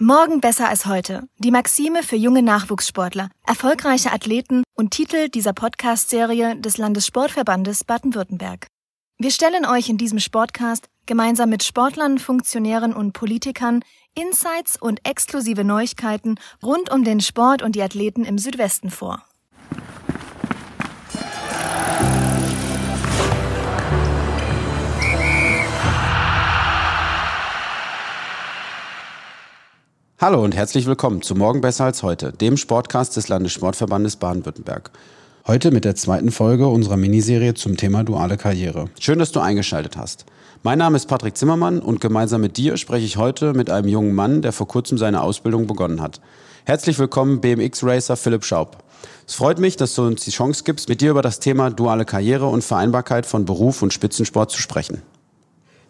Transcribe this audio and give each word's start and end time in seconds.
Morgen 0.00 0.40
besser 0.40 0.70
als 0.70 0.86
heute. 0.86 1.28
Die 1.36 1.50
Maxime 1.50 2.02
für 2.02 2.16
junge 2.16 2.42
Nachwuchssportler, 2.42 3.28
erfolgreiche 3.46 4.10
Athleten 4.10 4.64
und 4.74 4.90
Titel 4.90 5.28
dieser 5.28 5.52
Podcast-Serie 5.52 6.56
des 6.56 6.78
Landessportverbandes 6.78 7.84
Baden-Württemberg. 7.84 8.68
Wir 9.18 9.30
stellen 9.30 9.66
euch 9.66 9.90
in 9.90 9.98
diesem 9.98 10.18
Sportcast 10.18 10.88
gemeinsam 11.04 11.50
mit 11.50 11.62
Sportlern, 11.62 12.18
Funktionären 12.18 12.94
und 12.94 13.12
Politikern 13.12 13.84
Insights 14.14 14.80
und 14.80 15.06
exklusive 15.06 15.62
Neuigkeiten 15.62 16.36
rund 16.62 16.90
um 16.90 17.04
den 17.04 17.20
Sport 17.20 17.62
und 17.62 17.76
die 17.76 17.82
Athleten 17.82 18.24
im 18.24 18.38
Südwesten 18.38 18.90
vor. 18.90 19.22
Hallo 30.22 30.40
und 30.44 30.54
herzlich 30.54 30.86
willkommen 30.86 31.20
zu 31.20 31.34
Morgen 31.34 31.60
besser 31.60 31.84
als 31.84 32.04
heute, 32.04 32.30
dem 32.30 32.56
Sportcast 32.56 33.16
des 33.16 33.26
Landessportverbandes 33.26 34.14
Baden-Württemberg. 34.14 34.92
Heute 35.48 35.72
mit 35.72 35.84
der 35.84 35.96
zweiten 35.96 36.30
Folge 36.30 36.68
unserer 36.68 36.96
Miniserie 36.96 37.54
zum 37.54 37.76
Thema 37.76 38.04
duale 38.04 38.36
Karriere. 38.36 38.84
Schön, 39.00 39.18
dass 39.18 39.32
du 39.32 39.40
eingeschaltet 39.40 39.96
hast. 39.96 40.24
Mein 40.62 40.78
Name 40.78 40.94
ist 40.94 41.06
Patrick 41.06 41.36
Zimmermann 41.36 41.80
und 41.80 42.00
gemeinsam 42.00 42.40
mit 42.40 42.56
dir 42.56 42.76
spreche 42.76 43.04
ich 43.04 43.16
heute 43.16 43.52
mit 43.52 43.68
einem 43.68 43.88
jungen 43.88 44.14
Mann, 44.14 44.42
der 44.42 44.52
vor 44.52 44.68
kurzem 44.68 44.96
seine 44.96 45.22
Ausbildung 45.22 45.66
begonnen 45.66 46.00
hat. 46.00 46.20
Herzlich 46.66 47.00
willkommen 47.00 47.40
BMX-Racer 47.40 48.16
Philipp 48.16 48.44
Schaub. 48.44 48.76
Es 49.26 49.34
freut 49.34 49.58
mich, 49.58 49.76
dass 49.76 49.96
du 49.96 50.02
uns 50.02 50.22
die 50.22 50.30
Chance 50.30 50.62
gibst, 50.64 50.88
mit 50.88 51.00
dir 51.00 51.10
über 51.10 51.22
das 51.22 51.40
Thema 51.40 51.68
duale 51.70 52.04
Karriere 52.04 52.46
und 52.46 52.62
Vereinbarkeit 52.62 53.26
von 53.26 53.44
Beruf 53.44 53.82
und 53.82 53.92
Spitzensport 53.92 54.52
zu 54.52 54.60
sprechen. 54.60 55.02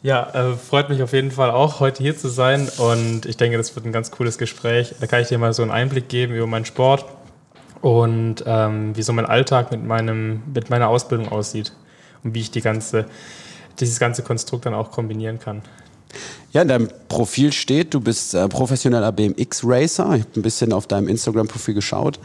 Ja, 0.02 0.30
äh, 0.34 0.56
freut 0.56 0.88
mich 0.88 1.02
auf 1.02 1.12
jeden 1.12 1.30
Fall 1.30 1.50
auch, 1.50 1.80
heute 1.80 2.02
hier 2.02 2.16
zu 2.16 2.28
sein 2.28 2.68
und 2.78 3.24
ich 3.26 3.36
denke, 3.36 3.56
das 3.56 3.74
wird 3.76 3.86
ein 3.86 3.92
ganz 3.92 4.10
cooles 4.10 4.36
Gespräch. 4.36 4.94
Da 5.00 5.06
kann 5.06 5.22
ich 5.22 5.28
dir 5.28 5.38
mal 5.38 5.52
so 5.52 5.62
einen 5.62 5.70
Einblick 5.70 6.08
geben 6.08 6.34
über 6.34 6.46
meinen 6.46 6.64
Sport 6.64 7.04
und 7.80 8.42
ähm, 8.46 8.96
wie 8.96 9.02
so 9.02 9.12
mein 9.12 9.26
Alltag 9.26 9.70
mit, 9.70 9.84
meinem, 9.84 10.42
mit 10.52 10.70
meiner 10.70 10.88
Ausbildung 10.88 11.28
aussieht 11.30 11.72
und 12.24 12.34
wie 12.34 12.40
ich 12.40 12.50
die 12.50 12.62
ganze 12.62 13.06
dieses 13.80 13.98
ganze 13.98 14.22
Konstrukt 14.22 14.66
dann 14.66 14.74
auch 14.74 14.90
kombinieren 14.90 15.38
kann. 15.38 15.62
Ja, 16.52 16.62
in 16.62 16.68
deinem 16.68 16.88
Profil 17.08 17.52
steht, 17.52 17.94
du 17.94 18.00
bist 18.00 18.34
äh, 18.34 18.46
professioneller 18.46 19.12
BMX-Racer. 19.12 20.14
Ich 20.14 20.22
habe 20.22 20.30
ein 20.36 20.42
bisschen 20.42 20.72
auf 20.72 20.86
deinem 20.86 21.08
Instagram-Profil 21.08 21.74
geschaut. 21.74 22.20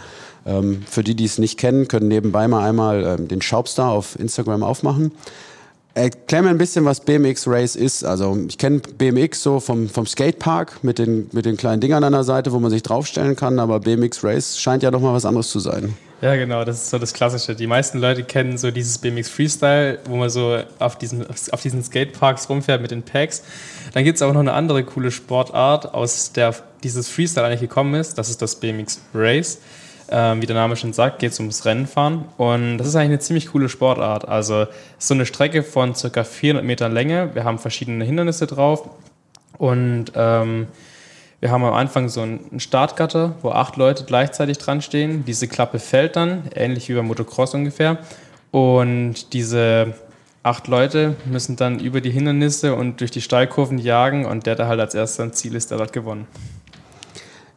Ähm, 0.46 0.84
für 0.86 1.04
die, 1.04 1.16
die 1.16 1.24
es 1.24 1.38
nicht 1.38 1.58
kennen, 1.58 1.88
können 1.88 2.10
nebenbei 2.10 2.48
mal 2.50 2.68
einmal 2.68 3.04
ähm, 3.04 3.28
den 3.30 3.42
Schaubstar 3.42 3.92
auf 3.92 4.20
Instagram 4.20 4.64
aufmachen. 4.64 5.14
Erklär 5.98 6.44
mir 6.44 6.50
ein 6.50 6.60
bisschen, 6.60 6.86
was 6.86 7.00
BMX 7.00 7.48
Race 7.48 7.76
ist. 7.76 8.04
Also 8.04 8.38
ich 8.48 8.60
kenne 8.60 8.80
BMX 8.80 9.42
so 9.42 9.60
vom, 9.60 9.90
vom 9.90 10.06
Skatepark 10.06 10.84
mit 10.84 11.00
den, 11.00 11.28
mit 11.32 11.48
den 11.48 11.58
kleinen 11.58 11.82
Dingern 11.82 12.04
an 12.04 12.14
der 12.14 12.24
Seite, 12.24 12.52
wo 12.52 12.60
man 12.60 12.70
sich 12.70 12.84
draufstellen 12.84 13.36
kann, 13.36 13.58
aber 13.58 13.80
BMX 13.80 14.24
Race 14.24 14.60
scheint 14.60 14.84
ja 14.84 14.92
doch 14.92 15.02
mal 15.02 15.16
was 15.16 15.26
anderes 15.26 15.50
zu 15.50 15.58
sein. 15.58 15.98
Ja, 16.22 16.36
genau, 16.36 16.64
das 16.64 16.84
ist 16.84 16.90
so 16.92 17.00
das 17.00 17.14
Klassische. 17.14 17.56
Die 17.56 17.66
meisten 17.66 17.98
Leute 17.98 18.24
kennen 18.24 18.60
so 18.60 18.70
dieses 18.70 19.00
BMX 19.00 19.28
Freestyle, 19.30 19.98
wo 20.06 20.18
man 20.18 20.30
so 20.30 20.60
auf 20.78 21.00
diesen, 21.00 21.26
auf 21.28 21.62
diesen 21.64 21.84
Skateparks 21.84 22.48
rumfährt 22.48 22.80
mit 22.80 22.92
den 22.92 23.02
Packs. 23.02 23.42
Dann 23.94 24.04
gibt 24.04 24.18
es 24.18 24.22
aber 24.22 24.34
noch 24.34 24.42
eine 24.42 24.54
andere 24.54 24.84
coole 24.84 25.10
Sportart, 25.10 25.96
aus 25.96 26.32
der 26.32 26.54
dieses 26.84 27.08
Freestyle 27.08 27.48
eigentlich 27.48 27.62
gekommen 27.62 27.96
ist. 27.96 28.20
Das 28.20 28.30
ist 28.30 28.40
das 28.44 28.56
BMX 28.60 29.02
Race. 29.16 29.58
Ähm, 30.10 30.42
wie 30.42 30.46
der 30.46 30.56
Name 30.56 30.76
schon 30.76 30.94
sagt, 30.94 31.20
geht 31.20 31.32
es 31.32 31.40
ums 31.40 31.66
Rennenfahren. 31.66 32.26
Und 32.38 32.78
das 32.78 32.88
ist 32.88 32.96
eigentlich 32.96 33.10
eine 33.10 33.20
ziemlich 33.20 33.48
coole 33.48 33.70
Sportart. 33.70 34.28
Also 34.28 34.68
so 34.98 35.14
eine 35.14 35.26
Strecke 35.26 35.64
von 35.64 35.94
ca. 35.94 36.24
400 36.24 36.64
Metern 36.64 36.94
Länge. 36.94 37.32
Wir 37.34 37.44
haben 37.44 37.60
verschiedene 37.60 38.06
Hindernisse 38.06 38.48
drauf. 38.48 38.90
Und 39.58 40.12
ähm, 40.16 40.68
wir 41.40 41.52
haben 41.52 41.64
am 41.64 41.74
Anfang 41.74 42.10
so 42.10 42.22
ein 42.22 42.60
Startgatter, 42.60 43.36
wo 43.42 43.52
acht 43.52 43.76
Leute 43.76 44.06
gleichzeitig 44.06 44.58
dran 44.58 44.82
stehen. 44.82 45.24
Diese 45.26 45.48
Klappe 45.48 45.80
fällt 45.80 46.16
dann, 46.16 46.44
ähnlich 46.56 46.90
wie 46.90 46.94
beim 46.94 47.08
Motocross 47.08 47.54
ungefähr. 47.54 47.98
Und 48.52 49.34
diese 49.34 49.94
acht 50.42 50.68
Leute 50.68 51.16
müssen 51.26 51.58
dann 51.58 51.80
über 51.80 52.02
die 52.02 52.10
Hindernisse 52.10 52.74
und 52.74 53.02
durch 53.02 53.12
die 53.12 53.22
Steilkurven 53.22 53.78
jagen 53.78 54.26
und 54.26 54.46
der, 54.46 54.56
der 54.56 54.68
halt 54.68 54.80
als 54.80 54.96
erster 54.96 55.24
ein 55.24 55.34
Ziel 55.34 55.56
ist, 55.56 55.72
der 55.72 55.80
hat 55.80 55.94
gewonnen. 55.94 56.26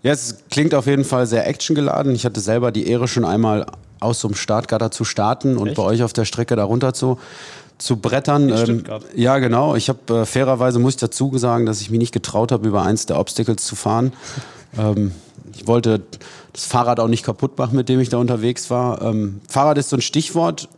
Ja, 0.03 0.13
es 0.13 0.37
klingt 0.51 0.75
auf 0.75 0.87
jeden 0.87 1.05
Fall 1.05 1.27
sehr 1.27 1.47
actiongeladen. 1.47 2.15
Ich 2.15 2.25
hatte 2.25 2.41
selber 2.41 2.73
die 2.73 2.87
Ehre, 2.87 3.07
schon 3.07 3.25
einmal 3.25 3.67
aus 4.01 4.21
so 4.21 4.29
einem 4.29 4.35
Startgatter 4.35 4.91
zu 4.91 5.05
starten 5.05 5.59
und 5.59 5.69
Echt? 5.69 5.77
bei 5.77 5.83
euch 5.83 6.03
auf 6.03 6.13
der 6.13 6.25
Strecke 6.25 6.57
darunter 6.57 6.95
zu 6.95 7.19
zu 7.81 7.97
brettern. 7.97 8.51
Ähm, 8.51 8.85
ja, 9.15 9.39
genau. 9.39 9.75
Ich 9.75 9.89
habe 9.89 10.21
äh, 10.21 10.27
fairerweise 10.27 10.79
muss 10.79 10.95
ich 10.95 11.01
dazu 11.01 11.37
sagen, 11.39 11.67
dass 11.67 11.81
ich 11.81 11.91
mich 11.91 11.99
nicht 11.99 12.13
getraut 12.13 12.53
habe, 12.53 12.69
über 12.69 12.83
eins 12.83 13.07
der 13.07 13.19
Obstacles 13.19 13.65
zu 13.65 13.77
fahren. 13.77 14.13
Ähm, 14.79 15.11
ich 15.53 15.67
wollte 15.67 16.01
das 16.53 16.65
Fahrrad 16.65 17.01
auch 17.01 17.09
nicht 17.09 17.25
kaputt 17.25 17.59
machen, 17.59 17.75
mit 17.75 17.89
dem 17.89 17.99
ich 17.99 18.09
da 18.09 18.19
unterwegs 18.19 18.71
war. 18.71 19.03
Ähm, 19.03 19.41
Fahrrad 19.49 19.79
ist 19.79 19.89
so 19.89 19.97
ein 19.97 20.01
Stichwort. 20.01 20.69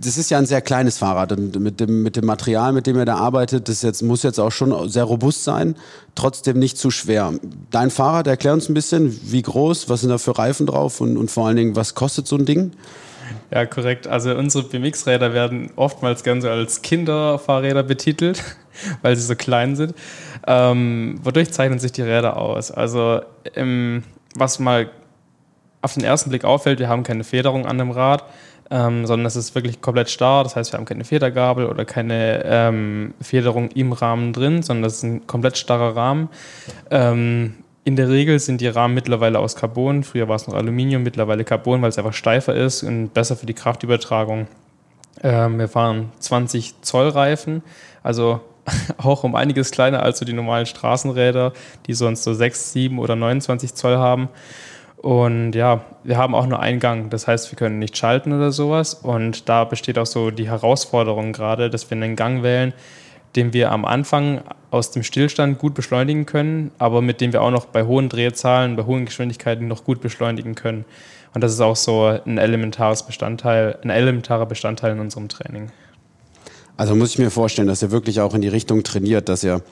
Das 0.00 0.18
ist 0.18 0.30
ja 0.30 0.38
ein 0.38 0.46
sehr 0.46 0.60
kleines 0.60 0.98
Fahrrad 0.98 1.32
und 1.32 1.58
mit 1.58 1.80
dem, 1.80 2.02
mit 2.02 2.16
dem 2.16 2.26
Material, 2.26 2.72
mit 2.72 2.86
dem 2.86 2.96
ihr 2.96 3.04
da 3.04 3.16
arbeitet, 3.16 3.68
das 3.68 3.82
jetzt, 3.82 4.02
muss 4.02 4.22
jetzt 4.22 4.38
auch 4.38 4.52
schon 4.52 4.88
sehr 4.88 5.04
robust 5.04 5.44
sein, 5.44 5.76
trotzdem 6.14 6.58
nicht 6.58 6.76
zu 6.76 6.90
schwer. 6.90 7.32
Dein 7.70 7.90
Fahrrad, 7.90 8.26
erklär 8.26 8.52
uns 8.52 8.68
ein 8.68 8.74
bisschen, 8.74 9.18
wie 9.30 9.42
groß, 9.42 9.88
was 9.88 10.00
sind 10.02 10.10
da 10.10 10.18
für 10.18 10.36
Reifen 10.38 10.66
drauf 10.66 11.00
und, 11.00 11.16
und 11.16 11.30
vor 11.30 11.46
allen 11.46 11.56
Dingen, 11.56 11.76
was 11.76 11.94
kostet 11.94 12.26
so 12.26 12.36
ein 12.36 12.44
Ding? 12.44 12.72
Ja, 13.50 13.66
korrekt. 13.66 14.06
Also 14.06 14.34
unsere 14.34 14.64
BMX-Räder 14.64 15.32
werden 15.34 15.70
oftmals 15.76 16.22
ganz 16.22 16.44
als 16.44 16.82
Kinderfahrräder 16.82 17.82
betitelt, 17.82 18.42
weil 19.02 19.16
sie 19.16 19.22
so 19.22 19.34
klein 19.34 19.76
sind. 19.76 19.94
Ähm, 20.46 21.20
wodurch 21.22 21.50
zeichnen 21.52 21.78
sich 21.78 21.92
die 21.92 22.02
Räder 22.02 22.36
aus? 22.36 22.70
Also 22.70 23.20
ähm, 23.54 24.04
was 24.34 24.58
mal 24.58 24.90
auf 25.82 25.94
den 25.94 26.04
ersten 26.04 26.30
Blick 26.30 26.44
auffällt, 26.44 26.78
wir 26.78 26.88
haben 26.88 27.02
keine 27.02 27.24
Federung 27.24 27.66
an 27.66 27.78
dem 27.78 27.90
Rad, 27.90 28.24
ähm, 28.70 29.06
sondern 29.06 29.26
es 29.26 29.36
ist 29.36 29.54
wirklich 29.54 29.80
komplett 29.80 30.10
starr. 30.10 30.44
Das 30.44 30.56
heißt, 30.56 30.72
wir 30.72 30.78
haben 30.78 30.84
keine 30.84 31.04
Federgabel 31.04 31.66
oder 31.66 31.84
keine 31.84 32.42
ähm, 32.44 33.14
Federung 33.20 33.70
im 33.70 33.92
Rahmen 33.92 34.32
drin, 34.32 34.62
sondern 34.62 34.84
das 34.84 34.94
ist 34.94 35.02
ein 35.02 35.26
komplett 35.26 35.58
starrer 35.58 35.96
Rahmen. 35.96 36.28
Ähm, 36.90 37.54
in 37.82 37.96
der 37.96 38.08
Regel 38.08 38.38
sind 38.38 38.60
die 38.60 38.68
Rahmen 38.68 38.94
mittlerweile 38.94 39.38
aus 39.38 39.56
Carbon. 39.56 40.04
Früher 40.04 40.28
war 40.28 40.36
es 40.36 40.46
noch 40.46 40.54
Aluminium, 40.54 41.02
mittlerweile 41.02 41.44
Carbon, 41.44 41.82
weil 41.82 41.88
es 41.88 41.98
einfach 41.98 42.12
steifer 42.12 42.54
ist 42.54 42.82
und 42.82 43.12
besser 43.14 43.36
für 43.36 43.46
die 43.46 43.54
Kraftübertragung. 43.54 44.46
Ähm, 45.22 45.58
wir 45.58 45.68
fahren 45.68 46.12
20 46.20 46.82
Zoll 46.82 47.08
Reifen, 47.08 47.62
also 48.02 48.40
auch 48.98 49.24
um 49.24 49.34
einiges 49.34 49.70
kleiner 49.70 50.02
als 50.02 50.18
so 50.18 50.24
die 50.24 50.32
normalen 50.32 50.66
Straßenräder, 50.66 51.52
die 51.86 51.94
sonst 51.94 52.22
so 52.22 52.34
6, 52.34 52.72
7 52.72 52.98
oder 52.98 53.16
29 53.16 53.74
Zoll 53.74 53.96
haben. 53.96 54.28
Und 55.02 55.52
ja, 55.52 55.82
wir 56.04 56.18
haben 56.18 56.34
auch 56.34 56.46
nur 56.46 56.60
einen 56.60 56.78
Gang. 56.78 57.08
Das 57.10 57.26
heißt, 57.26 57.50
wir 57.50 57.56
können 57.56 57.78
nicht 57.78 57.96
schalten 57.96 58.34
oder 58.34 58.52
sowas. 58.52 58.92
Und 58.92 59.48
da 59.48 59.64
besteht 59.64 59.98
auch 59.98 60.06
so 60.06 60.30
die 60.30 60.50
Herausforderung 60.50 61.32
gerade, 61.32 61.70
dass 61.70 61.88
wir 61.90 61.96
einen 61.96 62.16
Gang 62.16 62.42
wählen, 62.42 62.74
den 63.34 63.54
wir 63.54 63.72
am 63.72 63.86
Anfang 63.86 64.42
aus 64.70 64.90
dem 64.90 65.02
Stillstand 65.02 65.58
gut 65.58 65.72
beschleunigen 65.72 66.26
können, 66.26 66.70
aber 66.78 67.00
mit 67.00 67.22
dem 67.22 67.32
wir 67.32 67.40
auch 67.40 67.50
noch 67.50 67.64
bei 67.64 67.84
hohen 67.84 68.10
Drehzahlen, 68.10 68.76
bei 68.76 68.84
hohen 68.84 69.06
Geschwindigkeiten 69.06 69.68
noch 69.68 69.84
gut 69.84 70.02
beschleunigen 70.02 70.54
können. 70.54 70.84
Und 71.32 71.42
das 71.42 71.52
ist 71.52 71.60
auch 71.60 71.76
so 71.76 72.04
ein 72.04 72.36
elementares 72.36 73.04
Bestandteil, 73.04 73.78
ein 73.82 73.90
elementarer 73.90 74.46
Bestandteil 74.46 74.92
in 74.92 75.00
unserem 75.00 75.28
Training. 75.28 75.70
Also 76.76 76.94
muss 76.94 77.12
ich 77.12 77.18
mir 77.18 77.30
vorstellen, 77.30 77.68
dass 77.68 77.82
ihr 77.82 77.90
wirklich 77.90 78.20
auch 78.20 78.34
in 78.34 78.42
die 78.42 78.48
Richtung 78.48 78.82
trainiert, 78.82 79.30
dass 79.30 79.44
ihr 79.44 79.62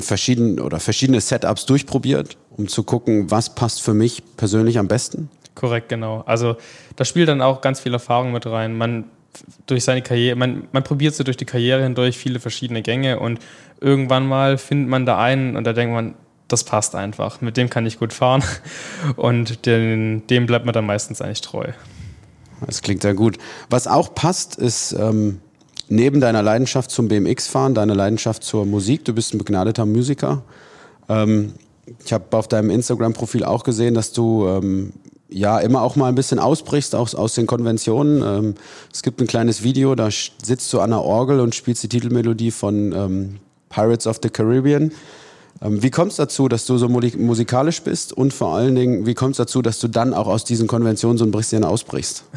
verschieden, 0.00 0.58
oder 0.58 0.80
verschiedene 0.80 1.20
Setups 1.20 1.66
durchprobiert, 1.66 2.36
um 2.58 2.68
zu 2.68 2.82
gucken, 2.82 3.30
was 3.30 3.54
passt 3.54 3.80
für 3.80 3.94
mich 3.94 4.22
persönlich 4.36 4.78
am 4.78 4.88
besten? 4.88 5.30
Korrekt, 5.54 5.88
genau. 5.88 6.22
Also 6.26 6.56
da 6.96 7.04
spielt 7.04 7.28
dann 7.28 7.40
auch 7.40 7.60
ganz 7.60 7.80
viel 7.80 7.94
Erfahrung 7.94 8.32
mit 8.32 8.46
rein. 8.46 8.76
Man 8.76 9.04
durch 9.66 9.84
seine 9.84 10.02
Karriere, 10.02 10.36
man, 10.36 10.68
man 10.72 10.82
probiert 10.82 11.14
so 11.14 11.24
durch 11.24 11.36
die 11.36 11.44
Karriere 11.44 11.82
hindurch 11.82 12.16
viele 12.18 12.40
verschiedene 12.40 12.82
Gänge 12.82 13.20
und 13.20 13.38
irgendwann 13.80 14.26
mal 14.26 14.58
findet 14.58 14.88
man 14.88 15.06
da 15.06 15.18
einen 15.18 15.56
und 15.56 15.64
da 15.64 15.72
denkt 15.72 15.94
man, 15.94 16.14
das 16.48 16.64
passt 16.64 16.94
einfach, 16.94 17.40
mit 17.40 17.56
dem 17.56 17.68
kann 17.70 17.86
ich 17.86 17.98
gut 17.98 18.12
fahren 18.12 18.42
und 19.16 19.66
den, 19.66 20.26
dem 20.28 20.46
bleibt 20.46 20.64
man 20.64 20.72
dann 20.72 20.86
meistens 20.86 21.20
eigentlich 21.20 21.42
treu. 21.42 21.66
Das 22.66 22.82
klingt 22.82 23.02
sehr 23.02 23.14
gut. 23.14 23.38
Was 23.70 23.86
auch 23.86 24.14
passt, 24.14 24.56
ist 24.56 24.92
ähm, 24.92 25.40
neben 25.88 26.20
deiner 26.20 26.42
Leidenschaft 26.42 26.90
zum 26.90 27.06
BMX-Fahren, 27.06 27.74
deine 27.74 27.94
Leidenschaft 27.94 28.42
zur 28.42 28.66
Musik. 28.66 29.04
Du 29.04 29.12
bist 29.12 29.34
ein 29.34 29.38
begnadeter 29.38 29.86
Musiker. 29.86 30.42
Ähm, 31.08 31.54
ich 32.04 32.12
habe 32.12 32.24
auf 32.36 32.48
deinem 32.48 32.70
Instagram-Profil 32.70 33.44
auch 33.44 33.64
gesehen, 33.64 33.94
dass 33.94 34.12
du 34.12 34.46
ähm, 34.46 34.92
ja 35.28 35.58
immer 35.58 35.82
auch 35.82 35.96
mal 35.96 36.08
ein 36.08 36.14
bisschen 36.14 36.38
ausbrichst 36.38 36.94
aus, 36.94 37.14
aus 37.14 37.34
den 37.34 37.46
Konventionen. 37.46 38.22
Ähm, 38.22 38.54
es 38.92 39.02
gibt 39.02 39.20
ein 39.20 39.26
kleines 39.26 39.62
Video, 39.62 39.94
da 39.94 40.08
sitzt 40.10 40.72
du 40.72 40.80
an 40.80 40.90
der 40.90 41.02
Orgel 41.02 41.40
und 41.40 41.54
spielst 41.54 41.82
die 41.82 41.88
Titelmelodie 41.88 42.50
von 42.50 42.92
ähm, 42.92 43.40
Pirates 43.68 44.06
of 44.06 44.20
the 44.22 44.30
Caribbean. 44.30 44.92
Ähm, 45.60 45.82
wie 45.82 45.90
kommt 45.90 46.12
es 46.12 46.16
dazu, 46.16 46.48
dass 46.48 46.66
du 46.66 46.78
so 46.78 46.88
musikalisch 46.88 47.82
bist 47.82 48.12
und 48.12 48.32
vor 48.32 48.54
allen 48.54 48.74
Dingen, 48.74 49.06
wie 49.06 49.14
kommt 49.14 49.32
es 49.32 49.38
dazu, 49.38 49.62
dass 49.62 49.80
du 49.80 49.88
dann 49.88 50.14
auch 50.14 50.28
aus 50.28 50.44
diesen 50.44 50.68
Konventionen 50.68 51.18
so 51.18 51.24
ein 51.24 51.30
bisschen 51.30 51.64
ausbrichst? 51.64 52.24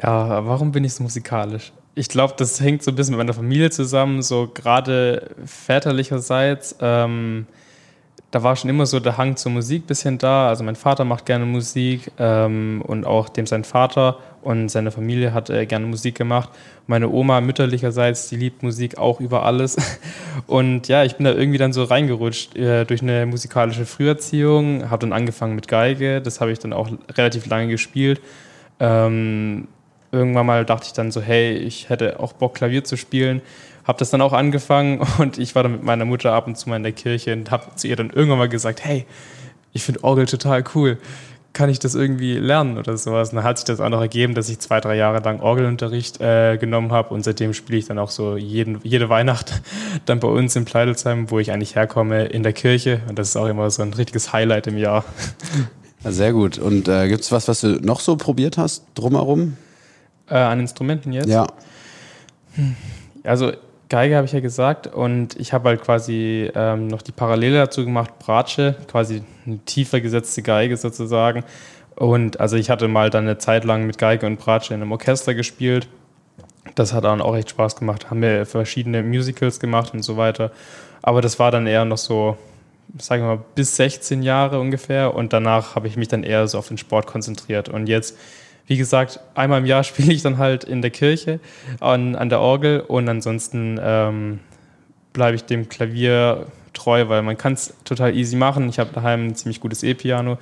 Ja, 0.00 0.46
warum 0.46 0.70
bin 0.70 0.84
ich 0.84 0.94
so 0.94 1.02
musikalisch? 1.02 1.72
Ich 1.94 2.08
glaube, 2.08 2.34
das 2.36 2.60
hängt 2.60 2.84
so 2.84 2.92
ein 2.92 2.94
bisschen 2.94 3.16
mit 3.16 3.18
meiner 3.18 3.34
Familie 3.34 3.70
zusammen, 3.70 4.22
so 4.22 4.48
gerade 4.52 5.30
väterlicherseits. 5.44 6.76
Ähm, 6.80 7.46
da 8.30 8.42
war 8.42 8.56
schon 8.56 8.68
immer 8.68 8.84
so 8.84 9.00
der 9.00 9.16
Hang 9.16 9.36
zur 9.36 9.52
Musik 9.52 9.84
ein 9.84 9.86
bisschen 9.86 10.18
da. 10.18 10.48
Also 10.48 10.62
mein 10.62 10.76
Vater 10.76 11.04
macht 11.04 11.24
gerne 11.24 11.46
Musik 11.46 12.12
ähm, 12.18 12.82
und 12.86 13.06
auch 13.06 13.30
dem 13.30 13.46
sein 13.46 13.64
Vater 13.64 14.18
und 14.42 14.68
seine 14.68 14.90
Familie 14.90 15.32
hat 15.32 15.48
äh, 15.48 15.64
gerne 15.64 15.86
Musik 15.86 16.16
gemacht. 16.16 16.50
Meine 16.86 17.08
Oma 17.08 17.40
mütterlicherseits, 17.40 18.28
die 18.28 18.36
liebt 18.36 18.62
Musik 18.62 18.98
auch 18.98 19.20
über 19.20 19.44
alles. 19.44 19.76
Und 20.46 20.88
ja, 20.88 21.04
ich 21.04 21.16
bin 21.16 21.24
da 21.24 21.32
irgendwie 21.32 21.58
dann 21.58 21.74
so 21.74 21.84
reingerutscht 21.84 22.56
äh, 22.56 22.84
durch 22.84 23.02
eine 23.02 23.26
musikalische 23.26 23.84
Früherziehung, 23.84 24.88
habe 24.88 25.00
dann 25.00 25.12
angefangen 25.12 25.54
mit 25.54 25.68
Geige, 25.68 26.22
das 26.22 26.40
habe 26.40 26.52
ich 26.52 26.58
dann 26.58 26.72
auch 26.72 26.88
relativ 27.14 27.44
lange 27.46 27.68
gespielt. 27.68 28.22
Ähm, 28.80 29.68
irgendwann 30.12 30.46
mal 30.46 30.64
dachte 30.64 30.86
ich 30.86 30.92
dann 30.94 31.10
so, 31.10 31.20
hey, 31.20 31.52
ich 31.52 31.90
hätte 31.90 32.20
auch 32.20 32.32
Bock 32.32 32.54
Klavier 32.54 32.84
zu 32.84 32.96
spielen 32.96 33.42
habe 33.88 33.98
das 33.98 34.10
dann 34.10 34.20
auch 34.20 34.34
angefangen 34.34 35.00
und 35.18 35.38
ich 35.38 35.56
war 35.56 35.64
dann 35.64 35.72
mit 35.72 35.82
meiner 35.82 36.04
Mutter 36.04 36.32
ab 36.32 36.46
und 36.46 36.56
zu 36.56 36.68
mal 36.68 36.76
in 36.76 36.84
der 36.84 36.92
Kirche 36.92 37.32
und 37.32 37.50
habe 37.50 37.74
zu 37.74 37.88
ihr 37.88 37.96
dann 37.96 38.10
irgendwann 38.10 38.38
mal 38.38 38.48
gesagt, 38.48 38.84
hey, 38.84 39.06
ich 39.72 39.82
finde 39.82 40.04
Orgel 40.04 40.26
total 40.26 40.62
cool. 40.74 40.98
Kann 41.54 41.70
ich 41.70 41.78
das 41.78 41.94
irgendwie 41.94 42.34
lernen 42.34 42.78
oder 42.78 42.96
sowas? 42.96 43.30
Und 43.30 43.36
dann 43.36 43.44
hat 43.44 43.58
sich 43.58 43.64
das 43.64 43.80
auch 43.80 43.88
noch 43.88 44.00
ergeben, 44.00 44.34
dass 44.34 44.48
ich 44.48 44.58
zwei, 44.60 44.80
drei 44.80 44.96
Jahre 44.96 45.20
lang 45.20 45.40
Orgelunterricht 45.40 46.20
äh, 46.20 46.58
genommen 46.58 46.92
habe 46.92 47.12
und 47.14 47.24
seitdem 47.24 47.54
spiele 47.54 47.78
ich 47.78 47.86
dann 47.86 47.98
auch 47.98 48.10
so 48.10 48.36
jeden, 48.36 48.78
jede 48.84 49.08
Weihnacht 49.08 49.62
dann 50.04 50.20
bei 50.20 50.28
uns 50.28 50.54
in 50.54 50.66
Pleidelsheim, 50.66 51.30
wo 51.30 51.38
ich 51.38 51.50
eigentlich 51.50 51.74
herkomme, 51.74 52.26
in 52.26 52.42
der 52.42 52.52
Kirche. 52.52 53.00
Und 53.08 53.18
das 53.18 53.30
ist 53.30 53.36
auch 53.36 53.46
immer 53.46 53.68
so 53.70 53.82
ein 53.82 53.94
richtiges 53.94 54.32
Highlight 54.32 54.66
im 54.66 54.76
Jahr. 54.76 55.04
Ja, 56.04 56.12
sehr 56.12 56.32
gut. 56.32 56.58
Und 56.58 56.86
äh, 56.86 57.08
gibt 57.08 57.22
es 57.22 57.32
was, 57.32 57.48
was 57.48 57.62
du 57.62 57.80
noch 57.80 58.00
so 58.00 58.16
probiert 58.16 58.58
hast 58.58 58.84
drumherum? 58.94 59.56
Äh, 60.28 60.34
an 60.34 60.60
Instrumenten 60.60 61.12
jetzt? 61.12 61.28
Ja. 61.28 61.46
Hm. 62.54 62.76
Also 63.24 63.52
Geige 63.88 64.16
habe 64.16 64.26
ich 64.26 64.32
ja 64.32 64.40
gesagt 64.40 64.86
und 64.86 65.38
ich 65.40 65.52
habe 65.52 65.70
halt 65.70 65.82
quasi 65.82 66.50
ähm, 66.54 66.88
noch 66.88 67.00
die 67.00 67.12
Parallele 67.12 67.56
dazu 67.56 67.84
gemacht, 67.84 68.18
Bratsche, 68.18 68.76
quasi 68.86 69.22
eine 69.46 69.58
tiefer 69.60 70.00
gesetzte 70.00 70.42
Geige 70.42 70.76
sozusagen. 70.76 71.44
Und 71.96 72.38
also 72.38 72.56
ich 72.56 72.70
hatte 72.70 72.86
mal 72.86 73.10
dann 73.10 73.24
eine 73.24 73.38
Zeit 73.38 73.64
lang 73.64 73.86
mit 73.86 73.98
Geige 73.98 74.26
und 74.26 74.38
Bratsche 74.38 74.74
in 74.74 74.82
einem 74.82 74.92
Orchester 74.92 75.34
gespielt. 75.34 75.88
Das 76.74 76.92
hat 76.92 77.04
dann 77.04 77.20
auch 77.20 77.34
echt 77.34 77.50
Spaß 77.50 77.76
gemacht. 77.76 78.10
Haben 78.10 78.22
wir 78.22 78.46
verschiedene 78.46 79.02
Musicals 79.02 79.58
gemacht 79.58 79.94
und 79.94 80.02
so 80.02 80.16
weiter. 80.16 80.52
Aber 81.02 81.22
das 81.22 81.38
war 81.38 81.50
dann 81.50 81.66
eher 81.66 81.84
noch 81.84 81.98
so, 81.98 82.36
sagen 82.98 83.22
wir 83.22 83.36
mal, 83.36 83.44
bis 83.54 83.74
16 83.76 84.22
Jahre 84.22 84.60
ungefähr. 84.60 85.14
Und 85.14 85.32
danach 85.32 85.74
habe 85.74 85.88
ich 85.88 85.96
mich 85.96 86.08
dann 86.08 86.22
eher 86.22 86.46
so 86.46 86.58
auf 86.58 86.68
den 86.68 86.78
Sport 86.78 87.06
konzentriert. 87.06 87.68
Und 87.68 87.88
jetzt 87.88 88.16
wie 88.68 88.76
gesagt, 88.76 89.18
einmal 89.34 89.58
im 89.58 89.66
Jahr 89.66 89.82
spiele 89.84 90.12
ich 90.12 90.22
dann 90.22 90.38
halt 90.38 90.62
in 90.62 90.82
der 90.82 90.90
Kirche 90.90 91.40
an, 91.80 92.14
an 92.14 92.28
der 92.28 92.40
Orgel 92.40 92.80
und 92.80 93.08
ansonsten 93.08 93.80
ähm, 93.82 94.38
bleibe 95.12 95.34
ich 95.34 95.44
dem 95.44 95.68
Klavier 95.68 96.46
treu, 96.74 97.08
weil 97.08 97.22
man 97.22 97.36
kann 97.36 97.54
es 97.54 97.74
total 97.84 98.14
easy 98.14 98.36
machen. 98.36 98.68
Ich 98.68 98.78
habe 98.78 98.90
daheim 98.92 99.28
ein 99.28 99.34
ziemlich 99.34 99.60
gutes 99.60 99.82
E-Piano, 99.82 100.38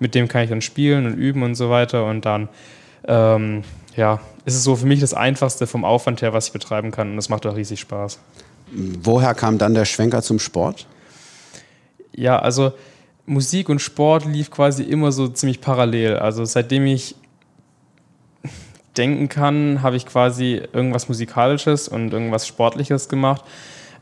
mit 0.00 0.14
dem 0.14 0.28
kann 0.28 0.42
ich 0.42 0.50
dann 0.50 0.60
spielen 0.60 1.06
und 1.06 1.14
üben 1.14 1.42
und 1.42 1.54
so 1.54 1.70
weiter 1.70 2.04
und 2.04 2.26
dann 2.26 2.48
ähm, 3.06 3.62
ja, 3.96 4.20
ist 4.44 4.54
es 4.54 4.64
so 4.64 4.76
für 4.76 4.86
mich 4.86 5.00
das 5.00 5.14
Einfachste 5.14 5.66
vom 5.66 5.84
Aufwand 5.84 6.20
her, 6.20 6.32
was 6.32 6.48
ich 6.48 6.52
betreiben 6.52 6.90
kann 6.90 7.10
und 7.10 7.16
das 7.16 7.28
macht 7.28 7.46
auch 7.46 7.56
riesig 7.56 7.80
Spaß. 7.80 8.18
Woher 8.70 9.34
kam 9.34 9.56
dann 9.56 9.72
der 9.72 9.86
Schwenker 9.86 10.20
zum 10.20 10.38
Sport? 10.38 10.86
Ja, 12.12 12.38
also 12.38 12.72
Musik 13.24 13.68
und 13.68 13.80
Sport 13.80 14.24
lief 14.24 14.50
quasi 14.50 14.82
immer 14.82 15.12
so 15.12 15.28
ziemlich 15.28 15.60
parallel. 15.60 16.16
Also 16.16 16.44
seitdem 16.44 16.86
ich 16.86 17.14
denken 18.96 19.28
kann, 19.28 19.82
habe 19.82 19.96
ich 19.96 20.06
quasi 20.06 20.62
irgendwas 20.72 21.08
Musikalisches 21.08 21.88
und 21.88 22.12
irgendwas 22.12 22.46
Sportliches 22.46 23.08
gemacht. 23.08 23.44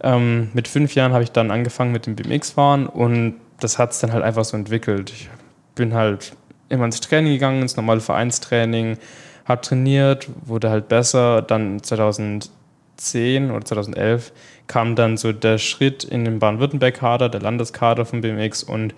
Ähm, 0.03 0.51
mit 0.53 0.69
fünf 0.69 0.95
Jahren 0.95 1.13
habe 1.13 1.25
ich 1.25 1.33
dann 1.33 1.51
angefangen 1.51 1.93
mit 1.93 2.07
dem 2.07 2.17
BMX-Fahren 2.17 2.87
und 2.87 3.37
das 3.61 3.79
hat 3.79 3.93
es 3.93 3.99
dann 4.01 4.13
halt 4.13 4.23
einfach 4.23 4.45
so 4.45 4.57
entwickelt. 4.57 5.11
Ich 5.11 5.29
bin 5.75 5.95
halt 5.95 6.35
immer 6.69 6.85
ins 6.85 7.01
Training 7.01 7.33
gegangen, 7.33 7.63
ins 7.63 7.77
normale 7.77 8.01
Vereinstraining, 8.01 8.99
habe 9.45 9.61
trainiert, 9.61 10.29
wurde 10.45 10.71
halt 10.71 10.89
besser. 10.89 11.43
Dann 11.43 11.83
2010 11.83 13.51
oder 13.51 13.65
2011 13.65 14.33
kam 14.67 14.97
dann 14.97 15.17
so 15.17 15.33
der 15.33 15.59
Schritt 15.59 16.05
in 16.05 16.25
den 16.25 16.39
Baden-Württemberg-Kader, 16.39 17.29
der 17.29 17.41
Landeskader 17.41 18.05
von 18.05 18.21
BMX 18.21 18.63
und 18.65 18.95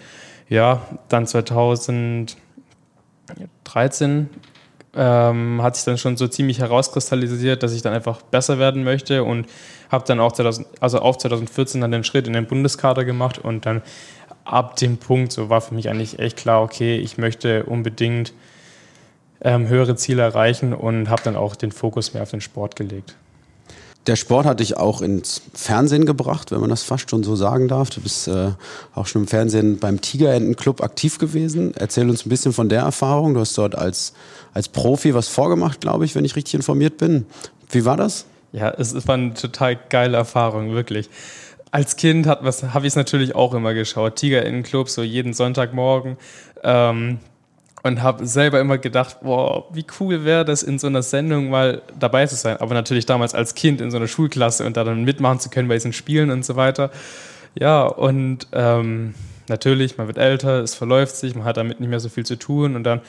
ja, 0.49 0.81
dann 1.09 1.27
2013 1.27 2.37
ähm, 4.95 5.63
hat 5.63 5.77
sich 5.77 5.85
dann 5.85 5.99
schon 5.99 6.17
so 6.17 6.29
ziemlich 6.29 6.61
herauskristallisiert, 6.61 7.63
dass 7.63 7.73
ich 7.73 7.83
dann 7.83 7.93
einfach 7.93 8.23
besser 8.23 8.59
werden 8.59 8.85
möchte 8.85 9.25
und 9.25 9.47
habe 9.91 10.05
dann 10.07 10.21
auch 10.21 10.33
2000, 10.33 10.67
also 10.81 10.99
auf 11.01 11.19
2014 11.19 11.81
dann 11.81 11.93
den 11.93 12.05
Schritt 12.05 12.27
in 12.27 12.33
den 12.33 12.47
Bundeskader 12.47 13.05
gemacht 13.05 13.39
und 13.39 13.67
dann 13.67 13.83
ab 14.45 14.77
dem 14.77 14.97
Punkt 14.97 15.33
so 15.33 15.51
war 15.51 15.61
für 15.61 15.75
mich 15.75 15.89
eigentlich 15.89 16.19
echt 16.19 16.37
klar, 16.37 16.63
okay, 16.63 16.97
ich 16.97 17.19
möchte 17.19 17.65
unbedingt 17.65 18.33
ähm, 19.41 19.69
höhere 19.69 19.95
Ziele 19.97 20.23
erreichen 20.23 20.73
und 20.73 21.09
habe 21.09 21.23
dann 21.23 21.37
auch 21.37 21.55
den 21.55 21.71
Fokus 21.71 22.15
mehr 22.15 22.23
auf 22.23 22.31
den 22.31 22.41
Sport 22.41 22.77
gelegt. 22.77 23.17
Der 24.09 24.17
Sport 24.17 24.47
hat 24.47 24.61
dich 24.61 24.79
auch 24.79 25.03
ins 25.03 25.43
Fernsehen 25.53 26.07
gebracht, 26.07 26.51
wenn 26.51 26.61
man 26.61 26.71
das 26.71 26.83
fast 26.83 27.11
schon 27.11 27.23
so 27.23 27.37
sagen 27.37 27.69
darf. 27.69 27.91
Du 27.91 28.01
bist 28.01 28.27
äh, 28.27 28.53
auch 28.95 29.07
schon 29.07 29.23
im 29.23 29.29
Fernsehen 29.29 29.79
beim 29.79 30.01
Tigerentenclub 30.01 30.83
aktiv 30.83 31.19
gewesen. 31.19 31.75
Erzähl 31.77 32.09
uns 32.09 32.25
ein 32.25 32.31
bisschen 32.31 32.55
von 32.55 32.71
der 32.71 32.81
Erfahrung. 32.81 33.35
Du 33.35 33.41
hast 33.41 33.59
dort 33.59 33.75
als, 33.75 34.15
als 34.55 34.71
Profi 34.71 35.13
was 35.13 35.29
vorgemacht, 35.29 35.83
glaube 35.83 36.07
ich, 36.07 36.15
wenn 36.15 36.25
ich 36.25 36.37
richtig 36.37 36.55
informiert 36.55 36.97
bin. 36.97 37.27
Wie 37.71 37.85
war 37.85 37.99
das? 37.99 38.25
Ja, 38.53 38.71
es, 38.71 39.07
war 39.07 39.17
eine 39.17 39.35
total 39.35 39.79
geile 39.91 40.17
Erfahrung, 40.17 40.73
wirklich. 40.73 41.11
Als 41.71 41.97
Kind 41.97 42.27
habe 42.27 42.49
ich 42.49 42.87
es 42.87 42.97
natürlich 42.97 43.35
auch 43.35 43.53
immer 43.53 43.75
geschaut. 43.75 44.17
Tigerentenclub, 44.17 44.89
so 44.89 45.03
jeden 45.03 45.35
Sonntagmorgen. 45.35 46.17
Ähm, 46.65 47.19
und 47.89 48.03
habe 48.03 48.27
selber 48.27 48.61
immer 48.61 48.79
gedacht, 48.79 49.19
boah, 49.23 49.67
wie 49.73 49.85
cool 49.99 50.25
wäre 50.25 50.45
das, 50.45 50.63
in 50.63 50.79
so 50.79 50.87
einer 50.87 51.03
Sendung 51.03 51.51
mal 51.51 51.83
dabei 51.99 52.27
zu 52.27 52.37
sein. 52.37 52.57
Aber 52.59 52.75
natürlich 52.75 53.07
damals 53.07 53.35
als 53.35 53.55
Kind 53.55 53.81
in 53.81 53.91
so 53.91 53.97
einer 53.97 54.09
Schulklasse 54.09 54.65
und 54.65 54.77
da 54.77 54.85
dann 54.85 55.05
mitmachen 55.05 55.41
zu 55.41 55.51
können 55.51 55.69
bei 55.69 55.75
diesen 55.75 55.93
Spielen 55.93 56.31
und 56.31 56.45
so 56.45 56.57
weiter. 56.57 56.91
Ja, 57.59 57.83
und 57.83 58.47
ähm, 58.53 59.15
natürlich, 59.49 59.99
man 59.99 60.07
wird 60.07 60.19
älter, 60.19 60.63
es 60.63 60.75
verläuft 60.75 61.17
sich, 61.17 61.35
man 61.35 61.45
hat 61.45 61.57
damit 61.57 61.81
nicht 61.81 61.89
mehr 61.89 62.01
so 62.01 62.09
viel 62.09 62.25
zu 62.25 62.37
tun. 62.37 62.77
Und 62.77 62.85
dann 62.85 63.01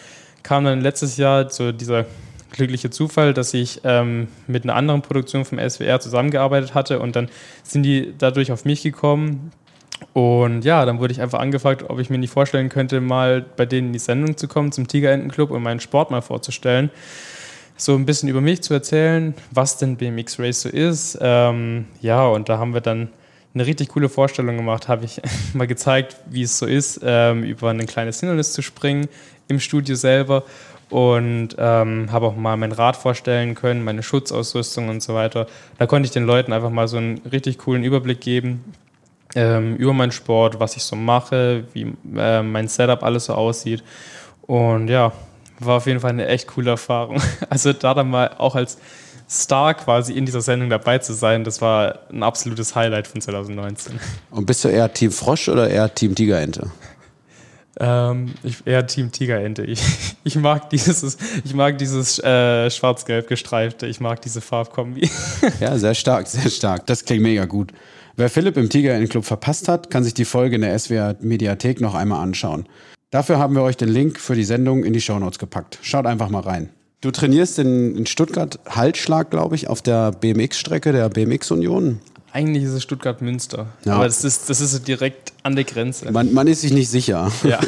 kam 0.42 0.66
dann 0.66 0.82
letztes 0.82 1.18
Jahr 1.18 1.50
so 1.50 1.72
dieser 1.72 2.06
glückliche 2.52 2.90
Zufall, 2.90 3.34
dass 3.34 3.54
ich 3.54 3.82
ähm, 3.84 4.28
mit 4.48 4.64
einer 4.64 4.76
anderen 4.76 5.02
Produktion 5.02 5.46
vom 5.46 5.60
SWR 5.60 6.00
zusammengearbeitet 6.00 6.74
hatte 6.74 7.00
und 7.00 7.16
dann 7.16 7.30
sind 7.64 7.84
die 7.84 8.14
dadurch 8.18 8.52
auf 8.52 8.66
mich 8.66 8.82
gekommen 8.82 9.52
und 10.14 10.66
ja, 10.66 10.86
dann 10.86 11.00
wurde 11.00 11.14
ich 11.14 11.22
einfach 11.22 11.40
angefragt, 11.40 11.86
ob 11.88 12.00
ich 12.00 12.10
mir 12.10 12.18
nicht 12.18 12.32
vorstellen 12.32 12.70
könnte, 12.70 13.02
mal 13.02 13.42
bei 13.42 13.66
denen 13.66 13.88
in 13.88 13.94
die 13.94 14.00
Sendung 14.00 14.38
zu 14.38 14.48
kommen, 14.48 14.72
zum 14.72 14.88
Tigerentenclub 14.88 15.52
und 15.52 15.62
meinen 15.62 15.80
Sport 15.80 16.12
mal 16.12 16.22
vorzustellen. 16.22 16.90
So 17.78 17.96
ein 17.96 18.06
bisschen 18.06 18.28
über 18.28 18.42
mich 18.42 18.62
zu 18.62 18.74
erzählen, 18.74 19.34
was 19.52 19.78
denn 19.78 19.96
BMX 19.96 20.40
Race 20.40 20.62
so 20.62 20.70
ist. 20.70 21.18
Ähm, 21.22 21.86
ja, 22.02 22.26
und 22.26 22.50
da 22.50 22.58
haben 22.58 22.74
wir 22.74 22.82
dann 22.82 23.10
eine 23.54 23.66
richtig 23.66 23.90
coole 23.90 24.10
Vorstellung 24.10 24.58
gemacht. 24.58 24.88
Habe 24.88 25.06
ich 25.06 25.22
mal 25.54 25.68
gezeigt, 25.68 26.18
wie 26.30 26.44
es 26.44 26.58
so 26.58 26.66
ist, 26.66 27.00
ähm, 27.04 27.44
über 27.44 27.70
ein 27.70 27.86
kleines 27.86 28.20
Hindernis 28.20 28.54
zu 28.54 28.62
springen 28.62 29.08
im 29.48 29.60
Studio 29.60 29.96
selber. 29.96 30.44
Und 30.90 31.50
ähm, 31.60 32.12
habe 32.12 32.26
auch 32.26 32.36
mal 32.36 32.58
mein 32.58 32.72
Rad 32.72 32.98
vorstellen 32.98 33.54
können, 33.54 33.84
meine 33.84 34.02
Schutzausrüstung 34.02 34.90
und 34.90 35.04
so 35.04 35.14
weiter. 35.14 35.46
Da 35.78 35.86
konnte 35.86 36.08
ich 36.08 36.12
den 36.12 36.26
Leuten 36.26 36.52
einfach 36.52 36.72
mal 36.72 36.88
so 36.88 36.98
einen 36.98 37.20
richtig 37.32 37.60
coolen 37.60 37.84
Überblick 37.84 38.22
geben, 38.22 38.64
ähm, 39.36 39.76
über 39.76 39.94
meinen 39.94 40.12
Sport, 40.12 40.60
was 40.60 40.76
ich 40.76 40.84
so 40.84 40.96
mache, 40.96 41.66
wie 41.74 41.94
äh, 42.18 42.42
mein 42.42 42.68
Setup 42.68 43.04
alles 43.04 43.26
so 43.26 43.34
aussieht. 43.34 43.84
Und 44.42 44.88
ja, 44.88 45.12
war 45.60 45.78
auf 45.78 45.86
jeden 45.86 46.00
Fall 46.00 46.12
eine 46.12 46.28
echt 46.28 46.48
coole 46.48 46.72
Erfahrung. 46.72 47.22
Also 47.50 47.74
da 47.74 47.94
dann 47.94 48.10
mal 48.10 48.32
auch 48.38 48.56
als 48.56 48.78
Star 49.30 49.76
quasi 49.76 50.14
in 50.14 50.26
dieser 50.26 50.42
Sendung 50.42 50.70
dabei 50.70 50.98
zu 50.98 51.14
sein, 51.14 51.44
das 51.44 51.62
war 51.62 52.00
ein 52.12 52.24
absolutes 52.24 52.76
Highlight 52.76 53.08
von 53.08 53.22
2019. 53.22 54.00
Und 54.32 54.46
bist 54.46 54.64
du 54.64 54.70
eher 54.70 54.92
Team 54.92 55.12
Frosch 55.12 55.50
oder 55.50 55.70
eher 55.70 55.94
Team 55.94 56.16
Tigerente? 56.16 56.72
Ähm, 57.80 58.34
ich, 58.44 58.66
eher 58.66 58.88
Team 58.88 59.12
Tigerente. 59.12 59.64
Ich, 59.64 59.82
ich 60.24 60.36
mag 60.36 60.70
dieses, 60.72 61.18
ich 61.44 61.54
mag 61.54 61.78
dieses 61.78 62.20
äh, 62.20 62.70
schwarz-gelb 62.72 63.28
gestreifte, 63.28 63.86
ich 63.86 64.00
mag 64.00 64.22
diese 64.22 64.42
Farbkombi. 64.42 65.10
Ja, 65.60 65.78
sehr 65.78 65.94
stark, 65.94 66.28
sehr 66.28 66.50
stark. 66.50 66.86
Das 66.88 67.06
klingt 67.06 67.24
mega 67.24 67.46
gut. 67.46 67.72
Wer 68.20 68.30
Philipp 68.30 68.58
im 68.58 68.70
Tiger 68.70 68.96
in 68.96 69.00
den 69.00 69.08
Club 69.08 69.24
verpasst 69.24 69.70
hat, 69.70 69.90
kann 69.90 70.04
sich 70.04 70.14
die 70.14 70.26
Folge 70.26 70.58
in 70.58 70.62
der 70.62 70.78
SWR 70.78 71.16
Mediathek 71.22 71.80
noch 71.80 71.96
einmal 71.96 72.22
anschauen. 72.22 72.68
Dafür 73.12 73.40
haben 73.40 73.56
wir 73.56 73.62
euch 73.62 73.78
den 73.78 73.88
Link 73.88 74.20
für 74.20 74.36
die 74.36 74.44
Sendung 74.44 74.84
in 74.84 74.92
die 74.92 75.00
Shownotes 75.00 75.40
gepackt. 75.40 75.80
Schaut 75.84 76.06
einfach 76.06 76.28
mal 76.28 76.42
rein. 76.42 76.70
Du 77.00 77.12
trainierst 77.12 77.60
in, 77.60 77.96
in 77.96 78.06
Stuttgart 78.08 78.60
Halsschlag, 78.68 79.32
glaube 79.32 79.56
ich, 79.56 79.70
auf 79.70 79.82
der 79.82 80.12
BMX-Strecke 80.12 80.92
der 80.92 81.08
BMX 81.08 81.50
Union. 81.52 82.02
Eigentlich 82.34 82.66
ist 82.66 82.72
es 82.72 82.84
Stuttgart-Münster. 82.84 83.68
Ja. 83.86 83.94
Aber 83.94 84.04
das 84.04 84.26
ist, 84.26 84.50
das 84.50 84.60
ist 84.60 84.86
direkt 84.86 85.32
an 85.44 85.56
der 85.56 85.64
Grenze. 85.64 86.12
Man, 86.12 86.34
man 86.34 86.48
ist 86.48 86.60
sich 86.60 86.74
nicht 86.74 86.90
sicher. 86.90 87.32
Ja. 87.46 87.62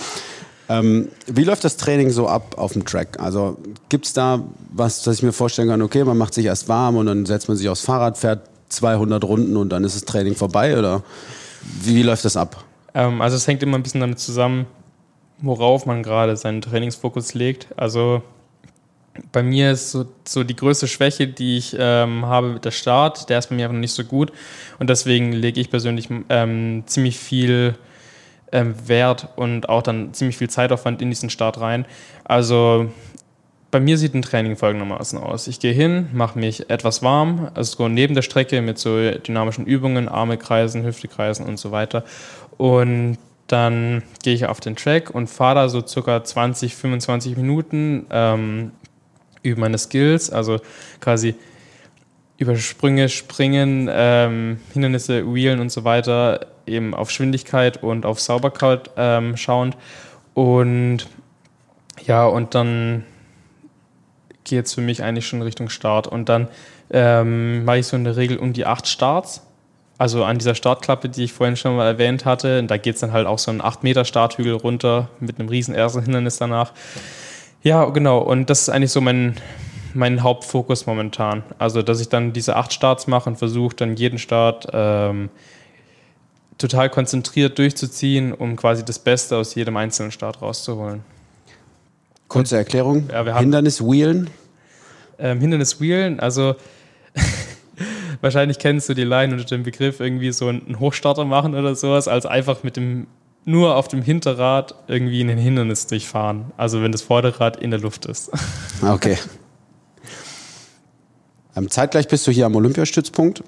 ähm, 0.68 1.08
wie 1.26 1.44
läuft 1.44 1.64
das 1.64 1.78
Training 1.78 2.10
so 2.10 2.28
ab 2.28 2.58
auf 2.58 2.74
dem 2.74 2.84
Track? 2.84 3.18
Also 3.20 3.56
gibt 3.88 4.04
es 4.04 4.12
da 4.12 4.44
was, 4.70 5.00
dass 5.02 5.16
ich 5.16 5.22
mir 5.22 5.32
vorstellen 5.32 5.68
kann, 5.68 5.80
okay, 5.80 6.04
man 6.04 6.18
macht 6.18 6.34
sich 6.34 6.44
erst 6.44 6.68
warm 6.68 6.98
und 6.98 7.06
dann 7.06 7.24
setzt 7.24 7.48
man 7.48 7.56
sich 7.56 7.70
aufs 7.70 7.80
Fahrrad, 7.80 8.18
fährt 8.18 8.42
200 8.68 9.24
Runden 9.24 9.56
und 9.56 9.70
dann 9.70 9.84
ist 9.84 9.96
das 9.96 10.04
Training 10.04 10.34
vorbei 10.34 10.78
oder 10.78 11.02
wie 11.82 12.02
läuft 12.02 12.24
das 12.24 12.36
ab? 12.36 12.64
Ähm, 12.94 13.20
also 13.20 13.36
es 13.36 13.46
hängt 13.46 13.62
immer 13.62 13.78
ein 13.78 13.82
bisschen 13.82 14.00
damit 14.00 14.18
zusammen, 14.18 14.66
worauf 15.38 15.86
man 15.86 16.02
gerade 16.02 16.36
seinen 16.36 16.60
Trainingsfokus 16.60 17.34
legt. 17.34 17.68
Also 17.76 18.22
bei 19.32 19.42
mir 19.42 19.72
ist 19.72 19.90
so, 19.90 20.06
so 20.26 20.44
die 20.44 20.56
größte 20.56 20.86
Schwäche, 20.86 21.26
die 21.26 21.58
ich 21.58 21.76
ähm, 21.78 22.26
habe, 22.26 22.60
der 22.60 22.70
Start. 22.70 23.28
Der 23.28 23.38
ist 23.38 23.48
bei 23.48 23.56
mir 23.56 23.66
einfach 23.66 23.78
nicht 23.78 23.92
so 23.92 24.04
gut. 24.04 24.32
Und 24.78 24.90
deswegen 24.90 25.32
lege 25.32 25.60
ich 25.60 25.70
persönlich 25.70 26.08
ähm, 26.28 26.84
ziemlich 26.86 27.18
viel 27.18 27.76
ähm, 28.52 28.74
Wert 28.86 29.28
und 29.36 29.68
auch 29.68 29.82
dann 29.82 30.14
ziemlich 30.14 30.36
viel 30.36 30.50
Zeitaufwand 30.50 31.02
in 31.02 31.10
diesen 31.10 31.30
Start 31.30 31.60
rein. 31.60 31.86
Also 32.24 32.90
bei 33.70 33.80
mir 33.80 33.98
sieht 33.98 34.14
ein 34.14 34.22
Training 34.22 34.56
folgendermaßen 34.56 35.18
aus. 35.18 35.46
Ich 35.46 35.60
gehe 35.60 35.72
hin, 35.72 36.08
mache 36.12 36.38
mich 36.38 36.70
etwas 36.70 37.02
warm, 37.02 37.50
also 37.54 37.76
so 37.76 37.88
neben 37.88 38.14
der 38.14 38.22
Strecke 38.22 38.62
mit 38.62 38.78
so 38.78 39.10
dynamischen 39.10 39.66
Übungen, 39.66 40.08
Arme 40.08 40.38
kreisen, 40.38 40.84
Hüfte 40.84 41.08
kreisen 41.08 41.44
und 41.44 41.58
so 41.58 41.70
weiter. 41.70 42.04
Und 42.56 43.18
dann 43.46 44.02
gehe 44.22 44.34
ich 44.34 44.46
auf 44.46 44.60
den 44.60 44.76
Track 44.76 45.10
und 45.10 45.28
fahre 45.28 45.56
da 45.56 45.68
so 45.68 45.86
circa 45.86 46.22
20, 46.22 46.76
25 46.76 47.36
Minuten 47.36 48.06
ähm, 48.10 48.72
über 49.42 49.60
meine 49.60 49.78
Skills, 49.78 50.30
also 50.30 50.60
quasi 51.00 51.34
über 52.38 52.56
Sprünge, 52.56 53.08
Springen, 53.08 53.88
ähm, 53.90 54.60
Hindernisse, 54.72 55.34
Wheelen 55.34 55.60
und 55.60 55.72
so 55.72 55.84
weiter, 55.84 56.46
eben 56.66 56.94
auf 56.94 57.08
Geschwindigkeit 57.08 57.82
und 57.82 58.06
auf 58.06 58.20
Sauberkeit 58.20 58.90
ähm, 58.96 59.36
schauend. 59.36 59.76
Und 60.34 61.08
ja, 62.06 62.26
und 62.26 62.54
dann 62.54 63.04
geht 64.48 64.66
es 64.66 64.74
für 64.74 64.80
mich 64.80 65.02
eigentlich 65.02 65.26
schon 65.26 65.42
Richtung 65.42 65.68
Start. 65.68 66.06
Und 66.06 66.28
dann 66.28 66.48
ähm, 66.90 67.64
mache 67.64 67.78
ich 67.78 67.86
so 67.86 67.96
in 67.96 68.04
der 68.04 68.16
Regel 68.16 68.38
um 68.38 68.52
die 68.52 68.66
acht 68.66 68.86
Starts. 68.86 69.42
Also 69.98 70.24
an 70.24 70.38
dieser 70.38 70.54
Startklappe, 70.54 71.08
die 71.08 71.24
ich 71.24 71.32
vorhin 71.32 71.56
schon 71.56 71.76
mal 71.76 71.86
erwähnt 71.86 72.24
hatte, 72.24 72.62
da 72.62 72.76
geht 72.76 72.94
es 72.94 73.00
dann 73.00 73.12
halt 73.12 73.26
auch 73.26 73.38
so 73.38 73.50
einen 73.50 73.60
8 73.60 73.82
Meter 73.82 74.04
Starthügel 74.04 74.54
runter 74.54 75.08
mit 75.18 75.38
einem 75.38 75.48
riesen 75.48 75.74
ersten 75.74 76.02
Hindernis 76.02 76.38
danach. 76.38 76.72
Ja, 77.62 77.84
genau. 77.86 78.18
Und 78.18 78.48
das 78.48 78.62
ist 78.62 78.68
eigentlich 78.68 78.92
so 78.92 79.00
mein, 79.00 79.36
mein 79.94 80.22
Hauptfokus 80.22 80.86
momentan. 80.86 81.42
Also, 81.58 81.82
dass 81.82 82.00
ich 82.00 82.08
dann 82.08 82.32
diese 82.32 82.54
acht 82.54 82.72
Starts 82.72 83.08
mache 83.08 83.28
und 83.28 83.36
versuche 83.36 83.74
dann 83.74 83.96
jeden 83.96 84.18
Start 84.18 84.68
ähm, 84.72 85.30
total 86.58 86.90
konzentriert 86.90 87.58
durchzuziehen, 87.58 88.32
um 88.32 88.54
quasi 88.54 88.84
das 88.84 89.00
Beste 89.00 89.36
aus 89.36 89.56
jedem 89.56 89.76
einzelnen 89.76 90.12
Start 90.12 90.42
rauszuholen. 90.42 91.02
Kurze 92.28 92.56
Erklärung. 92.56 93.08
Ja, 93.10 93.38
Hindernis 93.38 93.82
Wheelen. 93.82 94.30
Ähm, 95.18 95.40
Hindernis 95.40 95.80
Wheelen, 95.80 96.20
also 96.20 96.54
wahrscheinlich 98.20 98.58
kennst 98.58 98.88
du 98.88 98.94
die 98.94 99.04
Line 99.04 99.32
unter 99.32 99.44
dem 99.44 99.62
Begriff 99.62 100.00
irgendwie 100.00 100.30
so 100.32 100.48
einen 100.48 100.78
Hochstarter 100.78 101.24
machen 101.24 101.54
oder 101.54 101.74
sowas, 101.74 102.06
als 102.06 102.26
einfach 102.26 102.62
mit 102.62 102.76
dem 102.76 103.06
nur 103.44 103.76
auf 103.76 103.88
dem 103.88 104.02
Hinterrad 104.02 104.74
irgendwie 104.88 105.22
ein 105.22 105.38
Hindernis 105.38 105.86
durchfahren. 105.86 106.52
Also 106.58 106.82
wenn 106.82 106.92
das 106.92 107.00
Vorderrad 107.02 107.56
in 107.56 107.70
der 107.70 107.80
Luft 107.80 108.06
ist. 108.06 108.30
Okay. 108.80 109.18
Ähm, 111.56 111.68
zeitgleich 111.68 112.06
bist 112.06 112.24
du 112.28 112.30
hier 112.30 112.46
am 112.46 112.54
Olympiastützpunkt 112.54 113.42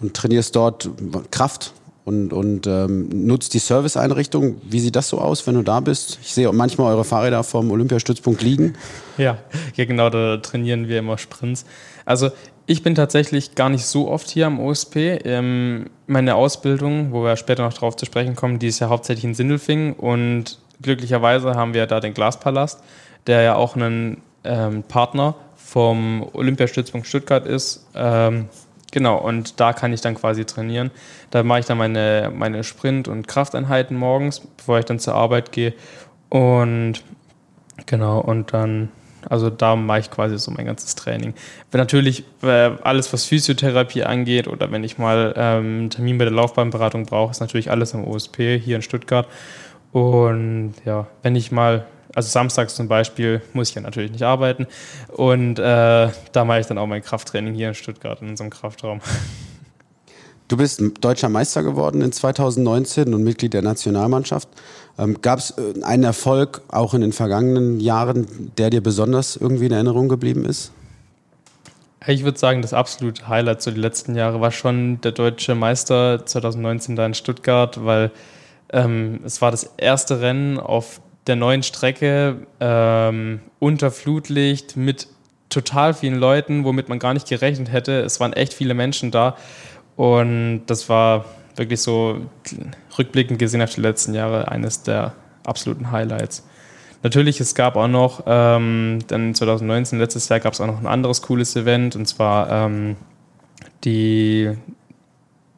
und 0.00 0.14
trainierst 0.14 0.56
dort 0.56 0.88
Kraft 1.30 1.74
und, 2.04 2.32
und 2.32 2.66
ähm, 2.66 3.08
nutzt 3.08 3.54
die 3.54 3.58
Serviceeinrichtung. 3.58 4.60
Wie 4.62 4.80
sieht 4.80 4.94
das 4.94 5.08
so 5.08 5.18
aus, 5.20 5.46
wenn 5.46 5.54
du 5.54 5.62
da 5.62 5.80
bist? 5.80 6.18
Ich 6.22 6.34
sehe 6.34 6.52
manchmal 6.52 6.92
eure 6.92 7.04
Fahrräder 7.04 7.42
vom 7.44 7.70
Olympiastützpunkt 7.70 8.42
liegen. 8.42 8.74
Ja, 9.16 9.38
ja 9.74 9.84
genau, 9.86 10.10
da 10.10 10.36
trainieren 10.36 10.88
wir 10.88 10.98
immer 10.98 11.16
Sprints. 11.16 11.64
Also 12.04 12.30
ich 12.66 12.82
bin 12.82 12.94
tatsächlich 12.94 13.54
gar 13.54 13.70
nicht 13.70 13.86
so 13.86 14.10
oft 14.10 14.28
hier 14.28 14.46
am 14.46 14.60
OSP. 14.60 14.96
Ähm, 15.24 15.86
meine 16.06 16.34
Ausbildung, 16.34 17.12
wo 17.12 17.24
wir 17.24 17.36
später 17.36 17.62
noch 17.62 17.72
drauf 17.72 17.96
zu 17.96 18.04
sprechen 18.04 18.36
kommen, 18.36 18.58
die 18.58 18.68
ist 18.68 18.80
ja 18.80 18.88
hauptsächlich 18.88 19.24
in 19.24 19.34
Sindelfing 19.34 19.94
und 19.94 20.58
glücklicherweise 20.82 21.54
haben 21.54 21.72
wir 21.72 21.86
da 21.86 22.00
den 22.00 22.12
Glaspalast, 22.12 22.82
der 23.26 23.42
ja 23.42 23.54
auch 23.54 23.76
ein 23.76 24.18
ähm, 24.44 24.82
Partner 24.82 25.34
vom 25.56 26.26
Olympiastützpunkt 26.34 27.06
Stuttgart 27.06 27.46
ist. 27.46 27.86
Ähm, 27.94 28.48
Genau, 28.94 29.18
und 29.18 29.58
da 29.58 29.72
kann 29.72 29.92
ich 29.92 30.02
dann 30.02 30.14
quasi 30.14 30.44
trainieren. 30.44 30.92
Da 31.32 31.42
mache 31.42 31.58
ich 31.58 31.66
dann 31.66 31.78
meine, 31.78 32.30
meine 32.32 32.62
Sprint- 32.62 33.08
und 33.08 33.26
Krafteinheiten 33.26 33.96
morgens, 33.96 34.38
bevor 34.56 34.78
ich 34.78 34.84
dann 34.84 35.00
zur 35.00 35.16
Arbeit 35.16 35.50
gehe. 35.50 35.74
Und 36.28 37.02
genau, 37.86 38.20
und 38.20 38.52
dann, 38.52 38.90
also 39.28 39.50
da 39.50 39.74
mache 39.74 39.98
ich 39.98 40.12
quasi 40.12 40.38
so 40.38 40.52
mein 40.52 40.66
ganzes 40.66 40.94
Training. 40.94 41.34
Wenn 41.72 41.80
natürlich 41.80 42.22
äh, 42.44 42.70
alles, 42.84 43.12
was 43.12 43.24
Physiotherapie 43.24 44.04
angeht 44.04 44.46
oder 44.46 44.70
wenn 44.70 44.84
ich 44.84 44.96
mal 44.96 45.34
ähm, 45.36 45.64
einen 45.64 45.90
Termin 45.90 46.16
bei 46.18 46.24
der 46.24 46.32
Laufbahnberatung 46.32 47.04
brauche, 47.04 47.32
ist 47.32 47.40
natürlich 47.40 47.72
alles 47.72 47.96
am 47.96 48.04
OSP 48.04 48.60
hier 48.60 48.76
in 48.76 48.82
Stuttgart. 48.82 49.26
Und 49.90 50.74
ja, 50.84 51.08
wenn 51.24 51.34
ich 51.34 51.50
mal 51.50 51.84
also 52.14 52.28
samstags 52.28 52.74
zum 52.74 52.88
Beispiel 52.88 53.42
muss 53.52 53.70
ich 53.70 53.74
ja 53.74 53.82
natürlich 53.82 54.12
nicht 54.12 54.22
arbeiten. 54.22 54.66
Und 55.08 55.58
äh, 55.58 56.08
da 56.32 56.44
mache 56.44 56.60
ich 56.60 56.66
dann 56.66 56.78
auch 56.78 56.86
mein 56.86 57.02
Krafttraining 57.02 57.54
hier 57.54 57.68
in 57.68 57.74
Stuttgart 57.74 58.20
in 58.22 58.28
unserem 58.30 58.50
Kraftraum. 58.50 59.00
Du 60.46 60.58
bist 60.58 60.82
deutscher 61.00 61.30
Meister 61.30 61.62
geworden 61.62 62.02
in 62.02 62.12
2019 62.12 63.14
und 63.14 63.24
Mitglied 63.24 63.54
der 63.54 63.62
Nationalmannschaft. 63.62 64.46
Ähm, 64.98 65.22
Gab 65.22 65.38
es 65.38 65.52
äh, 65.52 65.82
einen 65.82 66.04
Erfolg 66.04 66.60
auch 66.68 66.92
in 66.92 67.00
den 67.00 67.14
vergangenen 67.14 67.80
Jahren, 67.80 68.52
der 68.58 68.68
dir 68.68 68.82
besonders 68.82 69.36
irgendwie 69.36 69.66
in 69.66 69.72
Erinnerung 69.72 70.10
geblieben 70.10 70.44
ist? 70.44 70.70
Ich 72.06 72.24
würde 72.24 72.38
sagen, 72.38 72.60
das 72.60 72.74
absolute 72.74 73.26
Highlight 73.26 73.62
so 73.62 73.70
die 73.70 73.80
letzten 73.80 74.14
Jahre 74.14 74.42
war 74.42 74.50
schon 74.50 75.00
der 75.00 75.12
deutsche 75.12 75.54
Meister 75.54 76.26
2019 76.26 76.96
da 76.96 77.06
in 77.06 77.14
Stuttgart, 77.14 77.82
weil 77.82 78.10
ähm, 78.70 79.20
es 79.24 79.40
war 79.40 79.50
das 79.50 79.70
erste 79.78 80.20
Rennen 80.20 80.60
auf 80.60 81.00
der 81.26 81.36
neuen 81.36 81.62
Strecke 81.62 82.46
ähm, 82.60 83.40
unter 83.58 83.90
Flutlicht 83.90 84.76
mit 84.76 85.08
total 85.48 85.94
vielen 85.94 86.16
Leuten, 86.16 86.64
womit 86.64 86.88
man 86.88 86.98
gar 86.98 87.14
nicht 87.14 87.28
gerechnet 87.28 87.72
hätte. 87.72 88.00
Es 88.00 88.20
waren 88.20 88.32
echt 88.32 88.52
viele 88.52 88.74
Menschen 88.74 89.10
da 89.10 89.36
und 89.96 90.62
das 90.66 90.88
war 90.88 91.24
wirklich 91.56 91.80
so 91.80 92.20
rückblickend 92.98 93.38
gesehen 93.38 93.62
auf 93.62 93.74
die 93.74 93.80
letzten 93.80 94.14
Jahre 94.14 94.48
eines 94.48 94.82
der 94.82 95.14
absoluten 95.44 95.90
Highlights. 95.92 96.44
Natürlich, 97.02 97.38
es 97.40 97.54
gab 97.54 97.76
auch 97.76 97.86
noch, 97.86 98.24
ähm, 98.26 99.00
dann 99.08 99.34
2019, 99.34 99.98
letztes 99.98 100.28
Jahr, 100.28 100.40
gab 100.40 100.54
es 100.54 100.60
auch 100.60 100.66
noch 100.66 100.80
ein 100.80 100.86
anderes 100.86 101.22
cooles 101.22 101.54
Event 101.54 101.96
und 101.96 102.06
zwar 102.06 102.50
ähm, 102.50 102.96
die, 103.84 104.50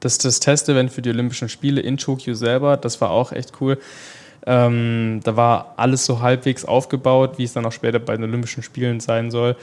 das, 0.00 0.18
das 0.18 0.40
Testevent 0.40 0.90
für 0.90 1.02
die 1.02 1.10
Olympischen 1.10 1.48
Spiele 1.48 1.80
in 1.80 1.96
Tokio 1.96 2.34
selber. 2.34 2.76
Das 2.76 3.00
war 3.00 3.10
auch 3.10 3.32
echt 3.32 3.52
cool. 3.60 3.78
Ähm, 4.46 5.20
da 5.24 5.36
war 5.36 5.74
alles 5.76 6.06
so 6.06 6.20
halbwegs 6.20 6.64
aufgebaut, 6.64 7.34
wie 7.36 7.44
es 7.44 7.52
dann 7.52 7.66
auch 7.66 7.72
später 7.72 7.98
bei 7.98 8.14
den 8.14 8.24
Olympischen 8.24 8.62
Spielen 8.62 9.00
sein 9.00 9.30
soll. 9.30 9.56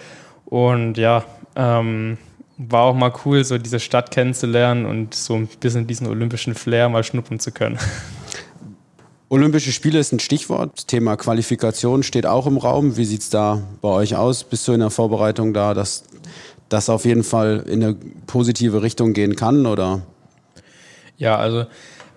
Und 0.45 0.97
ja, 0.97 1.23
ähm, 1.55 2.17
war 2.57 2.83
auch 2.83 2.95
mal 2.95 3.11
cool, 3.25 3.43
so 3.43 3.57
diese 3.57 3.79
Stadt 3.79 4.11
kennenzulernen 4.11 4.85
und 4.85 5.13
so 5.13 5.35
ein 5.35 5.47
bisschen 5.47 5.87
diesen 5.87 6.07
olympischen 6.07 6.53
Flair 6.53 6.89
mal 6.89 7.03
schnuppern 7.03 7.39
zu 7.39 7.51
können. 7.51 7.79
Olympische 9.29 9.71
Spiele 9.71 9.97
ist 9.97 10.11
ein 10.11 10.19
Stichwort. 10.19 10.87
Thema 10.87 11.17
Qualifikation 11.17 12.03
steht 12.03 12.27
auch 12.27 12.45
im 12.45 12.57
Raum. 12.57 12.97
Wie 12.97 13.05
sieht 13.05 13.21
es 13.21 13.29
da 13.31 13.63
bei 13.81 13.89
euch 13.89 14.15
aus? 14.15 14.43
Bist 14.43 14.67
du 14.67 14.73
in 14.73 14.81
der 14.81 14.91
Vorbereitung 14.91 15.55
da, 15.55 15.73
dass 15.73 16.03
das 16.69 16.87
auf 16.87 17.03
jeden 17.05 17.23
Fall 17.23 17.63
in 17.67 17.83
eine 17.83 17.95
positive 18.27 18.83
Richtung 18.83 19.13
gehen 19.13 19.35
kann? 19.35 19.65
Oder? 19.65 20.03
Ja, 21.17 21.37
also 21.37 21.65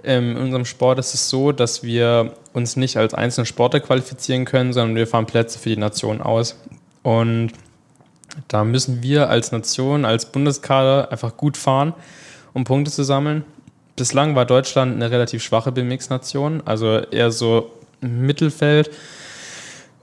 in 0.06 0.36
unserem 0.36 0.64
Sport 0.64 1.00
ist 1.00 1.14
es 1.14 1.28
so, 1.28 1.50
dass 1.50 1.82
wir 1.82 2.34
uns 2.52 2.76
nicht 2.76 2.96
als 2.96 3.12
einzelne 3.12 3.44
Sportler 3.44 3.80
qualifizieren 3.80 4.44
können, 4.44 4.72
sondern 4.72 4.94
wir 4.94 5.08
fahren 5.08 5.26
Plätze 5.26 5.58
für 5.58 5.70
die 5.70 5.76
Nation 5.76 6.22
aus. 6.22 6.56
Und 7.02 7.50
da 8.46 8.62
müssen 8.62 9.02
wir 9.02 9.28
als 9.28 9.50
Nation, 9.50 10.04
als 10.04 10.26
Bundeskader 10.30 11.10
einfach 11.10 11.36
gut 11.36 11.56
fahren, 11.56 11.92
um 12.52 12.62
Punkte 12.62 12.92
zu 12.92 13.02
sammeln. 13.02 13.44
Bislang 13.96 14.36
war 14.36 14.46
Deutschland 14.46 14.94
eine 14.94 15.10
relativ 15.10 15.42
schwache 15.42 15.72
BMX-Nation, 15.72 16.62
also 16.64 16.98
eher 16.98 17.32
so 17.32 17.72
Mittelfeld. 18.00 18.90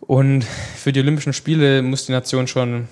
Und 0.01 0.43
für 0.43 0.91
die 0.91 0.99
Olympischen 0.99 1.31
Spiele 1.31 1.81
muss 1.81 2.07
die 2.07 2.11
Nation 2.11 2.47
schon 2.47 2.89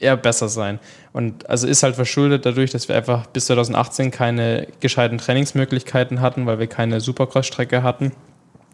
eher 0.00 0.16
besser 0.16 0.48
sein. 0.48 0.80
Und 1.14 1.48
also 1.48 1.68
ist 1.68 1.84
halt 1.84 1.94
verschuldet 1.94 2.44
dadurch, 2.44 2.72
dass 2.72 2.88
wir 2.88 2.96
einfach 2.96 3.28
bis 3.28 3.46
2018 3.46 4.10
keine 4.10 4.66
gescheiten 4.80 5.18
Trainingsmöglichkeiten 5.18 6.20
hatten, 6.20 6.44
weil 6.44 6.58
wir 6.58 6.66
keine 6.66 7.00
Supercross-Strecke 7.00 7.84
hatten. 7.84 8.10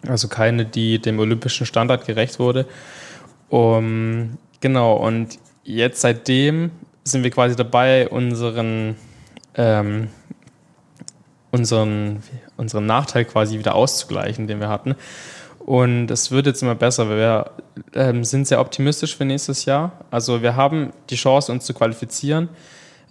Also 0.08 0.26
keine, 0.26 0.64
die 0.64 0.98
dem 0.98 1.18
olympischen 1.18 1.66
Standard 1.66 2.06
gerecht 2.06 2.38
wurde. 2.38 2.64
Um, 3.50 4.38
genau, 4.62 4.94
und 4.94 5.38
jetzt 5.64 6.00
seitdem 6.00 6.70
sind 7.04 7.24
wir 7.24 7.30
quasi 7.30 7.56
dabei, 7.56 8.08
unseren, 8.08 8.96
ähm, 9.54 10.08
unseren, 11.50 12.22
unseren 12.56 12.86
Nachteil 12.86 13.26
quasi 13.26 13.58
wieder 13.58 13.74
auszugleichen, 13.74 14.46
den 14.46 14.60
wir 14.60 14.70
hatten. 14.70 14.94
Und 15.70 16.10
es 16.10 16.32
wird 16.32 16.46
jetzt 16.46 16.62
immer 16.62 16.74
besser, 16.74 17.08
weil 17.08 17.18
wir 17.18 17.50
ähm, 17.94 18.24
sind 18.24 18.48
sehr 18.48 18.60
optimistisch 18.60 19.16
für 19.16 19.24
nächstes 19.24 19.66
Jahr. 19.66 19.92
Also 20.10 20.42
wir 20.42 20.56
haben 20.56 20.90
die 21.10 21.14
Chance, 21.14 21.52
uns 21.52 21.64
zu 21.64 21.74
qualifizieren. 21.74 22.48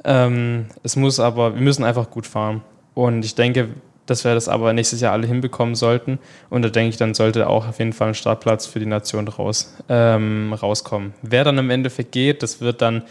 Ähm, 0.03 0.65
es 0.83 0.97
muss 0.97 1.21
aber, 1.21 1.55
wir 1.55 1.61
müssen 1.61 1.85
einfach 1.85 2.09
gut 2.11 2.27
fahren. 2.27 2.61
Und 2.95 3.23
ich 3.23 3.33
denke, 3.33 3.69
dass 4.07 4.25
wir 4.25 4.33
das 4.33 4.49
aber 4.49 4.73
nächstes 4.73 4.99
Jahr 4.99 5.13
alle 5.13 5.25
hinbekommen 5.25 5.73
sollten. 5.75 6.19
Und 6.49 6.63
da 6.63 6.67
denke 6.67 6.89
ich, 6.89 6.97
dann 6.97 7.13
sollte 7.13 7.47
auch 7.47 7.65
auf 7.65 7.79
jeden 7.79 7.93
Fall 7.93 8.09
ein 8.09 8.13
Startplatz 8.13 8.65
für 8.65 8.81
die 8.81 8.85
Nation 8.85 9.29
raus, 9.29 9.73
ähm, 9.87 10.51
rauskommen. 10.51 11.13
Wer 11.21 11.45
dann 11.45 11.57
im 11.59 11.69
Endeffekt 11.69 12.11
geht, 12.11 12.43
das 12.43 12.59
wird 12.59 12.81
dann, 12.81 13.03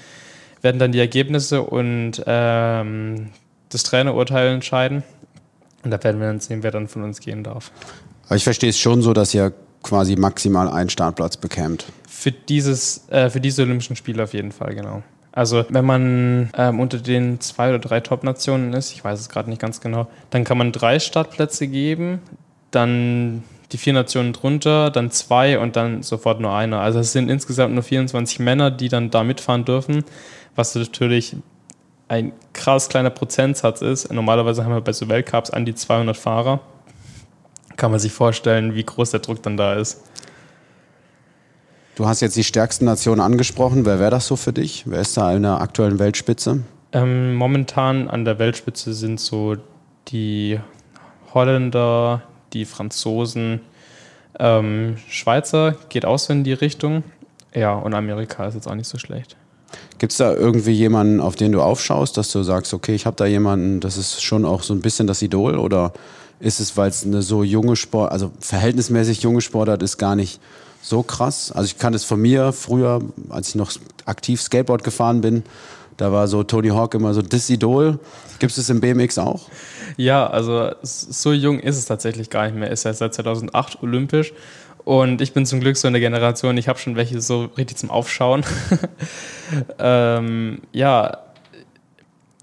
werden 0.60 0.78
dann 0.78 0.92
die 0.92 1.00
Ergebnisse 1.00 1.62
und 1.62 2.22
ähm, 2.26 3.30
das 3.70 3.82
Trainerurteil 3.82 4.48
entscheiden. 4.48 5.04
Und 5.84 5.90
da 5.90 6.04
werden 6.04 6.20
wir 6.20 6.26
dann 6.26 6.40
sehen, 6.40 6.62
wer 6.62 6.70
dann 6.70 6.86
von 6.86 7.02
uns 7.02 7.20
gehen 7.20 7.44
darf. 7.44 7.72
Aber 8.28 8.36
ich 8.36 8.44
verstehe 8.44 8.70
es 8.70 8.78
schon 8.78 9.02
so, 9.02 9.12
dass 9.12 9.34
ihr 9.34 9.52
quasi 9.82 10.16
maximal 10.16 10.68
einen 10.68 10.90
Startplatz 10.90 11.36
bekämt. 11.36 11.86
Für, 12.06 12.30
dieses, 12.32 13.08
äh, 13.10 13.30
für 13.30 13.40
diese 13.40 13.62
Olympischen 13.62 13.96
Spiele 13.96 14.22
auf 14.22 14.34
jeden 14.34 14.52
Fall, 14.52 14.74
genau. 14.74 15.02
Also 15.32 15.64
wenn 15.68 15.84
man 15.84 16.50
ähm, 16.56 16.80
unter 16.80 16.98
den 16.98 17.40
zwei 17.40 17.68
oder 17.68 17.78
drei 17.78 18.00
Top-Nationen 18.00 18.72
ist, 18.72 18.92
ich 18.92 19.04
weiß 19.04 19.20
es 19.20 19.28
gerade 19.28 19.48
nicht 19.48 19.60
ganz 19.60 19.80
genau, 19.80 20.08
dann 20.30 20.44
kann 20.44 20.58
man 20.58 20.72
drei 20.72 20.98
Startplätze 20.98 21.68
geben, 21.68 22.20
dann 22.70 23.44
die 23.70 23.78
vier 23.78 23.92
Nationen 23.92 24.32
drunter, 24.32 24.90
dann 24.90 25.10
zwei 25.10 25.58
und 25.58 25.76
dann 25.76 26.02
sofort 26.02 26.40
nur 26.40 26.52
einer. 26.52 26.80
Also 26.80 26.98
es 26.98 27.12
sind 27.12 27.30
insgesamt 27.30 27.74
nur 27.74 27.82
24 27.82 28.40
Männer, 28.40 28.70
die 28.70 28.88
dann 28.88 29.10
da 29.10 29.22
mitfahren 29.22 29.64
dürfen, 29.64 30.04
was 30.56 30.74
natürlich 30.74 31.36
ein 32.08 32.32
krass 32.54 32.88
kleiner 32.88 33.10
Prozentsatz 33.10 33.82
ist. 33.82 34.12
Normalerweise 34.12 34.64
haben 34.64 34.72
wir 34.72 34.80
bei 34.80 34.92
so 34.92 35.08
Weltcups 35.08 35.50
an 35.50 35.66
die 35.66 35.74
200 35.74 36.16
Fahrer. 36.16 36.60
Kann 37.78 37.92
man 37.92 38.00
sich 38.00 38.12
vorstellen, 38.12 38.74
wie 38.74 38.82
groß 38.82 39.12
der 39.12 39.20
Druck 39.20 39.42
dann 39.42 39.56
da 39.56 39.74
ist. 39.74 40.02
Du 41.94 42.06
hast 42.06 42.20
jetzt 42.20 42.36
die 42.36 42.44
stärksten 42.44 42.84
Nationen 42.84 43.20
angesprochen. 43.20 43.86
Wer 43.86 44.00
wäre 44.00 44.10
das 44.10 44.26
so 44.26 44.36
für 44.36 44.52
dich? 44.52 44.82
Wer 44.86 45.00
ist 45.00 45.16
da 45.16 45.32
in 45.32 45.44
der 45.44 45.60
aktuellen 45.60 45.98
Weltspitze? 45.98 46.64
Ähm, 46.92 47.36
momentan 47.36 48.08
an 48.08 48.24
der 48.24 48.38
Weltspitze 48.40 48.92
sind 48.94 49.20
so 49.20 49.56
die 50.08 50.58
Holländer, 51.32 52.22
die 52.52 52.64
Franzosen, 52.64 53.60
ähm, 54.40 54.96
Schweizer 55.08 55.76
geht 55.88 56.04
auch 56.04 56.18
so 56.18 56.32
in 56.32 56.42
die 56.42 56.52
Richtung. 56.54 57.04
Ja, 57.54 57.74
und 57.74 57.94
Amerika 57.94 58.46
ist 58.46 58.54
jetzt 58.54 58.66
auch 58.66 58.74
nicht 58.74 58.88
so 58.88 58.98
schlecht. 58.98 59.36
Gibt 59.98 60.12
es 60.12 60.18
da 60.18 60.34
irgendwie 60.34 60.72
jemanden, 60.72 61.20
auf 61.20 61.36
den 61.36 61.52
du 61.52 61.62
aufschaust, 61.62 62.16
dass 62.16 62.32
du 62.32 62.42
sagst, 62.42 62.74
okay, 62.74 62.94
ich 62.94 63.06
habe 63.06 63.16
da 63.16 63.26
jemanden, 63.26 63.80
das 63.80 63.96
ist 63.96 64.22
schon 64.22 64.44
auch 64.44 64.62
so 64.62 64.74
ein 64.74 64.80
bisschen 64.80 65.06
das 65.06 65.22
Idol? 65.22 65.58
Oder 65.58 65.92
ist 66.40 66.60
es, 66.60 66.76
weil 66.76 66.88
es 66.88 67.04
eine 67.04 67.22
so 67.22 67.42
junge 67.42 67.76
Sport, 67.76 68.12
also 68.12 68.30
verhältnismäßig 68.40 69.22
junge 69.22 69.40
Sportart 69.40 69.82
ist, 69.82 69.98
gar 69.98 70.16
nicht 70.16 70.40
so 70.82 71.02
krass? 71.02 71.52
Also 71.52 71.66
ich 71.66 71.78
kann 71.78 71.94
es 71.94 72.04
von 72.04 72.20
mir 72.20 72.52
früher, 72.52 73.00
als 73.28 73.50
ich 73.50 73.54
noch 73.54 73.72
aktiv 74.04 74.40
Skateboard 74.40 74.84
gefahren 74.84 75.20
bin, 75.20 75.42
da 75.96 76.12
war 76.12 76.28
so 76.28 76.44
Tony 76.44 76.68
Hawk 76.68 76.94
immer 76.94 77.12
so 77.12 77.22
das 77.22 77.50
Idol. 77.50 77.98
Gibt 78.38 78.50
es 78.50 78.56
das 78.56 78.70
im 78.70 78.80
BMX 78.80 79.18
auch? 79.18 79.48
Ja, 79.96 80.28
also 80.28 80.70
so 80.82 81.32
jung 81.32 81.58
ist 81.58 81.76
es 81.76 81.86
tatsächlich 81.86 82.30
gar 82.30 82.46
nicht 82.46 82.56
mehr. 82.56 82.70
Ist 82.70 82.84
ja 82.84 82.92
seit 82.92 83.14
2008 83.14 83.82
olympisch 83.82 84.32
und 84.88 85.20
ich 85.20 85.34
bin 85.34 85.44
zum 85.44 85.60
Glück 85.60 85.76
so 85.76 85.86
in 85.86 85.92
der 85.92 86.00
Generation, 86.00 86.56
ich 86.56 86.68
habe 86.68 86.78
schon 86.78 86.96
welche 86.96 87.20
so 87.20 87.50
richtig 87.58 87.76
zum 87.76 87.90
Aufschauen. 87.90 88.42
ähm, 89.78 90.62
ja, 90.72 91.18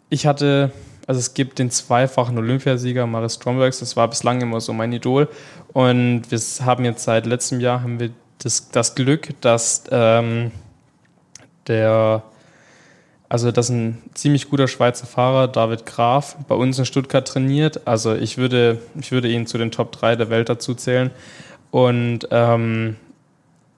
ich 0.10 0.28
hatte, 0.28 0.72
also 1.08 1.20
es 1.20 1.34
gibt 1.34 1.60
den 1.60 1.70
zweifachen 1.70 2.38
Olympiasieger 2.38 3.06
Maris 3.06 3.36
Strombergs, 3.36 3.80
das 3.80 3.96
war 3.96 4.08
bislang 4.08 4.42
immer 4.42 4.60
so 4.62 4.74
mein 4.74 4.92
Idol. 4.92 5.28
Und 5.74 6.24
wir 6.30 6.40
haben 6.66 6.86
jetzt 6.86 7.04
seit 7.04 7.26
letztem 7.26 7.60
Jahr 7.60 7.82
haben 7.82 8.00
wir 8.00 8.12
das, 8.40 8.70
das 8.70 8.96
Glück, 8.96 9.30
dass 9.42 9.84
ähm, 9.92 10.52
der 11.68 12.24
also 13.28 13.52
das 13.52 13.70
ist 13.70 13.76
ein 13.76 14.02
ziemlich 14.14 14.50
guter 14.50 14.68
Schweizer 14.68 15.08
Fahrer, 15.08 15.48
David 15.48 15.86
Graf, 15.86 16.38
bei 16.48 16.56
uns 16.56 16.78
in 16.78 16.86
Stuttgart 16.86 17.28
trainiert. 17.28 17.88
Also 17.88 18.14
ich 18.14 18.38
würde, 18.38 18.80
ich 19.00 19.12
würde 19.12 19.28
ihn 19.30 19.48
zu 19.48 19.58
den 19.58 19.72
Top 19.72 19.92
3 19.92 20.16
der 20.16 20.30
Welt 20.30 20.48
dazu 20.48 20.76
zählen. 20.76 21.12
Und 21.72 22.28
ähm, 22.32 22.98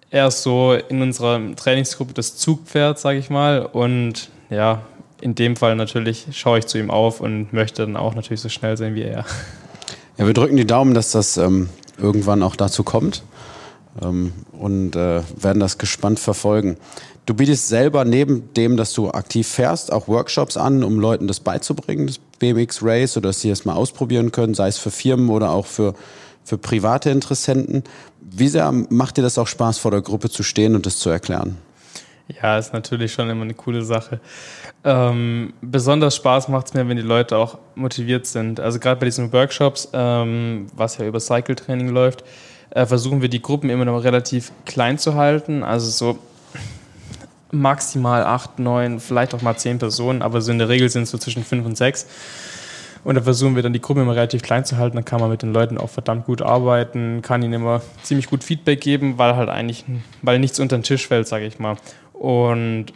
er 0.10 0.27
ist 0.27 0.43
so 0.43 0.74
in 0.74 1.01
unserer 1.01 1.40
Trainingsgruppe 1.55 2.13
das 2.13 2.35
Zugpferd, 2.37 3.00
sage 3.00 3.20
ich 3.20 3.29
mal. 3.29 3.66
Und 3.66 4.29
ja, 4.50 4.81
in 5.22 5.36
dem 5.36 5.56
Fall 5.56 5.75
natürlich 5.75 6.27
schaue 6.32 6.60
ich 6.60 6.68
zu 6.68 6.77
ihm 6.77 6.92
auf 6.92 7.22
und 7.22 7.53
möchte 7.53 7.84
dann 7.84 7.96
auch 7.96 8.16
natürlich 8.16 8.42
so 8.42 8.50
schnell 8.50 8.77
sein 8.77 8.96
wie 8.96 9.03
er. 9.03 9.25
Ja, 10.18 10.25
wir 10.25 10.34
drücken 10.34 10.58
die 10.58 10.66
Daumen, 10.66 10.94
dass 10.94 11.12
das 11.12 11.38
ähm, 11.38 11.70
irgendwann 11.98 12.44
auch 12.44 12.56
dazu 12.56 12.84
kommt 12.84 13.24
ähm, 14.01 14.34
und 14.51 14.96
äh, 14.96 15.22
werden 15.36 15.60
das 15.60 15.77
gespannt 15.77 16.20
verfolgen. 16.20 16.77
Du 17.25 17.34
bietest 17.34 17.68
selber 17.68 18.06
neben 18.06 18.53
dem, 18.53 18.77
dass 18.77 18.94
du 18.94 19.12
aktiv 19.12 19.48
fährst, 19.48 19.92
auch 19.92 20.08
Workshops 20.08 20.56
an, 20.56 20.84
um 20.84 21.00
Leuten 21.00 21.27
das 21.27 21.40
beizubringen, 21.42 22.08
das 22.08 22.20
BMX 22.40 22.82
Race, 22.82 23.18
oder 23.18 23.30
dass 23.30 23.42
sie 23.42 23.50
es 23.50 23.66
mal 23.66 23.74
ausprobieren 23.74 24.32
können, 24.32 24.53
sei 24.53 24.70
es 24.70 24.77
für 24.77 24.92
Firmen 24.92 25.30
oder 25.30 25.51
auch 25.51 25.66
für 25.66 25.94
für 26.48 26.58
private 26.58 27.10
Interessenten. 27.10 27.84
Wie 28.22 28.48
sehr 28.48 28.72
macht 28.72 29.18
dir 29.18 29.22
das 29.22 29.38
auch 29.38 29.48
Spaß, 29.48 29.80
vor 29.80 29.92
der 29.92 30.01
Gruppe 30.01 30.30
zu 30.30 30.44
stehen 30.44 30.75
und 30.75 30.86
das 30.86 30.98
zu 30.98 31.10
erklären? 31.10 31.58
Ja, 32.27 32.57
ist 32.57 32.74
natürlich 32.74 33.13
schon 33.13 33.29
immer 33.29 33.44
eine 33.44 33.53
coole 33.53 33.83
Sache. 33.83 34.20
Ähm, 34.83 35.53
besonders 35.61 36.16
Spaß 36.18 36.50
macht 36.50 36.68
es 36.68 36.74
mir, 36.74 36.87
wenn 36.87 36.98
die 36.98 37.03
Leute 37.03 37.37
auch 37.37 37.57
motiviert 37.75 38.25
sind. 38.25 38.59
Also 38.59 38.79
gerade 38.79 39.00
bei 39.00 39.05
diesen 39.05 39.31
Workshops, 39.31 39.90
ähm, 39.94 40.68
was 40.75 40.98
ja 40.98 41.05
über 41.05 41.20
Cycle-Training 41.22 41.87
läuft, 41.87 42.25
äh, 42.72 42.85
versuchen 42.85 43.22
wir 43.22 43.29
die 43.29 43.42
Gruppen 43.42 43.70
immer 43.70 43.85
noch 43.85 44.03
relativ 44.03 44.51
klein 44.66 44.98
zu 44.98 45.16
halten. 45.16 45.63
Also 45.63 45.90
so 45.90 46.20
maximal 47.51 48.25
acht, 48.25 48.59
neun, 48.59 49.00
vielleicht 49.00 49.33
auch 49.33 49.42
mal 49.42 49.55
zehn 49.55 49.79
Personen, 49.79 50.22
aber 50.22 50.42
so 50.42 50.51
in 50.51 50.59
der 50.59 50.68
Regel 50.68 50.90
sind 50.90 51.03
es 51.03 51.11
so 51.11 51.18
zwischen 51.18 51.46
fünf 51.46 51.66
und 51.66 51.77
sechs. 51.77 52.07
Und 53.03 53.16
da 53.16 53.22
versuchen 53.22 53.55
wir 53.55 53.63
dann 53.63 53.72
die 53.72 53.79
Gruppe 53.79 54.01
immer 54.01 54.16
relativ 54.16 54.42
klein 54.42 54.66
zu 54.66 54.75
halten. 54.75 54.98
Dann 54.98 55.05
kann 55.05 55.22
man 55.22 55.29
mit 55.29 55.42
den 55.42 55.53
Leuten 55.53 55.77
auch 55.77 55.90
verdammt 55.90 56.25
gut 56.25 56.42
arbeiten, 56.42 57.22
kann 57.22 57.42
ihnen 57.42 57.53
immer 57.53 57.81
ziemlich 58.03 58.27
gut 58.27 58.44
Feedback 58.44 58.81
geben, 58.81 59.18
weil 59.18 59.37
halt 59.37 59.48
eigentlich, 59.48 59.85
weil 60.22 60.40
nichts 60.40 60.59
unter 60.59 60.77
den 60.77 60.83
Tisch 60.83 61.07
fällt, 61.07 61.25
sage 61.25 61.46
ich 61.46 61.57
mal. 61.57 61.77
Und 62.20 62.88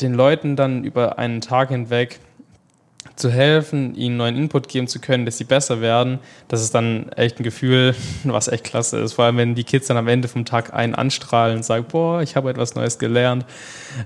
den 0.00 0.14
Leuten 0.14 0.56
dann 0.56 0.84
über 0.84 1.18
einen 1.18 1.40
Tag 1.40 1.70
hinweg 1.70 2.20
zu 3.16 3.30
helfen, 3.30 3.94
ihnen 3.94 4.16
neuen 4.16 4.36
Input 4.36 4.68
geben 4.68 4.88
zu 4.88 4.98
können, 4.98 5.24
dass 5.24 5.38
sie 5.38 5.44
besser 5.44 5.80
werden, 5.80 6.18
das 6.48 6.62
ist 6.62 6.74
dann 6.74 7.10
echt 7.12 7.38
ein 7.38 7.44
Gefühl, 7.44 7.94
was 8.24 8.48
echt 8.48 8.64
klasse 8.64 8.98
ist. 8.98 9.12
Vor 9.12 9.26
allem, 9.26 9.36
wenn 9.36 9.54
die 9.54 9.64
Kids 9.64 9.86
dann 9.86 9.96
am 9.96 10.08
Ende 10.08 10.26
vom 10.26 10.44
Tag 10.44 10.74
einen 10.74 10.94
anstrahlen 10.94 11.58
und 11.58 11.64
sagen, 11.64 11.86
boah, 11.88 12.22
ich 12.22 12.34
habe 12.34 12.50
etwas 12.50 12.74
Neues 12.74 12.98
gelernt, 12.98 13.44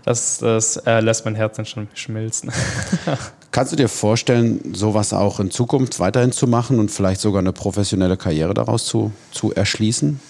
das, 0.04 0.38
das 0.38 0.76
äh, 0.78 1.00
lässt 1.00 1.24
mein 1.24 1.36
Herz 1.36 1.56
dann 1.56 1.66
schon 1.66 1.88
schmilzen. 1.94 2.52
Kannst 3.50 3.72
du 3.72 3.76
dir 3.76 3.88
vorstellen, 3.88 4.74
sowas 4.74 5.14
auch 5.14 5.40
in 5.40 5.50
Zukunft 5.50 6.00
weiterhin 6.00 6.32
zu 6.32 6.46
machen 6.46 6.78
und 6.78 6.90
vielleicht 6.90 7.20
sogar 7.20 7.40
eine 7.40 7.52
professionelle 7.52 8.18
Karriere 8.18 8.52
daraus 8.52 8.84
zu, 8.84 9.12
zu 9.30 9.54
erschließen? 9.54 10.20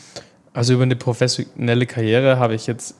Also 0.53 0.75
über 0.75 0.85
eine 0.85 0.97
professionelle 0.97 1.87
Karriere 1.87 2.39
habe 2.39 2.55
ich 2.55 2.67
jetzt 2.69 2.95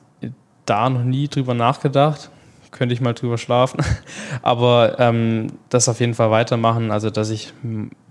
da 0.69 0.91
noch 0.91 1.05
nie 1.05 1.29
drüber 1.29 1.55
nachgedacht 1.55 2.31
könnte 2.71 2.95
ich 2.95 3.01
mal 3.01 3.15
drüber 3.15 3.39
schlafen. 3.39 3.81
Aber 4.43 4.99
ähm, 4.99 5.53
das 5.69 5.89
auf 5.89 6.01
jeden 6.01 6.15
Fall 6.15 6.31
weitermachen, 6.31 6.91
also 6.91 7.11
dass 7.11 7.31
ich 7.31 7.53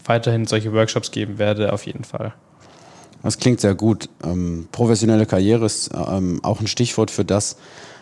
weiterhin 0.05 0.45
solche 0.45 0.73
Workshops 0.73 1.11
geben 1.11 1.37
werde, 1.37 1.73
auf 1.73 1.85
jeden 1.85 2.03
Fall. 2.03 2.33
Das 3.23 3.37
klingt 3.37 3.59
sehr 3.59 3.75
gut. 3.75 4.09
Ähm, 4.23 4.67
professionelle 4.71 5.25
Karriere 5.25 5.65
ist 5.65 5.91
ähm, 5.93 6.39
auch 6.43 6.61
ein 6.61 6.67
Stichwort 6.67 7.11
für 7.11 7.25
das, 7.25 7.57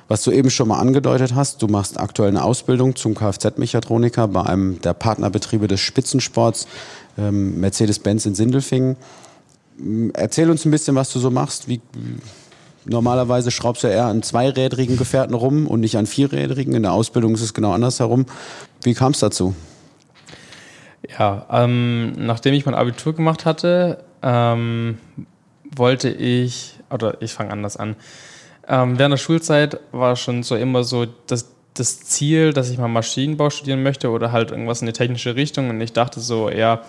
was 0.07 0.23
du 0.23 0.31
eben 0.31 0.49
schon 0.49 0.67
mal 0.67 0.79
angedeutet 0.79 1.33
hast. 1.33 1.61
Du 1.61 1.67
machst 1.67 1.99
aktuell 1.99 2.29
eine 2.29 2.43
Ausbildung 2.43 2.95
zum 2.95 3.15
Kfz-Mechatroniker 3.15 4.27
bei 4.27 4.43
einem 4.43 4.81
der 4.81 4.93
Partnerbetriebe 4.93 5.67
des 5.67 5.79
Spitzensports, 5.79 6.67
ähm, 7.17 7.59
Mercedes-Benz 7.59 8.25
in 8.25 8.35
Sindelfingen. 8.35 8.97
Erzähl 10.13 10.49
uns 10.49 10.63
ein 10.65 10.71
bisschen, 10.71 10.95
was 10.95 11.11
du 11.11 11.19
so 11.19 11.31
machst. 11.31 11.67
Wie, 11.67 11.81
Normalerweise 12.85 13.51
schraubst 13.51 13.83
du 13.83 13.87
eher 13.87 14.05
an 14.05 14.21
zweirädrigen 14.21 14.97
Gefährten 14.97 15.33
rum 15.33 15.67
und 15.67 15.79
nicht 15.79 15.97
an 15.97 16.05
vierrädrigen. 16.05 16.75
In 16.75 16.83
der 16.83 16.93
Ausbildung 16.93 17.33
ist 17.33 17.41
es 17.41 17.53
genau 17.53 17.71
andersherum. 17.71 18.25
Wie 18.83 18.93
kam 18.93 19.11
es 19.11 19.19
dazu? 19.19 19.55
Ja, 21.17 21.45
ähm, 21.51 22.13
nachdem 22.13 22.53
ich 22.53 22.65
mein 22.65 22.75
Abitur 22.75 23.13
gemacht 23.13 23.45
hatte, 23.45 24.03
ähm, 24.21 24.97
wollte 25.75 26.09
ich, 26.09 26.79
oder 26.91 27.21
ich 27.21 27.33
fange 27.33 27.51
anders 27.51 27.77
an. 27.77 27.95
Ähm, 28.67 28.97
während 28.97 29.13
der 29.13 29.17
Schulzeit 29.17 29.79
war 29.91 30.15
schon 30.15 30.43
so 30.43 30.55
immer 30.55 30.83
so 30.83 31.05
das, 31.27 31.51
das 31.73 31.99
Ziel, 32.01 32.53
dass 32.53 32.69
ich 32.69 32.77
mal 32.77 32.87
Maschinenbau 32.87 33.49
studieren 33.49 33.83
möchte 33.83 34.09
oder 34.09 34.31
halt 34.31 34.51
irgendwas 34.51 34.81
in 34.81 34.87
die 34.87 34.93
technische 34.93 35.35
Richtung. 35.35 35.69
Und 35.69 35.81
ich 35.81 35.93
dachte 35.93 36.19
so, 36.19 36.49
ja, 36.49 36.81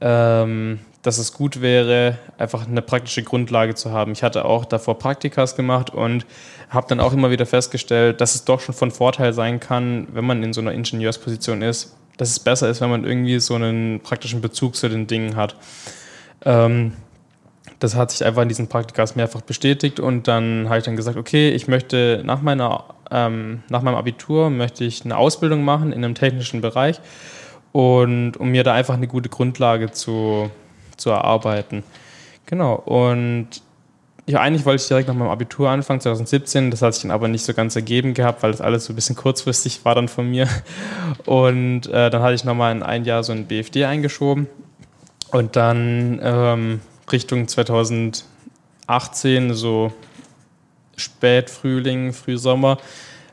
ähm, 0.00 0.80
dass 1.02 1.18
es 1.18 1.32
gut 1.32 1.60
wäre, 1.60 2.18
einfach 2.38 2.66
eine 2.66 2.80
praktische 2.80 3.24
Grundlage 3.24 3.74
zu 3.74 3.90
haben. 3.90 4.12
Ich 4.12 4.22
hatte 4.22 4.44
auch 4.44 4.64
davor 4.64 4.98
Praktikas 4.98 5.56
gemacht 5.56 5.90
und 5.90 6.24
habe 6.70 6.86
dann 6.88 7.00
auch 7.00 7.12
immer 7.12 7.30
wieder 7.30 7.44
festgestellt, 7.44 8.20
dass 8.20 8.36
es 8.36 8.44
doch 8.44 8.60
schon 8.60 8.74
von 8.74 8.92
Vorteil 8.92 9.32
sein 9.32 9.58
kann, 9.58 10.06
wenn 10.12 10.24
man 10.24 10.42
in 10.44 10.52
so 10.52 10.60
einer 10.60 10.72
Ingenieursposition 10.72 11.60
ist, 11.60 11.96
dass 12.18 12.30
es 12.30 12.38
besser 12.38 12.68
ist, 12.68 12.80
wenn 12.80 12.90
man 12.90 13.04
irgendwie 13.04 13.40
so 13.40 13.54
einen 13.56 14.00
praktischen 14.00 14.40
Bezug 14.40 14.76
zu 14.76 14.88
den 14.88 15.08
Dingen 15.08 15.34
hat. 15.34 15.56
Ähm, 16.44 16.92
das 17.80 17.96
hat 17.96 18.12
sich 18.12 18.24
einfach 18.24 18.42
in 18.42 18.48
diesen 18.48 18.68
Praktikas 18.68 19.16
mehrfach 19.16 19.40
bestätigt 19.40 19.98
und 19.98 20.28
dann 20.28 20.68
habe 20.68 20.78
ich 20.78 20.84
dann 20.84 20.94
gesagt, 20.94 21.16
okay, 21.16 21.50
ich 21.50 21.66
möchte 21.66 22.22
nach, 22.24 22.42
meiner, 22.42 22.84
ähm, 23.10 23.64
nach 23.68 23.82
meinem 23.82 23.96
Abitur 23.96 24.50
möchte 24.50 24.84
ich 24.84 25.04
eine 25.04 25.16
Ausbildung 25.16 25.64
machen 25.64 25.92
in 25.92 26.04
einem 26.04 26.14
technischen 26.14 26.60
Bereich 26.60 27.00
und 27.72 28.36
um 28.36 28.50
mir 28.50 28.62
da 28.62 28.72
einfach 28.74 28.94
eine 28.94 29.08
gute 29.08 29.30
Grundlage 29.30 29.90
zu, 29.90 30.50
zu 31.02 31.10
erarbeiten. 31.10 31.82
Genau, 32.46 32.74
und 32.74 33.62
ja, 34.26 34.40
eigentlich 34.40 34.64
wollte 34.64 34.82
ich 34.82 34.88
direkt 34.88 35.08
nach 35.08 35.14
meinem 35.14 35.30
Abitur 35.30 35.68
anfangen, 35.68 36.00
2017. 36.00 36.70
Das 36.70 36.80
hat 36.80 36.94
sich 36.94 37.02
dann 37.02 37.10
aber 37.10 37.26
nicht 37.26 37.44
so 37.44 37.54
ganz 37.54 37.74
ergeben 37.74 38.14
gehabt, 38.14 38.42
weil 38.42 38.52
das 38.52 38.60
alles 38.60 38.84
so 38.84 38.92
ein 38.92 38.96
bisschen 38.96 39.16
kurzfristig 39.16 39.84
war 39.84 39.96
dann 39.96 40.08
von 40.08 40.30
mir. 40.30 40.48
Und 41.26 41.88
äh, 41.88 42.08
dann 42.08 42.22
hatte 42.22 42.34
ich 42.34 42.44
nochmal 42.44 42.72
in 42.72 42.84
ein 42.84 43.04
Jahr 43.04 43.24
so 43.24 43.32
ein 43.32 43.46
BFD 43.46 43.84
eingeschoben. 43.84 44.46
Und 45.32 45.56
dann 45.56 46.20
ähm, 46.22 46.80
Richtung 47.10 47.48
2018, 47.48 48.24
so 49.54 49.92
Spätfrühling, 50.96 52.12
Frühsommer, 52.12 52.78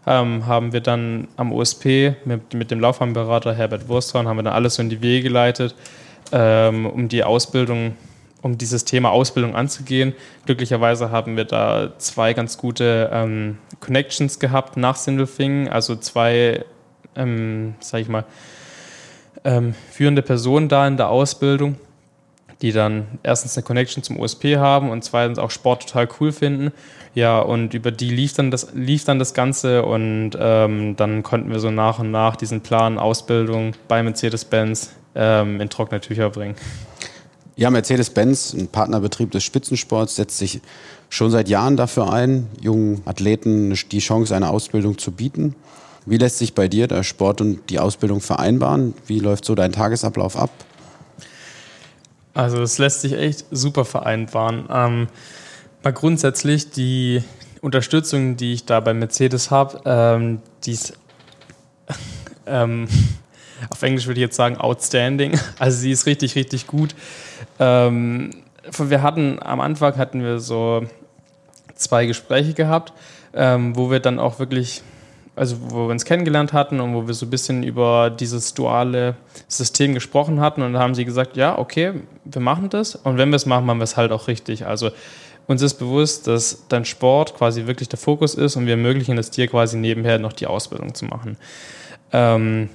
ähm, 0.07 0.47
haben 0.47 0.73
wir 0.73 0.81
dann 0.81 1.27
am 1.37 1.51
OSP 1.51 2.15
mit, 2.25 2.53
mit 2.53 2.71
dem 2.71 2.79
Laufbahnberater 2.79 3.53
Herbert 3.53 3.87
Wursthorn, 3.89 4.27
haben 4.27 4.37
wir 4.37 4.43
dann 4.43 4.53
alles 4.53 4.75
so 4.75 4.81
in 4.81 4.89
die 4.89 5.01
Wege 5.01 5.23
geleitet, 5.23 5.75
ähm, 6.31 6.85
um 6.85 7.07
die 7.07 7.23
Ausbildung 7.23 7.95
um 8.41 8.57
dieses 8.57 8.85
Thema 8.85 9.11
Ausbildung 9.11 9.55
anzugehen. 9.55 10.13
Glücklicherweise 10.45 11.11
haben 11.11 11.35
wir 11.35 11.45
da 11.45 11.93
zwei 11.97 12.33
ganz 12.33 12.57
gute 12.57 13.09
ähm, 13.11 13.57
Connections 13.79 14.39
gehabt 14.39 14.77
nach 14.77 14.95
Sindelfingen, 14.95 15.67
also 15.67 15.95
zwei, 15.95 16.63
ähm, 17.15 17.75
sag 17.79 18.01
ich 18.01 18.09
mal, 18.09 18.25
ähm, 19.43 19.73
führende 19.91 20.21
Personen 20.21 20.69
da 20.69 20.87
in 20.87 20.97
der 20.97 21.09
Ausbildung, 21.09 21.77
die 22.61 22.71
dann 22.71 23.07
erstens 23.23 23.57
eine 23.57 23.63
Connection 23.63 24.03
zum 24.03 24.19
OSP 24.19 24.57
haben 24.57 24.89
und 24.89 25.03
zweitens 25.03 25.39
auch 25.39 25.51
Sport 25.51 25.87
total 25.87 26.07
cool 26.19 26.31
finden. 26.31 26.71
Ja, 27.15 27.39
und 27.39 27.73
über 27.73 27.91
die 27.91 28.09
lief 28.09 28.33
dann 28.33 28.51
das, 28.51 28.73
lief 28.73 29.03
dann 29.03 29.17
das 29.17 29.33
Ganze 29.33 29.83
und 29.83 30.31
ähm, 30.39 30.95
dann 30.95 31.23
konnten 31.23 31.51
wir 31.51 31.59
so 31.59 31.71
nach 31.71 31.99
und 31.99 32.11
nach 32.11 32.35
diesen 32.35 32.61
Plan 32.61 32.99
Ausbildung 32.99 33.73
bei 33.87 34.03
Mercedes-Benz 34.03 34.91
ähm, 35.15 35.59
in 35.61 35.69
trockene 35.69 36.01
Tücher 36.01 36.29
bringen. 36.29 36.55
Ja, 37.55 37.69
Mercedes-Benz, 37.69 38.53
ein 38.53 38.69
Partnerbetrieb 38.69 39.31
des 39.31 39.43
Spitzensports, 39.43 40.15
setzt 40.15 40.37
sich 40.37 40.61
schon 41.09 41.29
seit 41.29 41.49
Jahren 41.49 41.75
dafür 41.75 42.13
ein, 42.13 42.47
jungen 42.61 43.01
Athleten 43.05 43.75
die 43.91 43.99
Chance 43.99 44.35
einer 44.35 44.49
Ausbildung 44.49 44.97
zu 44.97 45.11
bieten. 45.11 45.55
Wie 46.05 46.17
lässt 46.17 46.37
sich 46.37 46.53
bei 46.53 46.67
dir 46.67 46.87
der 46.87 47.03
Sport 47.03 47.41
und 47.41 47.69
die 47.69 47.79
Ausbildung 47.79 48.21
vereinbaren? 48.21 48.93
Wie 49.07 49.19
läuft 49.19 49.45
so 49.45 49.55
dein 49.55 49.71
Tagesablauf 49.71 50.37
ab? 50.37 50.51
Also 52.33 52.61
es 52.61 52.77
lässt 52.77 53.01
sich 53.01 53.13
echt 53.13 53.45
super 53.51 53.83
vereinbaren. 53.83 54.65
Ähm, 54.71 55.07
mal 55.83 55.91
grundsätzlich 55.91 56.71
die 56.71 57.21
Unterstützung, 57.61 58.37
die 58.37 58.53
ich 58.53 58.65
da 58.65 58.79
bei 58.79 58.93
Mercedes 58.93 59.51
habe, 59.51 59.81
ähm, 59.85 60.41
die 60.63 60.71
ist 60.71 60.93
ähm, 62.45 62.87
auf 63.69 63.81
Englisch 63.81 64.07
würde 64.07 64.19
ich 64.19 64.25
jetzt 64.25 64.35
sagen 64.35 64.57
outstanding. 64.57 65.37
Also 65.59 65.77
sie 65.77 65.91
ist 65.91 66.05
richtig, 66.05 66.35
richtig 66.35 66.67
gut. 66.67 66.95
Ähm, 67.59 68.31
wir 68.77 69.01
hatten 69.01 69.39
am 69.41 69.59
Anfang 69.61 69.97
hatten 69.97 70.23
wir 70.23 70.39
so 70.39 70.83
zwei 71.75 72.05
Gespräche 72.05 72.53
gehabt, 72.53 72.93
ähm, 73.33 73.75
wo 73.75 73.89
wir 73.89 73.99
dann 73.99 74.19
auch 74.19 74.39
wirklich, 74.39 74.81
also 75.35 75.57
wo 75.69 75.87
wir 75.87 75.91
uns 75.91 76.05
kennengelernt 76.05 76.53
hatten 76.53 76.79
und 76.79 76.93
wo 76.93 77.07
wir 77.07 77.13
so 77.13 77.25
ein 77.25 77.29
bisschen 77.29 77.63
über 77.63 78.09
dieses 78.09 78.53
duale 78.53 79.15
System 79.47 79.93
gesprochen 79.93 80.39
hatten 80.39 80.61
und 80.61 80.73
da 80.73 80.79
haben 80.79 80.95
sie 80.95 81.05
gesagt, 81.05 81.37
ja, 81.37 81.57
okay, 81.57 81.93
wir 82.25 82.41
machen 82.41 82.69
das 82.69 82.95
und 82.95 83.17
wenn 83.17 83.29
wir 83.29 83.37
es 83.37 83.45
machen, 83.45 83.65
machen 83.65 83.79
wir 83.79 83.85
es 83.85 83.97
halt 83.97 84.11
auch 84.11 84.27
richtig. 84.27 84.65
Also 84.65 84.91
uns 85.47 85.63
ist 85.63 85.75
bewusst, 85.75 86.27
dass 86.27 86.65
dein 86.69 86.85
Sport 86.85 87.35
quasi 87.35 87.65
wirklich 87.65 87.89
der 87.89 87.97
Fokus 87.97 88.35
ist 88.35 88.55
und 88.55 88.65
wir 88.65 88.73
ermöglichen 88.73 89.17
es 89.17 89.31
dir 89.31 89.47
quasi 89.47 89.77
nebenher 89.77 90.19
noch 90.19 90.33
die 90.33 90.45
Ausbildung 90.45 90.93
zu 90.93 91.05
machen. 91.05 91.37
Ähm, 92.11 92.69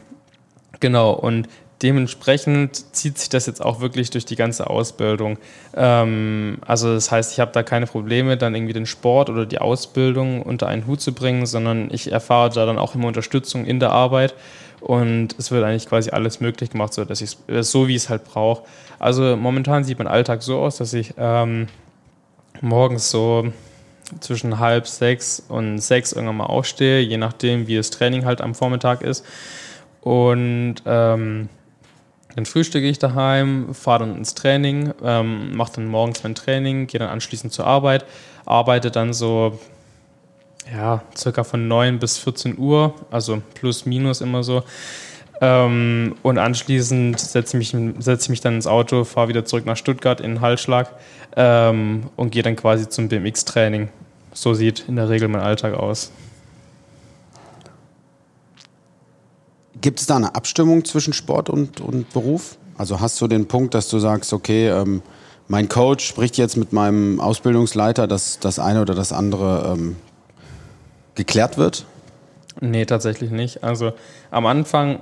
genau, 0.84 1.12
und 1.12 1.48
dementsprechend 1.80 2.94
zieht 2.94 3.16
sich 3.16 3.30
das 3.30 3.46
jetzt 3.46 3.64
auch 3.64 3.80
wirklich 3.80 4.10
durch 4.10 4.26
die 4.26 4.36
ganze 4.36 4.68
Ausbildung. 4.68 5.38
Ähm, 5.74 6.58
also 6.60 6.92
das 6.92 7.10
heißt, 7.10 7.32
ich 7.32 7.40
habe 7.40 7.52
da 7.52 7.62
keine 7.62 7.86
Probleme, 7.86 8.36
dann 8.36 8.54
irgendwie 8.54 8.74
den 8.74 8.84
Sport 8.84 9.30
oder 9.30 9.46
die 9.46 9.60
Ausbildung 9.60 10.42
unter 10.42 10.68
einen 10.68 10.86
Hut 10.86 11.00
zu 11.00 11.14
bringen, 11.14 11.46
sondern 11.46 11.88
ich 11.90 12.12
erfahre 12.12 12.50
da 12.50 12.66
dann 12.66 12.76
auch 12.76 12.94
immer 12.94 13.08
Unterstützung 13.08 13.64
in 13.64 13.80
der 13.80 13.92
Arbeit 13.92 14.34
und 14.80 15.34
es 15.38 15.50
wird 15.50 15.64
eigentlich 15.64 15.88
quasi 15.88 16.10
alles 16.10 16.40
möglich 16.40 16.68
gemacht, 16.68 16.92
so 16.92 17.06
dass 17.06 17.22
ich 17.22 17.38
äh, 17.46 17.62
so 17.62 17.88
wie 17.88 17.96
ich 17.96 18.02
es 18.02 18.08
halt 18.10 18.24
brauche. 18.24 18.64
Also 18.98 19.38
momentan 19.38 19.84
sieht 19.84 19.96
mein 19.96 20.06
Alltag 20.06 20.42
so 20.42 20.58
aus, 20.58 20.76
dass 20.76 20.92
ich 20.92 21.14
ähm, 21.16 21.68
morgens 22.60 23.10
so 23.10 23.50
zwischen 24.20 24.58
halb 24.58 24.86
sechs 24.86 25.42
und 25.48 25.78
sechs 25.78 26.12
irgendwann 26.12 26.36
mal 26.36 26.44
aufstehe, 26.44 27.00
je 27.00 27.16
nachdem, 27.16 27.66
wie 27.68 27.76
das 27.76 27.88
Training 27.88 28.26
halt 28.26 28.42
am 28.42 28.54
Vormittag 28.54 29.00
ist. 29.00 29.24
Und 30.04 30.76
ähm, 30.84 31.48
dann 32.36 32.44
frühstücke 32.44 32.86
ich 32.86 32.98
daheim, 32.98 33.74
fahre 33.74 34.00
dann 34.00 34.18
ins 34.18 34.34
Training, 34.34 34.92
ähm, 35.02 35.56
mache 35.56 35.76
dann 35.76 35.86
morgens 35.86 36.22
mein 36.22 36.34
Training, 36.34 36.86
gehe 36.86 36.98
dann 36.98 37.08
anschließend 37.08 37.54
zur 37.54 37.66
Arbeit, 37.66 38.04
arbeite 38.44 38.90
dann 38.90 39.14
so 39.14 39.58
ja, 40.70 41.02
circa 41.16 41.42
von 41.42 41.68
9 41.68 41.98
bis 41.98 42.18
14 42.18 42.58
Uhr, 42.58 42.94
also 43.10 43.40
plus 43.54 43.86
minus 43.86 44.20
immer 44.20 44.42
so. 44.42 44.62
Ähm, 45.40 46.16
und 46.22 46.36
anschließend 46.36 47.18
setze 47.18 47.58
ich, 47.58 47.72
mich, 47.72 47.94
setz 47.98 48.24
ich 48.24 48.28
mich 48.28 48.40
dann 48.42 48.56
ins 48.56 48.66
Auto, 48.66 49.04
fahre 49.04 49.28
wieder 49.28 49.46
zurück 49.46 49.64
nach 49.64 49.78
Stuttgart 49.78 50.20
in 50.20 50.34
den 50.34 50.40
Hallschlag 50.42 50.90
ähm, 51.34 52.10
und 52.16 52.30
gehe 52.30 52.42
dann 52.42 52.56
quasi 52.56 52.90
zum 52.90 53.08
BMX-Training. 53.08 53.88
So 54.34 54.52
sieht 54.52 54.84
in 54.86 54.96
der 54.96 55.08
Regel 55.08 55.28
mein 55.28 55.40
Alltag 55.40 55.72
aus. 55.72 56.12
Gibt 59.84 60.00
es 60.00 60.06
da 60.06 60.16
eine 60.16 60.34
Abstimmung 60.34 60.86
zwischen 60.86 61.12
Sport 61.12 61.50
und, 61.50 61.82
und 61.82 62.10
Beruf? 62.14 62.56
Also 62.78 63.00
hast 63.00 63.20
du 63.20 63.28
den 63.28 63.48
Punkt, 63.48 63.74
dass 63.74 63.90
du 63.90 63.98
sagst, 63.98 64.32
okay, 64.32 64.70
ähm, 64.70 65.02
mein 65.46 65.68
Coach 65.68 66.06
spricht 66.06 66.38
jetzt 66.38 66.56
mit 66.56 66.72
meinem 66.72 67.20
Ausbildungsleiter, 67.20 68.06
dass 68.06 68.38
das 68.38 68.58
eine 68.58 68.80
oder 68.80 68.94
das 68.94 69.12
andere 69.12 69.74
ähm, 69.74 69.96
geklärt 71.16 71.58
wird? 71.58 71.84
Nee, 72.62 72.86
tatsächlich 72.86 73.30
nicht. 73.30 73.62
Also 73.62 73.92
am 74.30 74.46
Anfang 74.46 75.00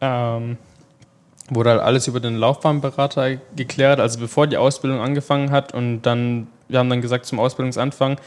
ähm, 0.00 0.56
wurde 1.48 1.70
halt 1.70 1.80
alles 1.80 2.08
über 2.08 2.18
den 2.18 2.34
Laufbahnberater 2.34 3.36
geklärt, 3.54 4.00
also 4.00 4.18
bevor 4.18 4.48
die 4.48 4.56
Ausbildung 4.56 4.98
angefangen 4.98 5.52
hat 5.52 5.72
und 5.72 6.02
dann, 6.02 6.48
wir 6.66 6.80
haben 6.80 6.90
dann 6.90 7.02
gesagt 7.02 7.24
zum 7.26 7.38
Ausbildungsanfang, 7.38 8.18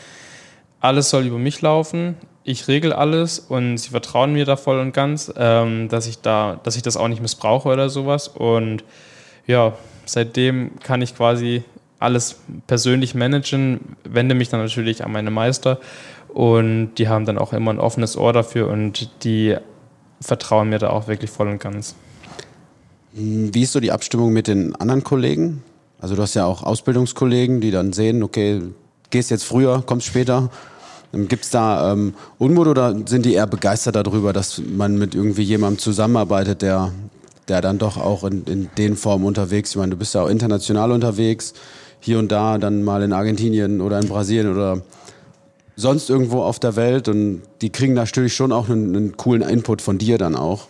alles 0.79 1.09
soll 1.09 1.25
über 1.25 1.37
mich 1.37 1.61
laufen 1.61 2.15
ich 2.47 2.69
regel 2.69 2.93
alles 2.93 3.39
und 3.39 3.77
sie 3.77 3.89
vertrauen 3.89 4.31
mir 4.31 4.45
da 4.45 4.55
voll 4.55 4.79
und 4.79 4.93
ganz, 4.93 5.31
ähm, 5.35 5.89
dass 5.89 6.07
ich 6.07 6.21
da, 6.21 6.61
dass 6.63 6.77
ich 6.77 6.81
das 6.81 6.95
auch 6.95 7.09
nicht 7.09 7.21
missbrauche 7.21 7.67
oder 7.67 7.89
sowas. 7.89 8.29
Und 8.29 8.85
ja, 9.47 9.73
seitdem 10.05 10.79
kann 10.79 11.01
ich 11.01 11.13
quasi 11.13 11.63
alles 11.99 12.39
persönlich 12.65 13.15
managen, 13.15 13.97
wende 14.05 14.33
mich 14.33 14.47
dann 14.47 14.61
natürlich 14.61 15.03
an 15.03 15.11
meine 15.11 15.29
Meister 15.29 15.79
und 16.29 16.95
die 16.95 17.09
haben 17.09 17.25
dann 17.25 17.37
auch 17.37 17.51
immer 17.51 17.71
ein 17.71 17.79
offenes 17.79 18.15
Ohr 18.15 18.31
dafür 18.31 18.69
und 18.69 19.09
die 19.25 19.57
vertrauen 20.21 20.69
mir 20.69 20.79
da 20.79 20.91
auch 20.91 21.09
wirklich 21.09 21.29
voll 21.29 21.49
und 21.49 21.59
ganz. 21.59 21.95
Wie 23.11 23.63
ist 23.63 23.73
so 23.73 23.81
die 23.81 23.91
Abstimmung 23.91 24.31
mit 24.31 24.47
den 24.47 24.73
anderen 24.77 25.03
Kollegen? 25.03 25.63
Also 25.99 26.15
du 26.15 26.21
hast 26.21 26.35
ja 26.35 26.45
auch 26.45 26.63
Ausbildungskollegen, 26.63 27.59
die 27.59 27.71
dann 27.71 27.91
sehen, 27.91 28.23
okay, 28.23 28.61
gehst 29.09 29.31
jetzt 29.31 29.43
früher, 29.43 29.83
kommst 29.85 30.07
später 30.07 30.49
Gibt 31.13 31.45
es 31.45 31.49
da 31.49 31.93
ähm, 31.93 32.13
Unmut 32.37 32.67
oder 32.67 32.95
sind 33.05 33.25
die 33.25 33.33
eher 33.33 33.47
begeistert 33.47 33.95
darüber, 33.95 34.33
dass 34.33 34.61
man 34.61 34.97
mit 34.97 35.15
irgendwie 35.15 35.43
jemandem 35.43 35.79
zusammenarbeitet, 35.79 36.61
der, 36.61 36.91
der 37.47 37.61
dann 37.61 37.77
doch 37.77 37.97
auch 37.97 38.23
in, 38.23 38.43
in 38.43 38.69
den 38.77 38.95
Formen 38.97 39.25
unterwegs 39.25 39.69
ist? 39.69 39.75
Ich 39.75 39.79
meine, 39.79 39.91
du 39.91 39.97
bist 39.97 40.13
ja 40.13 40.23
auch 40.23 40.29
international 40.29 40.91
unterwegs, 40.91 41.53
hier 41.99 42.19
und 42.19 42.31
da, 42.31 42.57
dann 42.57 42.83
mal 42.83 43.01
in 43.01 43.13
Argentinien 43.13 43.81
oder 43.81 43.99
in 43.99 44.07
Brasilien 44.07 44.51
oder 44.51 44.81
sonst 45.75 46.09
irgendwo 46.09 46.41
auf 46.41 46.59
der 46.59 46.75
Welt 46.75 47.07
und 47.07 47.41
die 47.61 47.69
kriegen 47.69 47.93
natürlich 47.93 48.35
schon 48.35 48.51
auch 48.51 48.69
einen, 48.69 48.95
einen 48.95 49.17
coolen 49.17 49.43
Input 49.43 49.81
von 49.81 49.97
dir 49.97 50.17
dann 50.17 50.35
auch. 50.35 50.67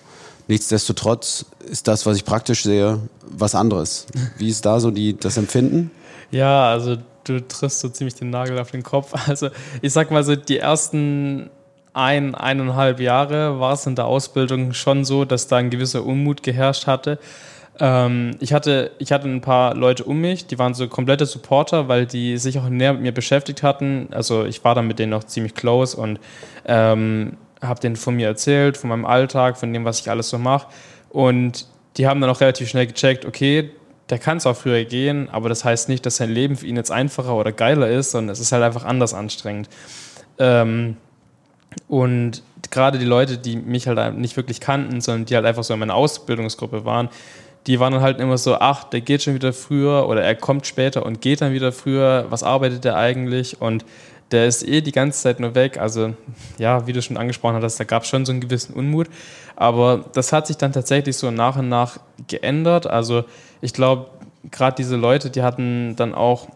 Nichtsdestotrotz 0.47 1.45
ist 1.69 1.87
das, 1.87 2.05
was 2.05 2.15
ich 2.15 2.25
praktisch 2.25 2.63
sehe, 2.63 2.99
was 3.29 3.55
anderes. 3.55 4.07
Wie 4.37 4.49
ist 4.49 4.65
da 4.65 4.79
so 4.79 4.91
die, 4.91 5.17
das 5.17 5.37
Empfinden? 5.37 5.91
Ja, 6.31 6.69
also 6.69 6.97
du 7.27 7.47
triffst 7.47 7.79
so 7.79 7.89
ziemlich 7.89 8.15
den 8.15 8.29
Nagel 8.29 8.59
auf 8.59 8.71
den 8.71 8.83
Kopf. 8.83 9.13
Also 9.27 9.49
ich 9.81 9.93
sag 9.93 10.11
mal 10.11 10.23
so, 10.23 10.35
die 10.35 10.57
ersten 10.57 11.49
ein, 11.93 12.35
eineinhalb 12.35 12.99
Jahre 12.99 13.59
war 13.59 13.73
es 13.73 13.85
in 13.85 13.95
der 13.95 14.05
Ausbildung 14.05 14.73
schon 14.73 15.03
so, 15.03 15.25
dass 15.25 15.47
da 15.47 15.57
ein 15.57 15.69
gewisser 15.69 16.05
Unmut 16.05 16.43
geherrscht 16.43 16.87
hatte. 16.87 17.19
Ähm, 17.79 18.31
ich, 18.39 18.53
hatte 18.53 18.91
ich 18.99 19.11
hatte 19.11 19.27
ein 19.27 19.41
paar 19.41 19.75
Leute 19.75 20.03
um 20.03 20.21
mich, 20.21 20.47
die 20.47 20.59
waren 20.59 20.73
so 20.73 20.87
komplette 20.87 21.25
Supporter, 21.25 21.87
weil 21.87 22.05
die 22.05 22.37
sich 22.37 22.59
auch 22.59 22.69
näher 22.69 22.93
mit 22.93 23.01
mir 23.01 23.11
beschäftigt 23.11 23.63
hatten. 23.63 24.09
Also 24.11 24.45
ich 24.45 24.63
war 24.63 24.75
dann 24.75 24.87
mit 24.87 24.99
denen 24.99 25.13
auch 25.13 25.23
ziemlich 25.23 25.55
close 25.55 25.97
und 25.97 26.19
ähm, 26.65 27.37
habe 27.61 27.79
denen 27.79 27.95
von 27.95 28.15
mir 28.15 28.27
erzählt, 28.27 28.77
von 28.77 28.89
meinem 28.89 29.05
Alltag, 29.05 29.57
von 29.57 29.73
dem, 29.73 29.85
was 29.85 29.99
ich 29.99 30.09
alles 30.09 30.29
so 30.29 30.37
mache. 30.37 30.67
Und 31.09 31.67
die 31.97 32.07
haben 32.07 32.21
dann 32.21 32.29
auch 32.29 32.41
relativ 32.41 32.69
schnell 32.69 32.87
gecheckt, 32.87 33.25
okay, 33.25 33.71
der 34.09 34.19
kann 34.19 34.39
zwar 34.39 34.55
früher 34.55 34.83
gehen, 34.85 35.29
aber 35.29 35.49
das 35.49 35.65
heißt 35.65 35.89
nicht, 35.89 36.05
dass 36.05 36.17
sein 36.17 36.29
Leben 36.29 36.55
für 36.55 36.65
ihn 36.65 36.75
jetzt 36.75 36.91
einfacher 36.91 37.35
oder 37.35 37.51
geiler 37.51 37.89
ist, 37.89 38.11
sondern 38.11 38.31
es 38.33 38.39
ist 38.39 38.51
halt 38.51 38.63
einfach 38.63 38.85
anders 38.85 39.13
anstrengend. 39.13 39.69
Ähm, 40.37 40.97
Und 41.87 42.41
gerade 42.71 42.97
die 42.97 43.05
Leute, 43.05 43.37
die 43.37 43.55
mich 43.55 43.87
halt 43.87 44.17
nicht 44.17 44.35
wirklich 44.35 44.59
kannten, 44.59 44.99
sondern 44.99 45.25
die 45.25 45.35
halt 45.35 45.45
einfach 45.45 45.63
so 45.63 45.73
in 45.73 45.79
meiner 45.79 45.95
Ausbildungsgruppe 45.95 46.85
waren, 46.85 47.09
die 47.67 47.79
waren 47.79 47.93
dann 47.93 48.01
halt 48.01 48.19
immer 48.19 48.37
so, 48.37 48.55
ach, 48.55 48.85
der 48.85 49.01
geht 49.01 49.23
schon 49.23 49.35
wieder 49.35 49.53
früher 49.53 50.07
oder 50.07 50.23
er 50.23 50.35
kommt 50.35 50.65
später 50.65 51.05
und 51.05 51.21
geht 51.21 51.41
dann 51.41 51.53
wieder 51.53 51.71
früher. 51.71 52.25
Was 52.29 52.41
arbeitet 52.43 52.83
der 52.83 52.95
eigentlich? 52.95 53.61
Und 53.61 53.85
der 54.31 54.47
ist 54.47 54.67
eh 54.67 54.81
die 54.81 54.91
ganze 54.91 55.21
Zeit 55.21 55.39
nur 55.39 55.55
weg. 55.55 55.77
Also 55.77 56.13
ja, 56.57 56.85
wie 56.87 56.93
du 56.93 57.01
schon 57.01 57.17
angesprochen 57.17 57.61
hast, 57.61 57.79
da 57.79 57.83
gab 57.83 58.03
es 58.03 58.09
schon 58.09 58.25
so 58.25 58.31
einen 58.31 58.41
gewissen 58.41 58.73
Unmut. 58.73 59.07
Aber 59.55 60.05
das 60.13 60.33
hat 60.33 60.47
sich 60.47 60.57
dann 60.57 60.73
tatsächlich 60.73 61.17
so 61.17 61.31
nach 61.31 61.57
und 61.57 61.69
nach 61.69 61.99
geändert. 62.27 62.87
Also 62.87 63.23
ich 63.61 63.73
glaube, 63.73 64.07
gerade 64.51 64.75
diese 64.75 64.95
Leute, 64.95 65.29
die 65.29 65.43
hatten 65.43 65.95
dann 65.95 66.13
auch 66.13 66.47
ein 66.47 66.53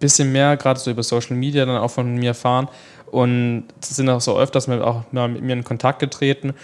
bisschen 0.00 0.32
mehr, 0.32 0.56
gerade 0.56 0.80
so 0.80 0.90
über 0.90 1.02
Social 1.02 1.36
Media, 1.36 1.64
dann 1.66 1.76
auch 1.76 1.90
von 1.90 2.14
mir 2.16 2.28
erfahren 2.28 2.68
und 3.10 3.64
sind 3.80 4.08
auch 4.08 4.20
so 4.20 4.38
öfters 4.38 4.66
mit, 4.66 4.80
auch 4.80 5.04
mit 5.12 5.42
mir 5.42 5.52
in 5.52 5.64
Kontakt 5.64 5.98
getreten. 5.98 6.54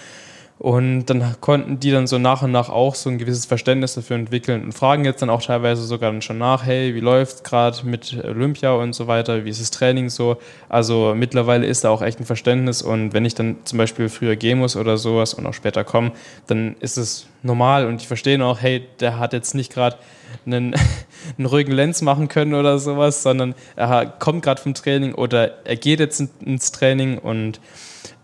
Und 0.59 1.07
dann 1.07 1.37
konnten 1.41 1.79
die 1.79 1.93
dann 1.93 2.09
so 2.09 2.19
nach 2.19 2.43
und 2.43 2.51
nach 2.51 2.69
auch 2.69 2.97
so 2.97 3.09
ein 3.11 3.19
gewisses 3.19 3.47
Verständnis 3.47 3.95
dafür 3.95 4.17
entwickeln 4.17 4.65
und 4.65 4.73
fragen 4.73 5.05
jetzt 5.05 5.23
dann 5.23 5.31
auch 5.31 5.41
teilweise 5.41 5.85
sogar 5.85 6.11
dann 6.11 6.21
schon 6.21 6.39
nach, 6.39 6.67
hey, 6.67 6.97
wie 6.97 7.01
läuft 7.01 7.45
gerade 7.45 7.79
mit 7.85 8.19
Olympia 8.25 8.73
und 8.73 8.93
so 8.93 9.07
weiter, 9.07 9.45
wie 9.45 9.51
ist 9.51 9.61
das 9.61 9.71
Training 9.71 10.11
so? 10.11 10.37
Also 10.69 11.15
mittlerweile 11.17 11.65
ist 11.65 11.85
da 11.85 11.91
auch 11.91 12.03
echt 12.03 12.19
ein 12.19 12.25
Verständnis 12.25 12.83
und 12.83 13.13
wenn 13.13 13.25
ich 13.25 13.37
dann 13.37 13.59
zum 13.65 13.79
Beispiel 13.79 14.09
früher 14.09 14.35
gehen 14.35 14.59
muss 14.59 14.75
oder 14.75 14.99
sowas 14.99 15.33
und 15.33 15.47
auch 15.47 15.55
später 15.55 15.85
komme, 15.85 16.11
dann 16.49 16.75
ist 16.81 16.99
es 16.99 17.29
normal 17.45 17.87
und 17.87 18.03
ich 18.03 18.09
verstehe 18.09 18.45
auch, 18.45 18.61
hey, 18.61 18.85
der 18.99 19.21
hat 19.21 19.33
jetzt 19.33 19.55
nicht 19.55 19.73
gerade 19.73 19.97
einen, 20.45 20.75
einen 21.39 21.47
ruhigen 21.47 21.73
Lenz 21.73 22.03
machen 22.03 22.27
können 22.27 22.55
oder 22.55 22.81
sowas, 22.81 23.23
sondern 23.23 23.55
er 23.77 24.07
kommt 24.07 24.43
gerade 24.43 24.61
vom 24.61 24.75
Training 24.75 25.15
oder 25.15 25.65
er 25.65 25.77
geht 25.77 26.01
jetzt 26.01 26.21
ins 26.45 26.73
Training 26.73 27.19
und 27.19 27.61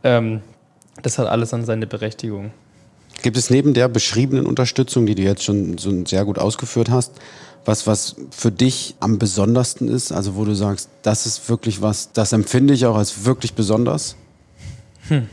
ähm, 0.02 0.42
das 1.02 1.18
hat 1.18 1.26
alles 1.28 1.52
an 1.52 1.64
seine 1.64 1.86
Berechtigung. 1.86 2.52
Gibt 3.22 3.36
es 3.36 3.50
neben 3.50 3.74
der 3.74 3.88
beschriebenen 3.88 4.46
Unterstützung, 4.46 5.06
die 5.06 5.14
du 5.14 5.22
jetzt 5.22 5.44
schon 5.44 5.78
so 5.78 6.04
sehr 6.04 6.24
gut 6.24 6.38
ausgeführt 6.38 6.90
hast, 6.90 7.12
was, 7.64 7.86
was 7.86 8.16
für 8.30 8.52
dich 8.52 8.94
am 9.00 9.18
besondersten 9.18 9.88
ist? 9.88 10.12
Also 10.12 10.36
wo 10.36 10.44
du 10.44 10.54
sagst, 10.54 10.90
das 11.02 11.26
ist 11.26 11.48
wirklich 11.48 11.80
was, 11.80 12.12
das 12.12 12.32
empfinde 12.32 12.74
ich 12.74 12.84
auch 12.86 12.96
als 12.96 13.24
wirklich 13.24 13.54
besonders? 13.54 14.16
Hm. 15.08 15.28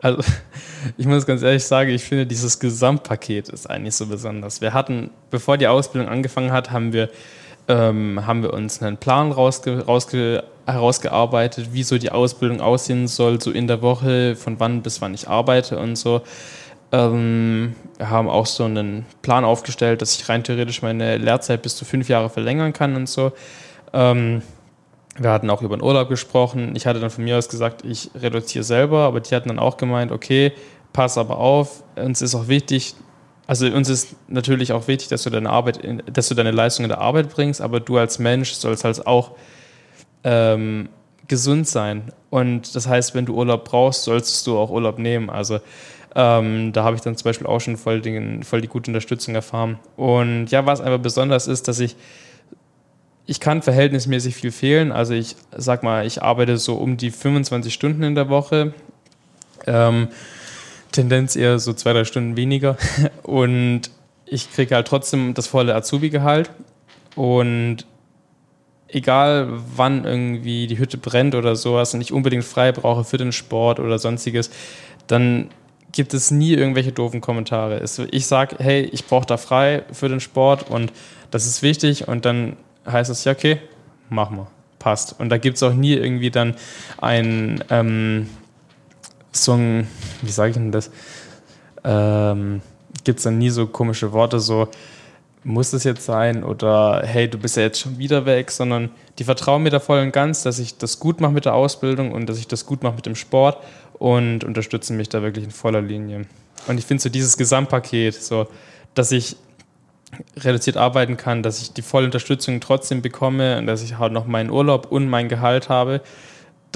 Also 0.00 0.22
ich 0.96 1.06
muss 1.06 1.26
ganz 1.26 1.42
ehrlich 1.42 1.64
sagen, 1.64 1.90
ich 1.90 2.04
finde 2.04 2.26
dieses 2.26 2.58
Gesamtpaket 2.58 3.48
ist 3.48 3.68
eigentlich 3.68 3.94
so 3.94 4.06
besonders. 4.06 4.60
Wir 4.60 4.72
hatten, 4.72 5.10
bevor 5.30 5.56
die 5.56 5.66
Ausbildung 5.66 6.08
angefangen 6.08 6.52
hat, 6.52 6.70
haben 6.70 6.92
wir, 6.92 7.10
ähm, 7.68 8.26
haben 8.26 8.42
wir 8.42 8.52
uns 8.52 8.82
einen 8.82 8.96
Plan 8.96 9.32
rausge, 9.32 9.84
rausge 9.86 10.44
herausgearbeitet, 10.66 11.72
wie 11.72 11.82
so 11.82 11.98
die 11.98 12.10
Ausbildung 12.10 12.60
aussehen 12.60 13.06
soll, 13.08 13.40
so 13.40 13.50
in 13.50 13.66
der 13.66 13.82
Woche, 13.82 14.36
von 14.36 14.58
wann 14.58 14.82
bis 14.82 15.00
wann 15.00 15.14
ich 15.14 15.28
arbeite 15.28 15.78
und 15.78 15.96
so. 15.96 16.22
Ähm, 16.92 17.74
wir 17.98 18.10
haben 18.10 18.28
auch 18.28 18.46
so 18.46 18.64
einen 18.64 19.06
Plan 19.22 19.44
aufgestellt, 19.44 20.02
dass 20.02 20.16
ich 20.16 20.28
rein 20.28 20.44
theoretisch 20.44 20.82
meine 20.82 21.16
Lehrzeit 21.16 21.62
bis 21.62 21.76
zu 21.76 21.84
fünf 21.84 22.08
Jahre 22.08 22.30
verlängern 22.30 22.72
kann 22.72 22.94
und 22.96 23.08
so. 23.08 23.32
Ähm, 23.92 24.42
wir 25.18 25.30
hatten 25.30 25.48
auch 25.50 25.62
über 25.62 25.76
den 25.76 25.82
Urlaub 25.82 26.08
gesprochen. 26.08 26.74
Ich 26.76 26.86
hatte 26.86 27.00
dann 27.00 27.10
von 27.10 27.24
mir 27.24 27.38
aus 27.38 27.48
gesagt, 27.48 27.84
ich 27.84 28.10
reduziere 28.14 28.64
selber, 28.64 29.00
aber 29.00 29.20
die 29.20 29.34
hatten 29.34 29.48
dann 29.48 29.58
auch 29.58 29.76
gemeint, 29.76 30.12
okay, 30.12 30.52
pass 30.92 31.18
aber 31.18 31.38
auf, 31.38 31.82
uns 31.96 32.22
ist 32.22 32.34
auch 32.34 32.48
wichtig, 32.48 32.94
also 33.46 33.66
uns 33.66 33.88
ist 33.88 34.16
natürlich 34.28 34.72
auch 34.72 34.88
wichtig, 34.88 35.08
dass 35.08 35.22
du 35.22 35.30
deine 35.30 35.50
Arbeit, 35.50 35.80
dass 36.12 36.28
du 36.28 36.34
deine 36.34 36.50
Leistung 36.50 36.84
in 36.84 36.88
der 36.88 37.00
Arbeit 37.00 37.28
bringst, 37.28 37.60
aber 37.60 37.80
du 37.80 37.96
als 37.96 38.18
Mensch 38.18 38.52
sollst 38.52 38.84
halt 38.84 39.06
auch 39.06 39.32
ähm, 40.24 40.88
gesund 41.28 41.68
sein. 41.68 42.12
Und 42.30 42.74
das 42.74 42.88
heißt, 42.88 43.14
wenn 43.14 43.26
du 43.26 43.34
Urlaub 43.34 43.64
brauchst, 43.64 44.04
solltest 44.04 44.46
du 44.46 44.58
auch 44.58 44.70
Urlaub 44.70 44.98
nehmen. 44.98 45.30
Also 45.30 45.60
ähm, 46.14 46.72
da 46.72 46.82
habe 46.82 46.96
ich 46.96 47.02
dann 47.02 47.16
zum 47.16 47.24
Beispiel 47.24 47.46
auch 47.46 47.60
schon 47.60 47.76
voll, 47.76 48.00
den, 48.00 48.42
voll 48.42 48.60
die 48.60 48.68
gute 48.68 48.90
Unterstützung 48.90 49.34
erfahren. 49.34 49.78
Und 49.96 50.48
ja, 50.48 50.66
was 50.66 50.80
einfach 50.80 51.00
besonders 51.00 51.46
ist, 51.46 51.68
dass 51.68 51.78
ich 51.78 51.96
ich 53.26 53.40
kann 53.40 53.60
verhältnismäßig 53.60 54.36
viel 54.36 54.52
fehlen. 54.52 54.92
Also 54.92 55.14
ich 55.14 55.36
sag 55.56 55.82
mal, 55.82 56.06
ich 56.06 56.22
arbeite 56.22 56.58
so 56.58 56.76
um 56.76 56.96
die 56.96 57.10
25 57.10 57.74
Stunden 57.74 58.04
in 58.04 58.14
der 58.14 58.28
Woche. 58.28 58.72
Ähm, 59.66 60.08
Tendenz 60.96 61.36
eher 61.36 61.58
so 61.58 61.72
zwei, 61.72 61.92
drei 61.92 62.04
Stunden 62.04 62.36
weniger. 62.36 62.76
Und 63.22 63.82
ich 64.24 64.52
kriege 64.52 64.74
halt 64.74 64.88
trotzdem 64.88 65.34
das 65.34 65.46
volle 65.46 65.74
Azubi-Gehalt. 65.74 66.50
Und 67.14 67.86
egal 68.88 69.48
wann 69.76 70.04
irgendwie 70.04 70.66
die 70.66 70.78
Hütte 70.78 70.98
brennt 70.98 71.34
oder 71.34 71.56
sowas 71.56 71.94
und 71.94 72.00
ich 72.00 72.12
unbedingt 72.12 72.44
frei 72.44 72.72
brauche 72.72 73.04
für 73.04 73.16
den 73.16 73.32
Sport 73.32 73.80
oder 73.80 73.98
sonstiges, 73.98 74.50
dann 75.06 75.48
gibt 75.92 76.14
es 76.14 76.30
nie 76.30 76.52
irgendwelche 76.52 76.92
doofen 76.92 77.20
Kommentare. 77.20 77.82
Ich 78.10 78.26
sage, 78.26 78.56
hey, 78.58 78.82
ich 78.92 79.06
brauche 79.06 79.26
da 79.26 79.36
frei 79.38 79.82
für 79.92 80.08
den 80.08 80.20
Sport 80.20 80.70
und 80.70 80.92
das 81.30 81.46
ist 81.46 81.62
wichtig 81.62 82.06
und 82.06 82.24
dann 82.24 82.56
heißt 82.86 83.10
es, 83.10 83.24
ja, 83.24 83.32
okay, 83.32 83.60
machen 84.10 84.36
wir, 84.36 84.46
passt. 84.78 85.18
Und 85.18 85.30
da 85.30 85.38
gibt 85.38 85.56
es 85.56 85.62
auch 85.62 85.72
nie 85.72 85.94
irgendwie 85.94 86.30
dann 86.30 86.54
ein, 86.98 87.64
ähm, 87.70 88.28
so 89.36 89.52
ein, 89.52 89.86
wie 90.22 90.30
sage 90.30 90.50
ich 90.50 90.56
denn 90.56 90.72
das, 90.72 90.90
ähm, 91.84 92.60
gibt 93.04 93.18
es 93.18 93.24
dann 93.24 93.38
nie 93.38 93.50
so 93.50 93.66
komische 93.66 94.12
Worte, 94.12 94.40
so, 94.40 94.68
muss 95.46 95.72
es 95.72 95.84
jetzt 95.84 96.04
sein 96.04 96.42
oder 96.42 97.02
hey, 97.04 97.30
du 97.30 97.38
bist 97.38 97.56
ja 97.56 97.62
jetzt 97.62 97.78
schon 97.78 97.98
wieder 97.98 98.26
weg, 98.26 98.50
sondern 98.50 98.90
die 99.18 99.24
vertrauen 99.24 99.62
mir 99.62 99.70
da 99.70 99.78
voll 99.78 100.00
und 100.00 100.10
ganz, 100.10 100.42
dass 100.42 100.58
ich 100.58 100.76
das 100.76 100.98
gut 100.98 101.20
mache 101.20 101.32
mit 101.32 101.44
der 101.44 101.54
Ausbildung 101.54 102.10
und 102.10 102.28
dass 102.28 102.38
ich 102.38 102.48
das 102.48 102.66
gut 102.66 102.82
mache 102.82 102.96
mit 102.96 103.06
dem 103.06 103.14
Sport 103.14 103.58
und 103.94 104.42
unterstützen 104.42 104.96
mich 104.96 105.08
da 105.08 105.22
wirklich 105.22 105.44
in 105.44 105.52
voller 105.52 105.80
Linie. 105.80 106.26
Und 106.66 106.78
ich 106.78 106.84
finde 106.84 107.00
so 107.00 107.08
dieses 107.08 107.36
Gesamtpaket, 107.36 108.14
so, 108.20 108.48
dass 108.94 109.12
ich 109.12 109.36
reduziert 110.36 110.76
arbeiten 110.76 111.16
kann, 111.16 111.44
dass 111.44 111.62
ich 111.62 111.72
die 111.72 111.82
volle 111.82 112.06
Unterstützung 112.06 112.60
trotzdem 112.60 113.00
bekomme 113.00 113.58
und 113.58 113.66
dass 113.66 113.82
ich 113.82 113.98
halt 113.98 114.12
noch 114.12 114.26
meinen 114.26 114.50
Urlaub 114.50 114.90
und 114.90 115.08
mein 115.08 115.28
Gehalt 115.28 115.68
habe, 115.68 116.00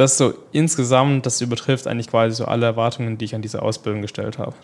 das 0.01 0.17
so 0.17 0.33
insgesamt, 0.53 1.27
das 1.27 1.41
übertrifft 1.41 1.87
eigentlich 1.87 2.09
quasi 2.09 2.35
so 2.35 2.47
alle 2.47 2.67
Erwartungen, 2.67 3.19
die 3.19 3.27
ich 3.27 3.35
an 3.35 3.43
diese 3.43 3.61
Ausbildung 3.61 4.03
gestellt 4.03 4.39
habe. 4.39 4.55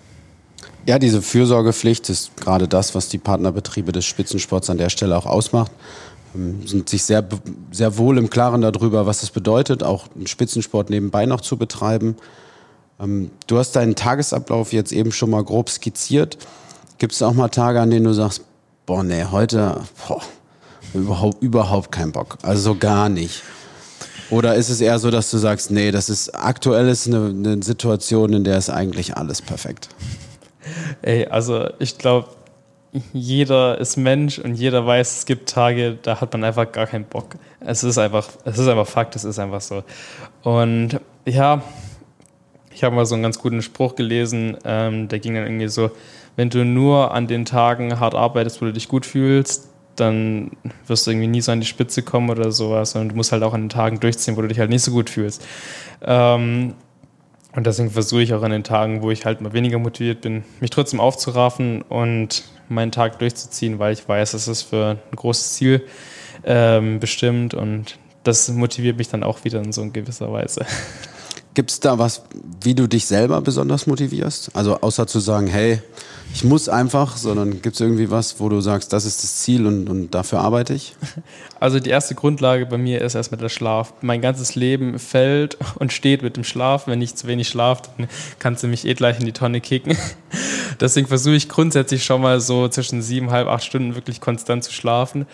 Ja, 0.87 0.99
diese 0.99 1.21
Fürsorgepflicht 1.21 2.09
ist 2.09 2.37
gerade 2.37 2.69
das, 2.69 2.95
was 2.95 3.09
die 3.09 3.19
Partnerbetriebe 3.19 3.93
des 3.93 4.05
Spitzensports 4.07 4.71
an 4.71 4.79
der 4.79 4.89
Stelle 4.89 5.17
auch 5.17 5.27
ausmacht. 5.27 5.71
Ähm, 6.35 6.67
sind 6.67 6.89
sich 6.89 7.03
sehr, 7.03 7.27
sehr 7.71 7.99
wohl 7.99 8.19
im 8.19 8.31
Klaren 8.31 8.63
darüber, 8.63 9.05
was 9.07 9.23
es 9.23 9.31
bedeutet, 9.31 9.83
auch 9.83 10.07
einen 10.15 10.27
Spitzensport 10.27 10.89
nebenbei 10.91 11.27
noch 11.27 11.41
zu 11.41 11.57
betreiben. 11.57 12.17
Ähm, 12.99 13.31
du 13.47 13.59
hast 13.59 13.73
deinen 13.73 13.95
Tagesablauf 13.95 14.73
jetzt 14.73 14.93
eben 14.93 15.13
schon 15.13 15.31
mal 15.31 15.45
grob 15.45 15.69
skizziert. 15.69 16.39
Gibt 16.99 17.13
es 17.13 17.21
auch 17.21 17.35
mal 17.35 17.49
Tage, 17.49 17.81
an 17.81 17.91
denen 17.91 18.07
du 18.07 18.15
sagst, 18.15 18.43
boah, 18.87 19.05
nee, 19.05 19.25
heute 19.31 19.83
boah, 20.09 20.23
überhaupt, 20.95 21.43
überhaupt 21.43 21.93
keinen 21.93 22.13
Bock. 22.13 22.39
Also 22.43 22.73
so 22.73 22.79
gar 22.79 23.11
nicht. 23.11 23.43
Oder 24.31 24.55
ist 24.55 24.71
es 24.71 24.81
eher 24.81 24.99
so, 24.99 25.11
dass 25.11 25.31
du 25.31 25.39
sagst, 25.39 25.71
nee, 25.71 25.91
das 25.91 26.09
ist 26.09 26.31
aktuell 26.35 26.89
ist 26.89 27.07
eine, 27.07 27.27
eine 27.27 27.63
Situation, 27.63 28.33
in 28.33 28.45
der 28.45 28.59
ist 28.59 28.71
eigentlich 28.71 29.17
alles 29.17 29.41
perfekt? 29.41 29.89
Ey, 31.03 31.27
also 31.27 31.69
ich 31.79 31.97
glaube, 31.99 32.29
jeder 33.13 33.79
ist 33.79 33.97
Mensch 33.97 34.39
und 34.39 34.55
jeder 34.55 34.87
weiß, 34.87 35.19
es 35.19 35.27
gibt 35.27 35.49
Tage, 35.49 35.99
da 36.03 36.21
hat 36.21 36.33
man 36.33 36.45
einfach 36.45 36.71
gar 36.73 36.87
keinen 36.87 37.05
Bock. 37.05 37.37
Es 37.61 37.85
ist 37.85 37.99
einfach, 37.99 38.29
es 38.45 38.59
ist 38.59 38.69
einfach 38.69 38.87
Fakt, 38.87 39.17
es 39.17 39.25
ist 39.25 39.39
einfach 39.39 39.61
so. 39.61 39.85
Und 40.43 41.01
ja, 41.27 41.63
ich 42.73 42.85
habe 42.85 42.95
mal 42.95 43.07
so 43.07 43.15
einen 43.15 43.23
ganz 43.23 43.39
guten 43.39 43.63
Spruch 43.63 43.95
gelesen, 43.95 44.57
ähm, 44.65 45.09
der 45.09 45.19
ging 45.19 45.35
dann 45.35 45.45
irgendwie 45.45 45.69
so, 45.69 45.91
wenn 46.37 46.51
du 46.51 46.65
nur 46.65 47.13
an 47.13 47.27
den 47.27 47.45
Tagen 47.45 47.99
hart 47.99 48.15
arbeitest, 48.15 48.61
wo 48.61 48.67
du 48.67 48.73
dich 48.73 48.89
gut 48.89 49.07
fühlst, 49.07 49.69
dann 49.97 50.53
wirst 50.87 51.07
du 51.07 51.11
irgendwie 51.11 51.29
nie 51.29 51.41
so 51.41 51.53
an 51.53 51.61
die 51.61 51.67
Spitze 51.67 52.03
kommen 52.03 52.31
oder 52.31 52.53
sowas, 52.53 52.93
sondern 52.93 53.11
du 53.11 53.17
musst 53.17 53.33
halt 53.33 53.43
auch 53.43 53.55
an 53.55 53.63
den 53.63 53.69
Tagen 53.69 54.01
durchziehen, 54.01 54.37
wo 54.37 54.43
du 54.43 54.49
dich 54.49 54.59
halt 54.59 54.71
nicht 54.71 54.83
so 54.83 54.93
gut 54.93 55.11
fühlst. 55.11 55.45
Ähm, 56.03 56.75
und 57.55 57.67
deswegen 57.67 57.91
versuche 57.91 58.23
ich 58.23 58.35
auch 58.35 58.43
an 58.43 58.51
den 58.51 58.65
Tagen, 58.65 59.03
wo 59.03 59.11
ich 59.11 59.25
halt 59.25 59.41
mal 59.41 59.55
weniger 59.55 59.79
motiviert 59.79 60.21
bin, 60.21 60.45
mich 60.61 60.71
trotzdem 60.71 61.01
aufzuraffen 61.01 61.83
und 61.83 62.45
meinen 62.69 62.93
Tag 62.93 63.19
durchzuziehen, 63.19 63.79
weil 63.79 63.95
ich 63.95 64.07
weiß, 64.07 64.35
es 64.35 64.47
ist 64.47 64.63
für 64.63 64.99
ein 65.11 65.17
großes 65.17 65.55
Ziel 65.55 65.83
ähm, 66.45 67.01
bestimmt 67.01 67.55
und 67.55 67.99
das 68.25 68.49
motiviert 68.49 68.99
mich 68.99 69.09
dann 69.09 69.23
auch 69.23 69.45
wieder 69.45 69.63
in 69.63 69.73
so 69.73 69.89
gewisser 69.91 70.31
Weise. 70.33 70.67
Gibt 71.57 71.71
es 71.71 71.81
da 71.81 71.99
was, 71.99 72.21
wie 72.61 72.75
du 72.75 72.87
dich 72.87 73.07
selber 73.07 73.41
besonders 73.41 73.87
motivierst? 73.87 74.51
Also 74.53 74.79
außer 74.83 75.07
zu 75.07 75.21
sagen, 75.21 75.47
hey, 75.47 75.81
ich 76.35 76.45
muss 76.45 76.69
einfach, 76.69 77.17
sondern 77.17 77.63
gibt 77.63 77.77
es 77.77 77.81
irgendwie 77.81 78.11
was, 78.11 78.41
wo 78.41 78.51
du 78.51 78.61
sagst, 78.61 78.93
das 78.93 79.07
ist 79.07 79.23
das 79.23 79.37
Ziel 79.37 79.67
und, 79.67 79.89
und 79.89 80.11
dafür 80.11 80.41
arbeite 80.41 80.75
ich? 80.75 80.95
Also 81.59 81.81
die 81.81 81.89
erste 81.89 82.15
Grundlage 82.15 82.67
bei 82.67 82.77
mir 82.77 83.01
ist 83.01 83.15
erstmal 83.15 83.41
der 83.41 83.49
Schlaf. 83.49 83.95
Mein 84.03 84.21
ganzes 84.21 84.55
Leben 84.57 84.99
fällt 84.99 85.57
und 85.79 85.91
steht 85.91 86.23
mit 86.23 86.37
dem 86.37 86.45
Schlaf. 86.45 86.87
Wenn 86.87 87.01
ich 87.01 87.15
zu 87.15 87.27
wenig 87.27 87.49
schlafe, 87.49 87.85
dann 87.97 88.09
kannst 88.39 88.63
du 88.63 88.67
mich 88.67 88.85
eh 88.85 88.93
gleich 88.93 89.19
in 89.19 89.25
die 89.25 89.33
Tonne 89.33 89.63
kicken. 89.63 89.97
Deswegen 90.81 91.07
versuche 91.07 91.37
ich 91.37 91.49
grundsätzlich 91.49 92.05
schon 92.05 92.21
mal 92.21 92.41
so 92.41 92.69
zwischen 92.69 93.01
sieben, 93.01 93.31
halb, 93.31 93.49
acht 93.49 93.65
Stunden 93.65 93.95
wirklich 93.95 94.21
konstant 94.21 94.65
zu 94.65 94.73
schlafen. 94.75 95.25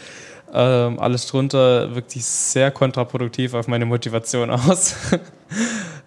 Ähm, 0.52 0.98
alles 0.98 1.26
drunter 1.26 1.94
wirkt 1.94 2.10
sich 2.10 2.24
sehr 2.24 2.70
kontraproduktiv 2.70 3.54
auf 3.54 3.68
meine 3.68 3.86
Motivation 3.86 4.50
aus. 4.50 4.96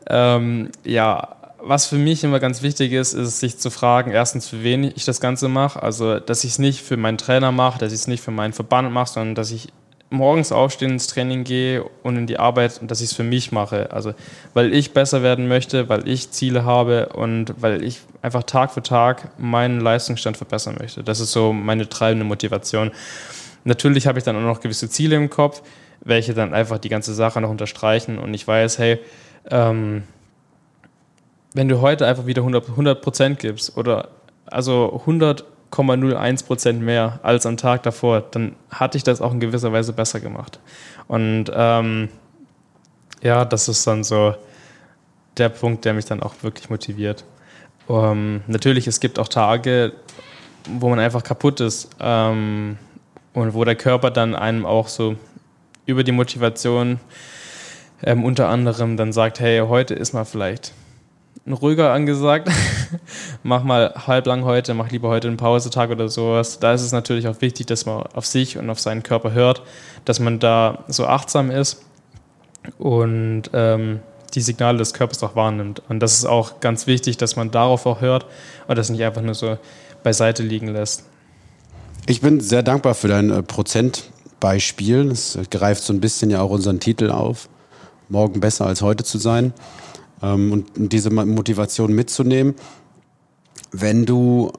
Ähm, 0.08 0.70
ja, 0.84 1.36
was 1.60 1.88
für 1.88 1.96
mich 1.96 2.24
immer 2.24 2.40
ganz 2.40 2.62
wichtig 2.62 2.92
ist, 2.92 3.14
ist 3.14 3.40
sich 3.40 3.58
zu 3.58 3.72
fragen, 3.72 4.12
erstens, 4.12 4.48
für 4.48 4.64
wen 4.64 4.84
ich 4.84 5.06
das 5.06 5.20
Ganze 5.20 5.48
mache. 5.48 5.82
Also, 5.82 6.20
dass 6.20 6.44
ich 6.44 6.52
es 6.52 6.60
nicht 6.60 6.82
für 6.82 6.96
meinen 6.96 7.18
Trainer 7.18 7.52
mache, 7.52 7.80
dass 7.80 7.92
ich 7.92 8.02
es 8.02 8.08
nicht 8.08 8.24
für 8.24 8.32
meinen 8.32 8.54
Verband 8.54 8.92
mache, 8.92 9.14
sondern 9.14 9.34
dass 9.34 9.50
ich 9.50 9.70
morgens 10.12 10.52
aufstehen, 10.52 10.92
ins 10.92 11.08
Training 11.08 11.44
gehe 11.44 11.84
und 12.04 12.18
in 12.18 12.28
die 12.28 12.38
Arbeit 12.38 12.80
und 12.80 12.92
dass 12.92 13.02
ich 13.02 13.10
es 13.10 13.16
für 13.16 13.24
mich 13.24 13.52
mache. 13.52 13.92
Also, 13.92 14.14
weil 14.54 14.74
ich 14.76 14.94
besser 14.94 15.24
werden 15.24 15.48
möchte, 15.48 15.90
weil 15.90 16.08
ich 16.08 16.30
Ziele 16.30 16.66
habe 16.66 17.10
und 17.10 17.56
weil 17.58 17.84
ich 17.84 18.02
einfach 18.22 18.44
Tag 18.44 18.72
für 18.72 18.84
Tag 18.84 19.30
meinen 19.40 19.82
Leistungsstand 19.82 20.38
verbessern 20.38 20.76
möchte. 20.80 21.04
Das 21.04 21.20
ist 21.20 21.32
so 21.32 21.52
meine 21.52 21.90
treibende 21.90 22.26
Motivation. 22.26 22.92
Natürlich 23.66 24.08
habe 24.08 24.20
ich 24.20 24.24
dann 24.24 24.36
auch 24.38 24.42
noch 24.42 24.62
gewisse 24.62 24.90
Ziele 24.90 25.16
im 25.16 25.30
Kopf, 25.30 25.62
welche 26.02 26.34
dann 26.34 26.54
einfach 26.54 26.78
die 26.78 26.90
ganze 26.90 27.14
Sache 27.14 27.42
noch 27.42 27.50
unterstreichen 27.50 28.18
und 28.20 28.34
ich 28.34 28.48
weiß, 28.48 28.78
hey, 28.78 29.00
ähm, 29.50 30.04
wenn 31.54 31.68
du 31.68 31.82
heute 31.82 32.06
einfach 32.06 32.26
wieder 32.26 32.44
100 32.44 33.02
Prozent 33.02 33.40
gibst 33.40 33.76
oder 33.76 34.10
also 34.46 35.02
100,01 35.06 36.46
Prozent 36.46 36.82
mehr 36.82 37.20
als 37.24 37.46
am 37.46 37.58
Tag 37.58 37.84
davor, 37.84 38.22
dann 38.22 38.56
hatte 38.70 38.98
ich 38.98 39.04
das 39.04 39.20
auch 39.20 39.32
in 39.32 39.40
gewisser 39.40 39.72
Weise 39.72 39.94
besser 39.94 40.20
gemacht. 40.20 40.60
Und 41.08 41.46
ähm, 41.54 42.10
ja, 43.24 43.46
das 43.46 43.68
ist 43.68 43.88
dann 43.88 44.04
so 44.04 44.36
der 45.38 45.50
Punkt, 45.50 45.86
der 45.86 45.94
mich 45.94 46.06
dann 46.06 46.22
auch 46.22 46.36
wirklich 46.42 46.70
motiviert. 46.70 47.26
Ähm, 47.90 48.42
natürlich, 48.48 48.86
es 48.86 49.00
gibt 49.00 49.18
auch 49.18 49.28
Tage, 49.28 49.94
wo 50.70 50.90
man 50.90 51.00
einfach 51.00 51.24
kaputt 51.24 51.62
ist 51.62 51.90
ähm, 52.00 52.78
und 53.36 53.54
wo 53.54 53.64
der 53.64 53.76
Körper 53.76 54.10
dann 54.10 54.34
einem 54.34 54.66
auch 54.66 54.88
so 54.88 55.16
über 55.86 56.04
die 56.04 56.12
Motivation 56.12 57.00
ähm, 58.04 58.24
unter 58.24 58.50
anderem 58.50 58.98
dann 58.98 59.14
sagt, 59.14 59.40
hey, 59.40 59.60
heute 59.60 59.94
ist 59.94 60.14
mal 60.14 60.26
vielleicht 60.26 60.74
ein 61.46 61.54
ruhiger 61.54 61.94
angesagt. 61.94 62.50
mach 63.44 63.64
mal 63.64 63.94
halblang 64.08 64.46
heute, 64.46 64.74
mach 64.74 64.90
lieber 64.90 65.10
heute 65.10 65.28
einen 65.28 65.38
Pausetag 65.38 65.92
oder 65.92 66.10
sowas. 66.10 66.60
Da 66.60 66.74
ist 66.74 66.82
es 66.82 66.92
natürlich 66.92 67.28
auch 67.28 67.42
wichtig, 67.42 67.68
dass 67.68 67.86
man 67.86 68.04
auf 68.14 68.26
sich 68.26 68.58
und 68.58 68.70
auf 68.70 68.80
seinen 68.80 69.04
Körper 69.04 69.34
hört, 69.34 69.62
dass 70.06 70.20
man 70.20 70.40
da 70.40 70.84
so 70.88 71.06
achtsam 71.06 71.52
ist 71.52 71.84
und 72.80 73.44
ähm, 73.54 74.00
die 74.34 74.42
Signale 74.42 74.78
des 74.78 74.94
Körpers 74.94 75.22
auch 75.24 75.36
wahrnimmt. 75.36 75.84
Und 75.88 76.00
das 76.00 76.18
ist 76.18 76.26
auch 76.26 76.60
ganz 76.62 76.88
wichtig, 76.88 77.18
dass 77.18 77.36
man 77.36 77.52
darauf 77.52 77.86
auch 77.86 78.02
hört 78.02 78.26
und 78.68 78.78
das 78.78 78.90
nicht 78.90 79.04
einfach 79.04 79.22
nur 79.22 79.36
so 79.36 79.58
beiseite 80.04 80.42
liegen 80.42 80.68
lässt. 80.68 81.06
Ich 82.08 82.22
bin 82.22 82.40
sehr 82.40 82.62
dankbar 82.62 82.94
für 82.94 83.08
dein 83.08 83.32
äh, 83.32 83.42
Prozentbeispiel. 83.42 85.10
Es 85.10 85.40
greift 85.50 85.84
so 85.84 85.92
ein 85.92 86.02
bisschen 86.02 86.30
ja 86.30 86.42
auch 86.42 86.52
unseren 86.52 86.80
Titel 86.80 87.10
auf. 87.10 87.50
Morgen 88.10 88.40
besser 88.40 88.68
als 88.68 88.84
heute 88.84 89.04
zu 89.04 89.18
sein 89.18 89.54
ähm, 90.22 90.52
und 90.52 90.68
diese 90.76 91.10
Motivation 91.10 91.94
mitzunehmen. 91.94 92.54
Wenn 93.72 94.06
du 94.06 94.52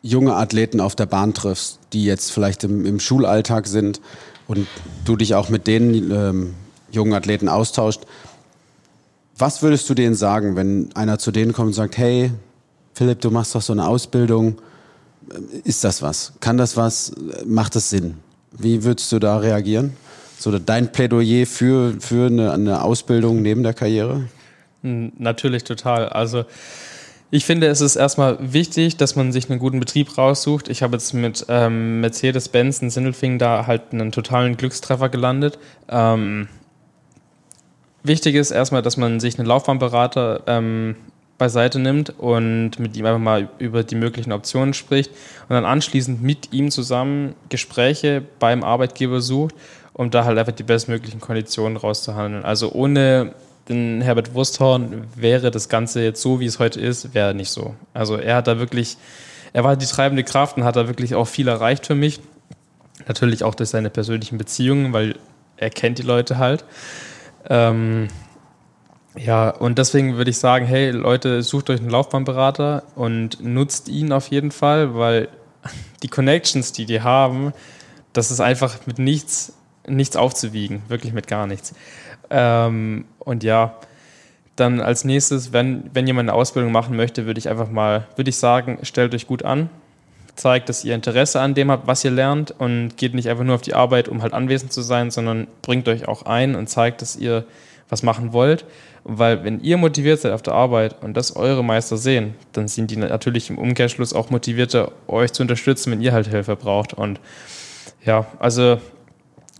junge 0.00 0.36
Athleten 0.36 0.80
auf 0.80 0.94
der 0.94 1.06
Bahn 1.06 1.34
triffst, 1.34 1.80
die 1.92 2.04
jetzt 2.04 2.30
vielleicht 2.30 2.62
im, 2.62 2.86
im 2.86 3.00
Schulalltag 3.00 3.66
sind 3.66 4.00
und 4.46 4.68
du 5.04 5.16
dich 5.16 5.34
auch 5.34 5.48
mit 5.48 5.66
den 5.66 6.12
ähm, 6.12 6.54
jungen 6.92 7.14
Athleten 7.14 7.48
austauscht, 7.48 8.02
was 9.36 9.60
würdest 9.60 9.90
du 9.90 9.94
denen 9.94 10.14
sagen, 10.14 10.54
wenn 10.54 10.94
einer 10.94 11.18
zu 11.18 11.32
denen 11.32 11.52
kommt 11.52 11.68
und 11.68 11.74
sagt, 11.74 11.98
hey, 11.98 12.30
Philipp, 12.94 13.20
du 13.22 13.32
machst 13.32 13.56
doch 13.56 13.62
so 13.62 13.72
eine 13.72 13.88
Ausbildung, 13.88 14.58
ist 15.64 15.84
das 15.84 16.02
was? 16.02 16.32
Kann 16.40 16.56
das 16.56 16.76
was? 16.76 17.12
Macht 17.44 17.76
das 17.76 17.90
Sinn? 17.90 18.16
Wie 18.52 18.84
würdest 18.84 19.10
du 19.12 19.18
da 19.18 19.38
reagieren? 19.38 19.94
So 20.38 20.58
dein 20.58 20.90
Plädoyer 20.92 21.46
für, 21.46 21.94
für 22.00 22.26
eine, 22.26 22.52
eine 22.52 22.82
Ausbildung 22.82 23.42
neben 23.42 23.62
der 23.62 23.74
Karriere? 23.74 24.24
Natürlich 24.82 25.64
total. 25.64 26.08
Also 26.08 26.44
ich 27.30 27.44
finde, 27.44 27.68
es 27.68 27.80
ist 27.80 27.94
erstmal 27.94 28.38
wichtig, 28.40 28.96
dass 28.96 29.14
man 29.14 29.30
sich 29.30 29.48
einen 29.48 29.60
guten 29.60 29.78
Betrieb 29.78 30.18
raussucht. 30.18 30.68
Ich 30.68 30.82
habe 30.82 30.94
jetzt 30.96 31.14
mit 31.14 31.46
ähm, 31.48 32.00
Mercedes-Benz 32.00 32.82
in 32.82 32.90
Sindelfingen 32.90 33.38
da 33.38 33.66
halt 33.66 33.92
einen 33.92 34.10
totalen 34.10 34.56
Glückstreffer 34.56 35.08
gelandet. 35.10 35.58
Ähm, 35.88 36.48
wichtig 38.02 38.34
ist 38.34 38.50
erstmal, 38.50 38.82
dass 38.82 38.96
man 38.96 39.20
sich 39.20 39.38
einen 39.38 39.46
Laufbahnberater 39.46 40.42
ähm, 40.48 40.96
beiseite 41.40 41.78
nimmt 41.78 42.10
und 42.18 42.78
mit 42.78 42.96
ihm 42.96 43.06
einfach 43.06 43.18
mal 43.18 43.48
über 43.58 43.82
die 43.82 43.96
möglichen 43.96 44.30
Optionen 44.30 44.74
spricht 44.74 45.10
und 45.48 45.54
dann 45.54 45.64
anschließend 45.64 46.22
mit 46.22 46.52
ihm 46.52 46.70
zusammen 46.70 47.34
Gespräche 47.48 48.22
beim 48.38 48.62
Arbeitgeber 48.62 49.22
sucht, 49.22 49.54
um 49.94 50.10
da 50.10 50.24
halt 50.24 50.38
einfach 50.38 50.52
die 50.52 50.62
bestmöglichen 50.62 51.18
Konditionen 51.18 51.78
rauszuhandeln. 51.78 52.44
Also 52.44 52.70
ohne 52.72 53.32
den 53.70 54.02
Herbert 54.02 54.34
Wursthorn 54.34 55.06
wäre 55.16 55.50
das 55.50 55.70
Ganze 55.70 56.02
jetzt 56.02 56.20
so, 56.20 56.40
wie 56.40 56.46
es 56.46 56.58
heute 56.58 56.78
ist, 56.78 57.14
wäre 57.14 57.34
nicht 57.34 57.50
so. 57.50 57.74
Also 57.94 58.16
er 58.16 58.36
hat 58.36 58.46
da 58.46 58.58
wirklich, 58.58 58.98
er 59.54 59.64
war 59.64 59.76
die 59.76 59.86
treibende 59.86 60.24
Kraft 60.24 60.58
und 60.58 60.64
hat 60.64 60.76
da 60.76 60.88
wirklich 60.88 61.14
auch 61.14 61.26
viel 61.26 61.48
erreicht 61.48 61.86
für 61.86 61.94
mich. 61.94 62.20
Natürlich 63.08 63.44
auch 63.44 63.54
durch 63.54 63.70
seine 63.70 63.88
persönlichen 63.88 64.36
Beziehungen, 64.36 64.92
weil 64.92 65.16
er 65.56 65.70
kennt 65.70 65.98
die 65.98 66.02
Leute 66.02 66.36
halt. 66.36 66.66
Ähm, 67.48 68.08
ja, 69.22 69.50
und 69.50 69.78
deswegen 69.78 70.16
würde 70.16 70.30
ich 70.30 70.38
sagen, 70.38 70.64
hey 70.64 70.90
Leute, 70.90 71.42
sucht 71.42 71.68
euch 71.68 71.80
einen 71.80 71.90
Laufbahnberater 71.90 72.84
und 72.94 73.42
nutzt 73.42 73.88
ihn 73.88 74.12
auf 74.12 74.28
jeden 74.28 74.50
Fall, 74.50 74.94
weil 74.94 75.28
die 76.02 76.08
Connections, 76.08 76.72
die 76.72 76.86
die 76.86 77.02
haben, 77.02 77.52
das 78.12 78.30
ist 78.30 78.40
einfach 78.40 78.78
mit 78.86 78.98
nichts, 78.98 79.52
nichts 79.86 80.16
aufzuwiegen, 80.16 80.82
wirklich 80.88 81.12
mit 81.12 81.26
gar 81.26 81.46
nichts. 81.46 81.74
Ähm, 82.30 83.04
und 83.18 83.44
ja, 83.44 83.76
dann 84.56 84.80
als 84.80 85.04
nächstes, 85.04 85.52
wenn, 85.52 85.90
wenn 85.92 86.06
jemand 86.06 86.28
eine 86.28 86.38
Ausbildung 86.38 86.72
machen 86.72 86.96
möchte, 86.96 87.26
würde 87.26 87.38
ich 87.38 87.48
einfach 87.48 87.70
mal, 87.70 88.06
würde 88.16 88.30
ich 88.30 88.36
sagen, 88.36 88.78
stellt 88.82 89.14
euch 89.14 89.26
gut 89.26 89.44
an, 89.44 89.68
zeigt, 90.34 90.70
dass 90.70 90.84
ihr 90.84 90.94
Interesse 90.94 91.40
an 91.40 91.54
dem 91.54 91.70
habt, 91.70 91.86
was 91.86 92.04
ihr 92.04 92.10
lernt 92.10 92.54
und 92.58 92.96
geht 92.96 93.14
nicht 93.14 93.28
einfach 93.28 93.44
nur 93.44 93.54
auf 93.54 93.62
die 93.62 93.74
Arbeit, 93.74 94.08
um 94.08 94.22
halt 94.22 94.32
anwesend 94.32 94.72
zu 94.72 94.80
sein, 94.80 95.10
sondern 95.10 95.46
bringt 95.60 95.88
euch 95.88 96.08
auch 96.08 96.22
ein 96.22 96.54
und 96.54 96.68
zeigt, 96.68 97.02
dass 97.02 97.16
ihr 97.16 97.44
was 97.90 98.02
machen 98.02 98.32
wollt. 98.32 98.64
Weil 99.04 99.44
wenn 99.44 99.60
ihr 99.60 99.76
motiviert 99.76 100.20
seid 100.20 100.32
auf 100.32 100.42
der 100.42 100.54
Arbeit 100.54 100.96
und 101.02 101.16
das 101.16 101.36
eure 101.36 101.64
Meister 101.64 101.96
sehen, 101.96 102.34
dann 102.52 102.68
sind 102.68 102.90
die 102.90 102.96
natürlich 102.96 103.50
im 103.50 103.58
Umkehrschluss 103.58 104.12
auch 104.12 104.30
motivierter, 104.30 104.92
euch 105.06 105.32
zu 105.32 105.42
unterstützen, 105.42 105.92
wenn 105.92 106.00
ihr 106.00 106.12
halt 106.12 106.28
Hilfe 106.28 106.56
braucht. 106.56 106.94
Und 106.94 107.20
ja, 108.04 108.26
also 108.38 108.78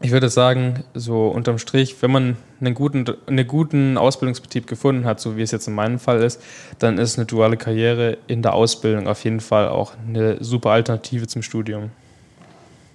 ich 0.02 0.12
würde 0.12 0.30
sagen, 0.30 0.84
so 0.94 1.28
unterm 1.28 1.58
Strich, 1.58 1.96
wenn 2.00 2.10
man 2.10 2.36
einen 2.60 2.74
guten, 2.74 3.04
einen 3.26 3.46
guten 3.46 3.98
Ausbildungsbetrieb 3.98 4.66
gefunden 4.66 5.04
hat, 5.04 5.20
so 5.20 5.36
wie 5.36 5.42
es 5.42 5.50
jetzt 5.50 5.68
in 5.68 5.74
meinem 5.74 5.98
Fall 5.98 6.22
ist, 6.22 6.42
dann 6.78 6.96
ist 6.96 7.18
eine 7.18 7.26
duale 7.26 7.58
Karriere 7.58 8.16
in 8.26 8.40
der 8.40 8.54
Ausbildung 8.54 9.08
auf 9.08 9.24
jeden 9.24 9.40
Fall 9.40 9.68
auch 9.68 9.92
eine 10.06 10.42
super 10.42 10.70
Alternative 10.70 11.26
zum 11.26 11.42
Studium. 11.42 11.90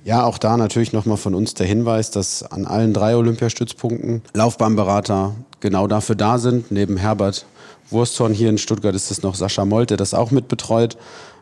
Ja, 0.05 0.23
auch 0.23 0.37
da 0.37 0.55
natürlich 0.55 0.93
nochmal 0.93 1.17
von 1.17 1.33
uns 1.33 1.55
der 1.55 1.65
Hinweis, 1.65 2.11
dass 2.11 2.43
an 2.43 2.67
allen 2.67 2.93
drei 2.93 3.15
Olympiastützpunkten 3.15 4.21
Laufbahnberater 4.35 5.33
genau 5.61 5.87
dafür 5.87 6.13
da 6.13 6.37
sind. 6.37 6.71
Neben 6.71 6.97
Herbert 6.97 7.47
Wursthorn 7.89 8.31
hier 8.31 8.51
in 8.51 8.59
Stuttgart 8.59 8.93
ist 8.93 9.09
es 9.09 9.23
noch 9.23 9.33
Sascha 9.33 9.65
Molt, 9.65 9.89
der 9.89 9.97
das 9.97 10.13
auch 10.13 10.29
mitbetreut. 10.29 10.95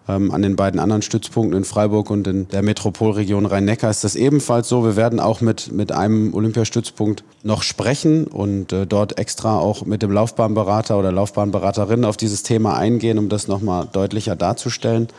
Ähm, 0.08 0.32
an 0.32 0.41
den 0.41 0.56
beiden 0.56 0.80
anderen 0.80 1.02
Stützpunkten 1.02 1.58
in 1.58 1.65
Freiburg 1.65 2.10
und 2.10 2.26
in 2.26 2.47
der 2.47 2.62
Metropolregion 2.62 3.45
Rhein-Neckar 3.45 3.89
ist 3.89 4.06
das 4.06 4.15
ebenfalls 4.15 4.69
so. 4.69 4.86
Wir 4.86 4.95
werden 4.95 5.19
auch 5.19 5.41
mit, 5.41 5.73
mit 5.73 5.91
einem 5.91 6.34
Olympiastützpunkt 6.34 7.26
noch 7.43 7.63
sprechen 7.63 8.28
und 8.28 8.71
äh, 8.71 8.88
dort 8.88 9.17
extra 9.17 9.60
auch 9.60 9.86
mit 9.86 10.02
dem 10.02 10.12
Laufbahnberater 10.13 10.97
oder 10.97 11.12
Laufbahnberaterin 11.12 12.06
auf 12.06 12.15
dieses 12.15 12.43
Thema 12.43 12.78
eingehen, 12.78 13.19
um 13.19 13.28
das 13.28 13.49
nochmal 13.49 13.89
deutlicher 13.91 14.38
darzustellen. 14.38 15.10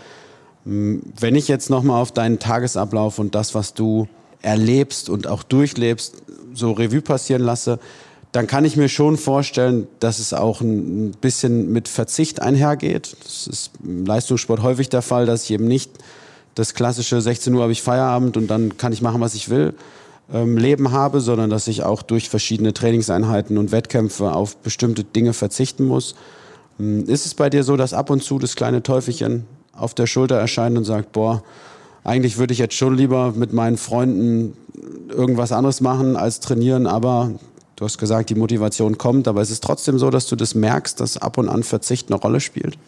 Wenn 0.64 1.34
ich 1.34 1.48
jetzt 1.48 1.68
nochmal 1.68 2.00
auf 2.00 2.12
deinen 2.12 2.38
Tagesablauf 2.38 3.18
und 3.18 3.34
das, 3.34 3.54
was 3.54 3.74
du 3.74 4.08
erlebst 4.40 5.10
und 5.10 5.26
auch 5.26 5.42
durchlebst, 5.42 6.22
so 6.54 6.72
Revue 6.72 7.02
passieren 7.02 7.42
lasse, 7.42 7.78
dann 8.32 8.46
kann 8.46 8.64
ich 8.64 8.76
mir 8.76 8.88
schon 8.88 9.16
vorstellen, 9.16 9.86
dass 10.00 10.18
es 10.18 10.32
auch 10.34 10.60
ein 10.60 11.12
bisschen 11.20 11.70
mit 11.70 11.86
Verzicht 11.86 12.42
einhergeht. 12.42 13.16
Das 13.22 13.46
ist 13.46 13.70
im 13.84 14.04
Leistungssport 14.06 14.62
häufig 14.62 14.88
der 14.88 15.02
Fall, 15.02 15.26
dass 15.26 15.44
ich 15.44 15.52
eben 15.52 15.68
nicht 15.68 15.90
das 16.54 16.74
klassische 16.74 17.20
16 17.20 17.54
Uhr 17.54 17.62
habe 17.62 17.72
ich 17.72 17.82
Feierabend 17.82 18.36
und 18.36 18.48
dann 18.48 18.76
kann 18.76 18.92
ich 18.92 19.02
machen, 19.02 19.20
was 19.20 19.34
ich 19.34 19.50
will, 19.50 19.74
ähm, 20.32 20.56
Leben 20.56 20.92
habe, 20.92 21.20
sondern 21.20 21.50
dass 21.50 21.68
ich 21.68 21.82
auch 21.82 22.02
durch 22.02 22.28
verschiedene 22.28 22.72
Trainingseinheiten 22.72 23.58
und 23.58 23.70
Wettkämpfe 23.70 24.32
auf 24.32 24.56
bestimmte 24.56 25.04
Dinge 25.04 25.32
verzichten 25.32 25.84
muss. 25.84 26.14
Ist 26.78 27.26
es 27.26 27.34
bei 27.34 27.50
dir 27.50 27.62
so, 27.62 27.76
dass 27.76 27.92
ab 27.92 28.10
und 28.10 28.22
zu 28.22 28.38
das 28.38 28.56
kleine 28.56 28.82
Teufelchen 28.82 29.46
auf 29.76 29.94
der 29.94 30.06
Schulter 30.06 30.36
erscheint 30.36 30.76
und 30.76 30.84
sagt, 30.84 31.12
boah, 31.12 31.42
eigentlich 32.04 32.38
würde 32.38 32.52
ich 32.52 32.58
jetzt 32.58 32.74
schon 32.74 32.96
lieber 32.96 33.32
mit 33.32 33.52
meinen 33.52 33.76
Freunden 33.76 34.56
irgendwas 35.08 35.52
anderes 35.52 35.80
machen 35.80 36.16
als 36.16 36.40
trainieren, 36.40 36.86
aber 36.86 37.32
Du 37.76 37.84
hast 37.84 37.98
gesagt, 37.98 38.30
die 38.30 38.36
Motivation 38.36 38.98
kommt, 38.98 39.26
aber 39.26 39.40
es 39.40 39.50
ist 39.50 39.64
trotzdem 39.64 39.98
so, 39.98 40.10
dass 40.10 40.26
du 40.26 40.36
das 40.36 40.54
merkst, 40.54 41.00
dass 41.00 41.16
ab 41.16 41.38
und 41.38 41.48
an 41.48 41.64
Verzicht 41.64 42.10
eine 42.10 42.20
Rolle 42.20 42.40
spielt? 42.40 42.78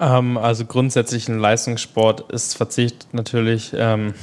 Ähm, 0.00 0.38
also 0.38 0.64
grundsätzlich 0.64 1.28
im 1.28 1.38
Leistungssport 1.38 2.32
ist 2.32 2.56
Verzicht 2.56 3.08
natürlich 3.12 3.72
ähm, 3.76 4.14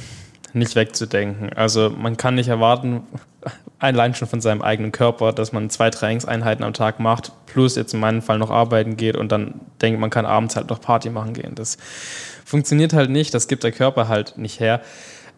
nicht 0.52 0.74
wegzudenken. 0.76 1.52
Also 1.52 1.90
man 1.90 2.16
kann 2.16 2.34
nicht 2.34 2.48
erwarten, 2.48 3.02
allein 3.78 4.14
schon 4.14 4.28
von 4.28 4.40
seinem 4.40 4.62
eigenen 4.62 4.92
Körper, 4.92 5.32
dass 5.32 5.52
man 5.52 5.70
zwei 5.70 5.90
Trainingseinheiten 5.90 6.64
am 6.64 6.74
Tag 6.74 7.00
macht, 7.00 7.32
plus 7.46 7.76
jetzt 7.76 7.94
in 7.94 8.00
meinem 8.00 8.22
Fall 8.22 8.38
noch 8.38 8.50
arbeiten 8.50 8.96
geht 8.96 9.16
und 9.16 9.32
dann 9.32 9.60
denkt, 9.80 10.00
man 10.00 10.10
kann 10.10 10.26
abends 10.26 10.56
halt 10.56 10.68
noch 10.68 10.80
Party 10.80 11.10
machen 11.10 11.32
gehen. 11.34 11.54
Das 11.54 11.78
funktioniert 12.44 12.92
halt 12.92 13.10
nicht, 13.10 13.32
das 13.32 13.48
gibt 13.48 13.64
der 13.64 13.72
Körper 13.72 14.08
halt 14.08 14.36
nicht 14.36 14.60
her. 14.60 14.80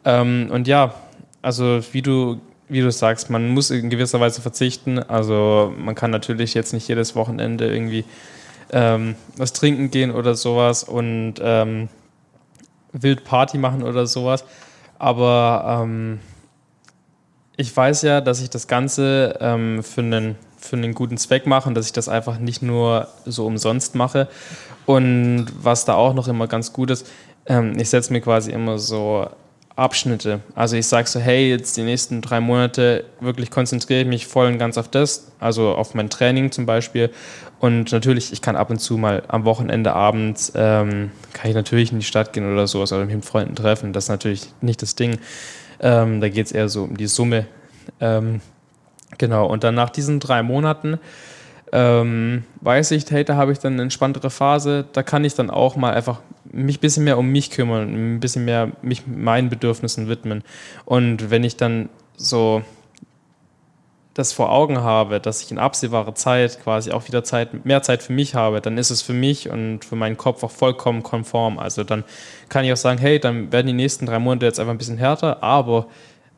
Ähm, 0.04 0.48
und 0.50 0.66
ja, 0.66 0.94
also 1.40 1.80
wie 1.92 2.02
du, 2.02 2.40
wie 2.68 2.80
du 2.80 2.90
sagst, 2.90 3.30
man 3.30 3.48
muss 3.50 3.70
in 3.70 3.90
gewisser 3.90 4.18
Weise 4.18 4.40
verzichten. 4.40 4.98
Also 4.98 5.72
man 5.76 5.94
kann 5.94 6.10
natürlich 6.10 6.54
jetzt 6.54 6.72
nicht 6.72 6.88
jedes 6.88 7.14
Wochenende 7.14 7.72
irgendwie 7.72 8.04
ähm, 8.72 9.16
was 9.36 9.52
trinken 9.52 9.90
gehen 9.90 10.10
oder 10.10 10.34
sowas 10.34 10.82
und 10.82 11.34
ähm, 11.40 11.88
wild 12.92 13.24
Party 13.24 13.58
machen 13.58 13.82
oder 13.82 14.06
sowas. 14.06 14.44
Aber 15.02 15.82
ähm, 15.82 16.20
ich 17.56 17.76
weiß 17.76 18.02
ja, 18.02 18.20
dass 18.20 18.40
ich 18.40 18.50
das 18.50 18.68
Ganze 18.68 19.36
ähm, 19.40 19.82
für, 19.82 20.00
einen, 20.00 20.36
für 20.56 20.76
einen 20.76 20.94
guten 20.94 21.16
Zweck 21.16 21.44
mache 21.44 21.68
und 21.68 21.74
dass 21.74 21.86
ich 21.86 21.92
das 21.92 22.08
einfach 22.08 22.38
nicht 22.38 22.62
nur 22.62 23.08
so 23.24 23.44
umsonst 23.44 23.96
mache. 23.96 24.28
Und 24.86 25.48
was 25.60 25.84
da 25.86 25.94
auch 25.94 26.14
noch 26.14 26.28
immer 26.28 26.46
ganz 26.46 26.72
gut 26.72 26.92
ist, 26.92 27.10
ähm, 27.46 27.76
ich 27.80 27.90
setze 27.90 28.12
mir 28.12 28.20
quasi 28.20 28.52
immer 28.52 28.78
so 28.78 29.26
Abschnitte. 29.82 30.40
Also 30.54 30.76
ich 30.76 30.86
sage 30.86 31.08
so, 31.08 31.18
hey, 31.18 31.50
jetzt 31.50 31.76
die 31.76 31.82
nächsten 31.82 32.20
drei 32.20 32.38
Monate 32.40 33.04
wirklich 33.20 33.50
konzentriere 33.50 34.02
ich 34.02 34.06
mich 34.06 34.26
voll 34.28 34.46
und 34.46 34.58
ganz 34.58 34.78
auf 34.78 34.88
das, 34.88 35.32
also 35.40 35.74
auf 35.74 35.94
mein 35.94 36.08
Training 36.08 36.52
zum 36.52 36.66
Beispiel. 36.66 37.10
Und 37.58 37.90
natürlich, 37.90 38.32
ich 38.32 38.42
kann 38.42 38.54
ab 38.54 38.70
und 38.70 38.78
zu 38.78 38.96
mal 38.96 39.24
am 39.26 39.44
Wochenende 39.44 39.92
abends, 39.92 40.52
ähm, 40.54 41.10
kann 41.32 41.50
ich 41.50 41.56
natürlich 41.56 41.90
in 41.90 41.98
die 41.98 42.04
Stadt 42.04 42.32
gehen 42.32 42.50
oder 42.52 42.66
sowas 42.68 42.92
oder 42.92 43.04
mich 43.04 43.16
mit 43.16 43.24
Freunden 43.24 43.56
treffen. 43.56 43.92
Das 43.92 44.04
ist 44.04 44.08
natürlich 44.08 44.48
nicht 44.60 44.82
das 44.82 44.94
Ding. 44.94 45.18
Ähm, 45.80 46.20
da 46.20 46.28
geht 46.28 46.46
es 46.46 46.52
eher 46.52 46.68
so 46.68 46.84
um 46.84 46.96
die 46.96 47.08
Summe. 47.08 47.46
Ähm, 48.00 48.40
genau, 49.18 49.46
und 49.46 49.64
dann 49.64 49.74
nach 49.74 49.90
diesen 49.90 50.20
drei 50.20 50.44
Monaten 50.44 50.98
ähm, 51.72 52.44
weiß 52.60 52.92
ich, 52.92 53.10
hey, 53.10 53.24
da 53.24 53.36
habe 53.36 53.50
ich 53.50 53.58
dann 53.58 53.72
eine 53.72 53.82
entspanntere 53.82 54.30
Phase. 54.30 54.84
Da 54.92 55.02
kann 55.02 55.24
ich 55.24 55.34
dann 55.34 55.50
auch 55.50 55.74
mal 55.74 55.92
einfach 55.92 56.20
mich 56.52 56.78
ein 56.78 56.80
bisschen 56.80 57.04
mehr 57.04 57.18
um 57.18 57.28
mich 57.28 57.50
kümmern, 57.50 58.16
ein 58.16 58.20
bisschen 58.20 58.44
mehr 58.44 58.72
mich 58.82 59.06
meinen 59.06 59.48
Bedürfnissen 59.48 60.08
widmen. 60.08 60.42
Und 60.84 61.30
wenn 61.30 61.44
ich 61.44 61.56
dann 61.56 61.88
so 62.16 62.62
das 64.14 64.32
vor 64.32 64.52
Augen 64.52 64.78
habe, 64.82 65.20
dass 65.20 65.42
ich 65.42 65.50
in 65.50 65.58
absehbarer 65.58 66.14
Zeit 66.14 66.62
quasi 66.62 66.92
auch 66.92 67.08
wieder 67.08 67.24
Zeit, 67.24 67.64
mehr 67.64 67.82
Zeit 67.82 68.02
für 68.02 68.12
mich 68.12 68.34
habe, 68.34 68.60
dann 68.60 68.76
ist 68.76 68.90
es 68.90 69.00
für 69.00 69.14
mich 69.14 69.48
und 69.48 69.84
für 69.84 69.96
meinen 69.96 70.16
Kopf 70.16 70.42
auch 70.44 70.50
vollkommen 70.50 71.02
konform. 71.02 71.58
Also 71.58 71.82
dann 71.82 72.04
kann 72.48 72.64
ich 72.64 72.72
auch 72.72 72.76
sagen, 72.76 72.98
hey, 72.98 73.18
dann 73.18 73.50
werden 73.52 73.68
die 73.68 73.72
nächsten 73.72 74.06
drei 74.06 74.18
Monate 74.18 74.46
jetzt 74.46 74.60
einfach 74.60 74.74
ein 74.74 74.78
bisschen 74.78 74.98
härter, 74.98 75.42
aber 75.42 75.86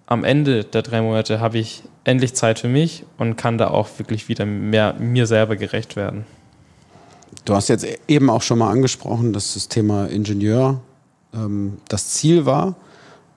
am 0.07 0.23
Ende 0.23 0.65
der 0.65 0.83
drei 0.83 1.01
Monate 1.03 1.41
habe 1.41 1.59
ich 1.59 1.83
endlich 2.05 2.35
Zeit 2.35 2.59
für 2.59 2.69
mich 2.69 3.05
und 3.19 3.37
kann 3.37 3.59
da 3.59 3.69
auch 3.69 3.89
wirklich 3.99 4.29
wieder 4.29 4.47
mehr 4.47 4.95
mir 4.95 5.27
selber 5.27 5.57
gerecht 5.57 5.97
werden. 5.97 6.27
Du 7.45 7.55
hast 7.55 7.69
jetzt 7.69 7.87
eben 8.09 8.31
auch 8.31 8.43
schon 8.43 8.59
mal 8.59 8.71
angesprochen, 8.71 9.33
dass 9.33 9.55
das 9.55 9.69
Thema 9.69 10.07
Ingenieur 10.07 10.81
ähm, 11.35 11.79
das 11.89 12.11
Ziel 12.11 12.47
war 12.47 12.75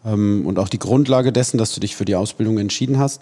ähm, 0.05 0.45
und 0.45 0.59
auch 0.59 0.69
die 0.69 0.79
Grundlage 0.79 1.33
dessen, 1.33 1.57
dass 1.57 1.73
du 1.73 1.81
dich 1.81 1.95
für 1.95 2.05
die 2.05 2.15
Ausbildung 2.15 2.57
entschieden 2.57 2.99
hast. 2.99 3.21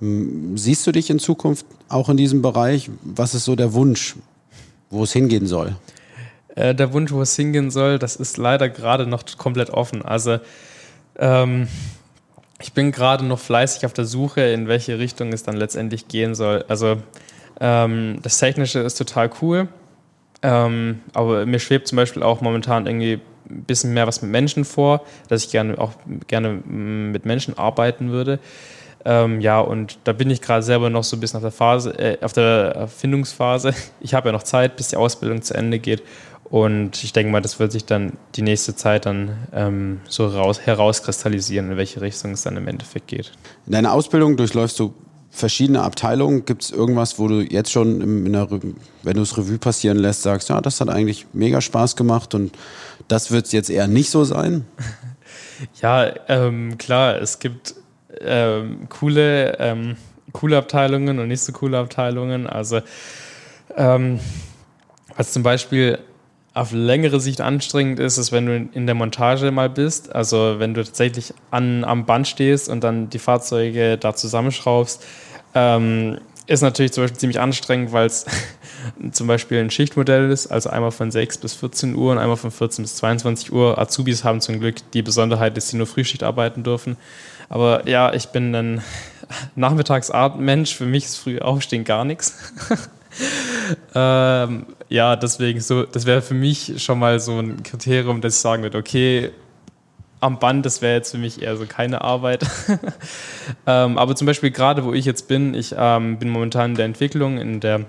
Ähm, 0.00 0.56
siehst 0.56 0.86
du 0.86 0.92
dich 0.92 1.10
in 1.10 1.18
Zukunft 1.18 1.66
auch 1.88 2.08
in 2.08 2.16
diesem 2.16 2.40
Bereich? 2.40 2.90
Was 3.02 3.34
ist 3.34 3.44
so 3.44 3.56
der 3.56 3.74
Wunsch, 3.74 4.16
wo 4.88 5.04
es 5.04 5.12
hingehen 5.12 5.46
soll? 5.46 5.76
Äh, 6.54 6.74
der 6.74 6.94
Wunsch, 6.94 7.12
wo 7.12 7.20
es 7.20 7.36
hingehen 7.36 7.70
soll, 7.70 7.98
das 7.98 8.16
ist 8.16 8.38
leider 8.38 8.70
gerade 8.70 9.06
noch 9.06 9.24
komplett 9.36 9.68
offen. 9.68 10.02
Also 10.02 10.38
ähm, 11.18 11.68
ich 12.58 12.72
bin 12.72 12.90
gerade 12.90 13.24
noch 13.24 13.38
fleißig 13.38 13.84
auf 13.84 13.92
der 13.92 14.06
Suche, 14.06 14.40
in 14.40 14.66
welche 14.66 14.98
Richtung 14.98 15.30
es 15.32 15.42
dann 15.42 15.56
letztendlich 15.58 16.08
gehen 16.08 16.34
soll. 16.34 16.64
Also 16.68 16.96
ähm, 17.60 18.18
das 18.22 18.38
Technische 18.38 18.78
ist 18.78 18.96
total 18.96 19.30
cool. 19.42 19.68
Ähm, 20.42 21.00
aber 21.14 21.46
mir 21.46 21.58
schwebt 21.58 21.88
zum 21.88 21.96
Beispiel 21.96 22.22
auch 22.22 22.40
momentan 22.40 22.86
irgendwie 22.86 23.20
ein 23.48 23.64
bisschen 23.64 23.92
mehr 23.92 24.06
was 24.06 24.22
mit 24.22 24.30
Menschen 24.30 24.64
vor, 24.64 25.04
dass 25.28 25.44
ich 25.44 25.50
gerne 25.50 25.78
auch 25.78 25.92
gerne 26.26 26.50
mit 26.50 27.26
Menschen 27.26 27.56
arbeiten 27.58 28.10
würde. 28.10 28.38
Ähm, 29.04 29.40
ja, 29.40 29.60
und 29.60 29.98
da 30.04 30.12
bin 30.12 30.30
ich 30.30 30.40
gerade 30.40 30.62
selber 30.62 30.88
noch 30.88 31.04
so 31.04 31.16
ein 31.16 31.20
bisschen 31.20 31.38
auf 31.38 31.42
der 31.42 31.50
Phase, 31.50 31.90
äh, 31.98 32.18
auf 32.24 32.32
der 32.32 32.72
Erfindungsphase. 32.76 33.74
Ich 34.00 34.14
habe 34.14 34.28
ja 34.28 34.32
noch 34.32 34.42
Zeit, 34.42 34.76
bis 34.76 34.88
die 34.88 34.96
Ausbildung 34.96 35.42
zu 35.42 35.54
Ende 35.54 35.78
geht. 35.78 36.02
Und 36.44 37.02
ich 37.02 37.12
denke 37.12 37.32
mal, 37.32 37.40
das 37.40 37.58
wird 37.58 37.72
sich 37.72 37.86
dann 37.86 38.12
die 38.34 38.42
nächste 38.42 38.76
Zeit 38.76 39.06
dann 39.06 39.38
ähm, 39.54 40.00
so 40.06 40.26
raus, 40.26 40.60
herauskristallisieren, 40.60 41.70
in 41.70 41.76
welche 41.76 42.00
Richtung 42.00 42.32
es 42.32 42.42
dann 42.42 42.56
im 42.56 42.68
Endeffekt 42.68 43.06
geht. 43.06 43.32
In 43.66 43.72
deiner 43.72 43.92
Ausbildung 43.92 44.36
durchläufst 44.36 44.78
du 44.78 44.92
verschiedene 45.32 45.82
Abteilungen. 45.82 46.44
Gibt 46.44 46.62
es 46.62 46.70
irgendwas, 46.70 47.18
wo 47.18 47.26
du 47.26 47.40
jetzt 47.40 47.72
schon, 47.72 48.00
in 48.26 48.32
der, 48.32 48.48
wenn 49.02 49.16
du 49.16 49.22
es 49.22 49.36
Revue 49.36 49.58
passieren 49.58 49.96
lässt, 49.96 50.22
sagst, 50.22 50.50
ja, 50.50 50.60
das 50.60 50.80
hat 50.80 50.90
eigentlich 50.90 51.26
mega 51.32 51.60
Spaß 51.60 51.96
gemacht 51.96 52.34
und 52.34 52.52
das 53.08 53.32
wird 53.32 53.46
es 53.46 53.52
jetzt 53.52 53.70
eher 53.70 53.88
nicht 53.88 54.10
so 54.10 54.24
sein? 54.24 54.66
Ja, 55.80 56.10
ähm, 56.26 56.76
klar, 56.76 57.22
es 57.22 57.38
gibt 57.38 57.76
ähm, 58.20 58.88
coole, 58.88 59.56
ähm, 59.60 59.96
coole 60.32 60.56
Abteilungen 60.56 61.20
und 61.20 61.28
nicht 61.28 61.42
so 61.42 61.52
coole 61.52 61.78
Abteilungen. 61.78 62.48
Also, 62.48 62.80
ähm, 63.76 64.18
was 65.16 65.32
zum 65.32 65.44
Beispiel 65.44 66.00
auf 66.54 66.72
längere 66.72 67.18
Sicht 67.18 67.40
anstrengend 67.40 67.98
ist, 67.98 68.18
ist, 68.18 68.30
wenn 68.30 68.46
du 68.46 68.68
in 68.72 68.86
der 68.86 68.94
Montage 68.94 69.50
mal 69.50 69.70
bist. 69.70 70.14
Also 70.14 70.56
wenn 70.58 70.74
du 70.74 70.84
tatsächlich 70.84 71.32
an, 71.50 71.84
am 71.84 72.04
Band 72.04 72.28
stehst 72.28 72.68
und 72.68 72.84
dann 72.84 73.08
die 73.08 73.18
Fahrzeuge 73.18 73.96
da 73.96 74.14
zusammenschraubst. 74.14 75.04
Ähm, 75.54 76.18
ist 76.46 76.60
natürlich 76.60 76.92
zum 76.92 77.04
Beispiel 77.04 77.18
ziemlich 77.18 77.40
anstrengend, 77.40 77.92
weil 77.92 78.06
es 78.06 78.26
zum 79.12 79.26
Beispiel 79.26 79.60
ein 79.60 79.70
Schichtmodell 79.70 80.30
ist, 80.30 80.48
also 80.48 80.70
einmal 80.70 80.90
von 80.90 81.10
6 81.10 81.38
bis 81.38 81.54
14 81.54 81.94
Uhr 81.94 82.12
und 82.12 82.18
einmal 82.18 82.36
von 82.36 82.50
14 82.50 82.82
bis 82.82 82.96
22 82.96 83.52
Uhr. 83.52 83.78
Azubis 83.78 84.24
haben 84.24 84.40
zum 84.40 84.60
Glück 84.60 84.76
die 84.92 85.02
Besonderheit, 85.02 85.56
dass 85.56 85.68
sie 85.68 85.76
nur 85.76 85.86
Frühschicht 85.86 86.22
arbeiten 86.22 86.64
dürfen. 86.64 86.96
Aber 87.48 87.88
ja, 87.88 88.12
ich 88.12 88.26
bin 88.28 88.54
ein 88.54 88.82
Nachmittagsabendmensch. 89.54 90.74
Für 90.74 90.86
mich 90.86 91.04
ist 91.04 91.16
früh 91.16 91.38
aufstehen 91.38 91.84
gar 91.84 92.04
nichts. 92.04 92.36
ähm, 93.94 94.66
ja, 94.92 95.16
deswegen 95.16 95.60
so, 95.60 95.84
das 95.84 96.04
wäre 96.04 96.20
für 96.20 96.34
mich 96.34 96.82
schon 96.82 96.98
mal 96.98 97.18
so 97.18 97.38
ein 97.38 97.62
Kriterium, 97.62 98.20
dass 98.20 98.34
ich 98.34 98.40
sagen 98.40 98.62
würde, 98.62 98.76
okay, 98.76 99.30
am 100.20 100.38
Band, 100.38 100.66
das 100.66 100.82
wäre 100.82 100.94
jetzt 100.94 101.10
für 101.10 101.18
mich 101.18 101.40
eher 101.40 101.56
so 101.56 101.64
keine 101.66 102.02
Arbeit. 102.02 102.46
ähm, 103.66 103.96
aber 103.96 104.14
zum 104.14 104.26
Beispiel 104.26 104.50
gerade, 104.50 104.84
wo 104.84 104.92
ich 104.92 105.06
jetzt 105.06 105.28
bin, 105.28 105.54
ich 105.54 105.74
ähm, 105.76 106.18
bin 106.18 106.28
momentan 106.28 106.72
in 106.72 106.76
der 106.76 106.84
Entwicklung 106.84 107.38
in 107.38 107.58
der 107.60 107.86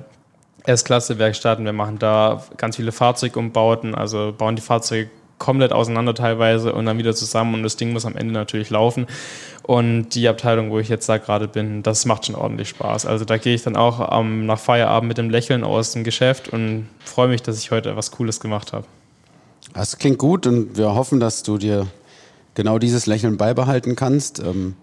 S-Klasse-Werkstatt 0.63 1.59
und 1.59 1.65
wir 1.65 1.73
machen 1.73 1.99
da 1.99 2.41
ganz 2.55 2.77
viele 2.77 2.93
Fahrzeugumbauten, 2.93 3.95
also 3.95 4.33
bauen 4.35 4.55
die 4.55 4.61
Fahrzeuge 4.61 5.09
komplett 5.37 5.73
auseinander 5.73 6.13
teilweise 6.13 6.73
und 6.73 6.85
dann 6.85 6.97
wieder 6.97 7.13
zusammen 7.13 7.55
und 7.55 7.63
das 7.63 7.75
Ding 7.75 7.91
muss 7.91 8.05
am 8.05 8.15
Ende 8.15 8.33
natürlich 8.33 8.69
laufen. 8.69 9.07
Und 9.63 10.09
die 10.09 10.27
Abteilung, 10.27 10.71
wo 10.71 10.79
ich 10.79 10.89
jetzt 10.89 11.07
da 11.07 11.17
gerade 11.17 11.47
bin, 11.47 11.83
das 11.83 12.05
macht 12.05 12.25
schon 12.25 12.35
ordentlich 12.35 12.69
Spaß. 12.69 13.05
Also 13.05 13.25
da 13.25 13.37
gehe 13.37 13.55
ich 13.55 13.63
dann 13.63 13.75
auch 13.75 14.19
ähm, 14.19 14.45
nach 14.45 14.59
Feierabend 14.59 15.07
mit 15.07 15.17
dem 15.17 15.29
Lächeln 15.29 15.63
aus 15.63 15.93
dem 15.93 16.03
Geschäft 16.03 16.49
und 16.49 16.87
freue 17.03 17.27
mich, 17.27 17.41
dass 17.41 17.57
ich 17.57 17.71
heute 17.71 17.89
etwas 17.89 18.11
Cooles 18.11 18.39
gemacht 18.39 18.73
habe. 18.73 18.85
Das 19.73 19.97
klingt 19.97 20.17
gut 20.17 20.45
und 20.47 20.77
wir 20.77 20.93
hoffen, 20.93 21.19
dass 21.19 21.43
du 21.43 21.57
dir 21.57 21.87
genau 22.55 22.77
dieses 22.77 23.05
Lächeln 23.05 23.37
beibehalten 23.37 23.95
kannst. 23.95 24.39
Ähm, 24.39 24.75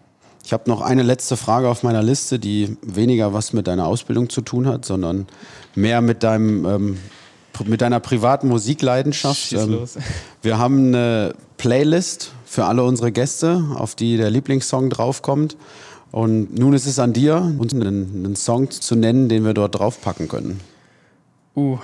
ich 0.44 0.52
habe 0.52 0.68
noch 0.68 0.80
eine 0.80 1.02
letzte 1.02 1.36
Frage 1.36 1.68
auf 1.68 1.82
meiner 1.82 2.02
Liste, 2.02 2.38
die 2.38 2.76
weniger 2.82 3.32
was 3.34 3.52
mit 3.52 3.66
deiner 3.66 3.86
Ausbildung 3.86 4.30
zu 4.30 4.40
tun 4.40 4.66
hat, 4.66 4.84
sondern 4.84 5.26
mehr 5.74 6.00
mit 6.00 6.22
deinem 6.22 6.64
ähm, 6.64 6.98
mit 7.66 7.80
deiner 7.80 8.00
privaten 8.00 8.48
Musikleidenschaft. 8.48 9.52
Ähm, 9.52 9.80
wir 10.42 10.58
haben 10.58 10.88
eine 10.88 11.34
Playlist 11.56 12.32
für 12.46 12.64
alle 12.64 12.82
unsere 12.82 13.12
Gäste, 13.12 13.64
auf 13.76 13.94
die 13.94 14.16
der 14.16 14.30
Lieblingssong 14.30 14.90
draufkommt. 14.90 15.56
Und 16.12 16.58
nun 16.58 16.72
ist 16.72 16.86
es 16.86 16.98
an 16.98 17.12
dir, 17.12 17.54
uns 17.58 17.72
einen, 17.72 18.24
einen 18.24 18.36
Song 18.36 18.70
zu 18.70 18.96
nennen, 18.96 19.28
den 19.28 19.44
wir 19.44 19.54
dort 19.54 19.78
draufpacken 19.78 20.26
können. 20.26 20.60
Uh, 21.54 21.78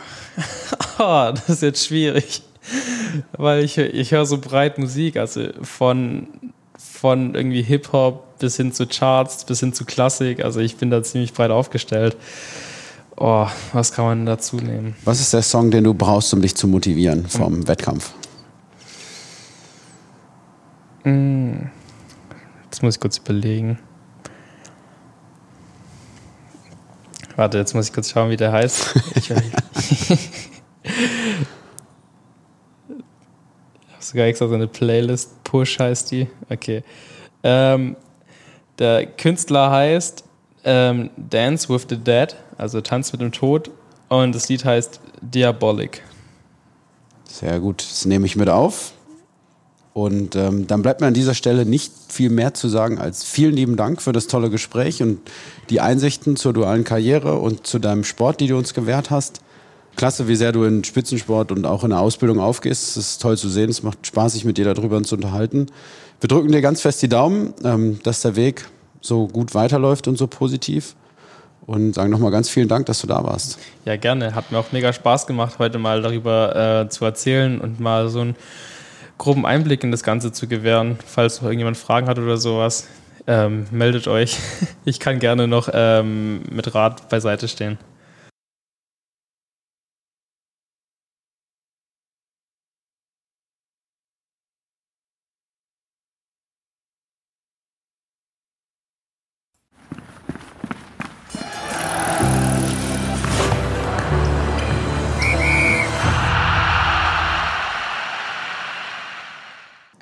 oh, 0.98 1.30
das 1.32 1.48
ist 1.48 1.62
jetzt 1.62 1.86
schwierig 1.86 2.42
weil 3.36 3.64
ich, 3.64 3.78
ich 3.78 4.12
höre 4.12 4.26
so 4.26 4.38
breit 4.38 4.78
Musik, 4.78 5.16
also 5.16 5.48
von, 5.62 6.28
von 6.76 7.34
irgendwie 7.34 7.62
Hip-Hop 7.62 8.38
bis 8.38 8.56
hin 8.56 8.72
zu 8.72 8.86
Charts, 8.86 9.44
bis 9.44 9.60
hin 9.60 9.72
zu 9.72 9.84
Klassik. 9.84 10.44
Also 10.44 10.60
ich 10.60 10.76
bin 10.76 10.90
da 10.90 11.02
ziemlich 11.02 11.32
breit 11.32 11.50
aufgestellt. 11.50 12.16
Oh, 13.16 13.46
was 13.72 13.92
kann 13.92 14.04
man 14.04 14.26
dazu 14.26 14.56
nehmen? 14.56 14.94
Was 15.04 15.20
ist 15.20 15.32
der 15.32 15.42
Song, 15.42 15.70
den 15.70 15.84
du 15.84 15.94
brauchst, 15.94 16.34
um 16.34 16.42
dich 16.42 16.54
zu 16.54 16.68
motivieren 16.68 17.26
vom 17.26 17.54
hm. 17.54 17.68
Wettkampf? 17.68 18.12
Hm. 21.04 21.70
Jetzt 22.64 22.82
muss 22.82 22.96
ich 22.96 23.00
kurz 23.00 23.16
überlegen. 23.18 23.78
Warte, 27.36 27.58
jetzt 27.58 27.74
muss 27.74 27.86
ich 27.88 27.92
kurz 27.92 28.10
schauen, 28.10 28.30
wie 28.30 28.36
der 28.36 28.52
heißt. 28.52 28.94
Ich, 29.14 29.32
sogar 34.00 34.26
extra 34.26 34.48
so 34.48 34.54
eine 34.54 34.66
Playlist. 34.66 35.42
Push 35.44 35.78
heißt 35.78 36.10
die. 36.10 36.28
Okay. 36.48 36.82
Ähm, 37.42 37.96
der 38.78 39.06
Künstler 39.06 39.70
heißt 39.70 40.24
ähm, 40.64 41.10
Dance 41.16 41.68
with 41.68 41.86
the 41.88 41.96
Dead, 41.96 42.34
also 42.58 42.80
Tanz 42.80 43.12
mit 43.12 43.20
dem 43.20 43.32
Tod. 43.32 43.70
Und 44.08 44.34
das 44.34 44.48
Lied 44.48 44.64
heißt 44.64 45.00
Diabolic. 45.20 46.02
Sehr 47.28 47.60
gut, 47.60 47.84
das 47.88 48.06
nehme 48.06 48.26
ich 48.26 48.36
mit 48.36 48.48
auf. 48.48 48.92
Und 49.92 50.36
ähm, 50.36 50.66
dann 50.66 50.82
bleibt 50.82 51.00
mir 51.00 51.06
an 51.06 51.14
dieser 51.14 51.34
Stelle 51.34 51.64
nicht 51.64 51.90
viel 52.08 52.28
mehr 52.28 52.52
zu 52.52 52.68
sagen 52.68 52.98
als 52.98 53.24
vielen 53.24 53.54
lieben 53.54 53.76
Dank 53.76 54.02
für 54.02 54.12
das 54.12 54.26
tolle 54.26 54.50
Gespräch 54.50 55.02
und 55.02 55.20
die 55.70 55.80
Einsichten 55.80 56.36
zur 56.36 56.52
dualen 56.52 56.84
Karriere 56.84 57.38
und 57.38 57.66
zu 57.66 57.78
deinem 57.78 58.04
Sport, 58.04 58.40
die 58.40 58.46
du 58.46 58.58
uns 58.58 58.74
gewährt 58.74 59.10
hast. 59.10 59.40
Klasse, 59.96 60.28
wie 60.28 60.36
sehr 60.36 60.52
du 60.52 60.64
in 60.64 60.84
Spitzensport 60.84 61.50
und 61.50 61.64
auch 61.64 61.82
in 61.82 61.90
der 61.90 62.00
Ausbildung 62.00 62.40
aufgehst. 62.40 62.90
Es 62.90 62.96
ist 62.98 63.22
toll 63.22 63.38
zu 63.38 63.48
sehen. 63.48 63.70
Es 63.70 63.82
macht 63.82 64.06
Spaß, 64.06 64.34
sich 64.34 64.44
mit 64.44 64.58
dir 64.58 64.66
darüber 64.66 65.02
zu 65.02 65.14
unterhalten. 65.14 65.66
Wir 66.20 66.28
drücken 66.28 66.52
dir 66.52 66.60
ganz 66.60 66.82
fest 66.82 67.00
die 67.00 67.08
Daumen, 67.08 67.54
ähm, 67.64 67.98
dass 68.02 68.20
der 68.20 68.36
Weg 68.36 68.68
so 69.00 69.26
gut 69.26 69.54
weiterläuft 69.54 70.08
und 70.08 70.18
so 70.18 70.26
positiv. 70.26 70.94
Und 71.66 71.94
sagen 71.94 72.10
nochmal 72.10 72.30
ganz 72.30 72.48
vielen 72.48 72.68
Dank, 72.68 72.86
dass 72.86 73.00
du 73.00 73.08
da 73.08 73.24
warst. 73.24 73.58
Ja, 73.84 73.96
gerne. 73.96 74.34
Hat 74.34 74.52
mir 74.52 74.58
auch 74.58 74.70
mega 74.70 74.92
Spaß 74.92 75.26
gemacht, 75.26 75.58
heute 75.58 75.78
mal 75.78 76.00
darüber 76.00 76.84
äh, 76.84 76.88
zu 76.88 77.04
erzählen 77.04 77.60
und 77.60 77.80
mal 77.80 78.08
so 78.08 78.20
ein 78.20 78.36
groben 79.18 79.44
Einblick 79.44 79.82
in 79.82 79.90
das 79.90 80.04
Ganze 80.04 80.30
zu 80.30 80.46
gewähren. 80.46 80.96
Falls 81.04 81.40
noch 81.40 81.48
irgendjemand 81.48 81.76
Fragen 81.76 82.06
hat 82.06 82.18
oder 82.18 82.36
sowas, 82.36 82.86
ähm, 83.26 83.66
meldet 83.70 84.06
euch. 84.08 84.38
Ich 84.84 85.00
kann 85.00 85.18
gerne 85.18 85.48
noch 85.48 85.68
ähm, 85.72 86.42
mit 86.48 86.72
Rat 86.72 87.08
beiseite 87.08 87.48
stehen. 87.48 87.76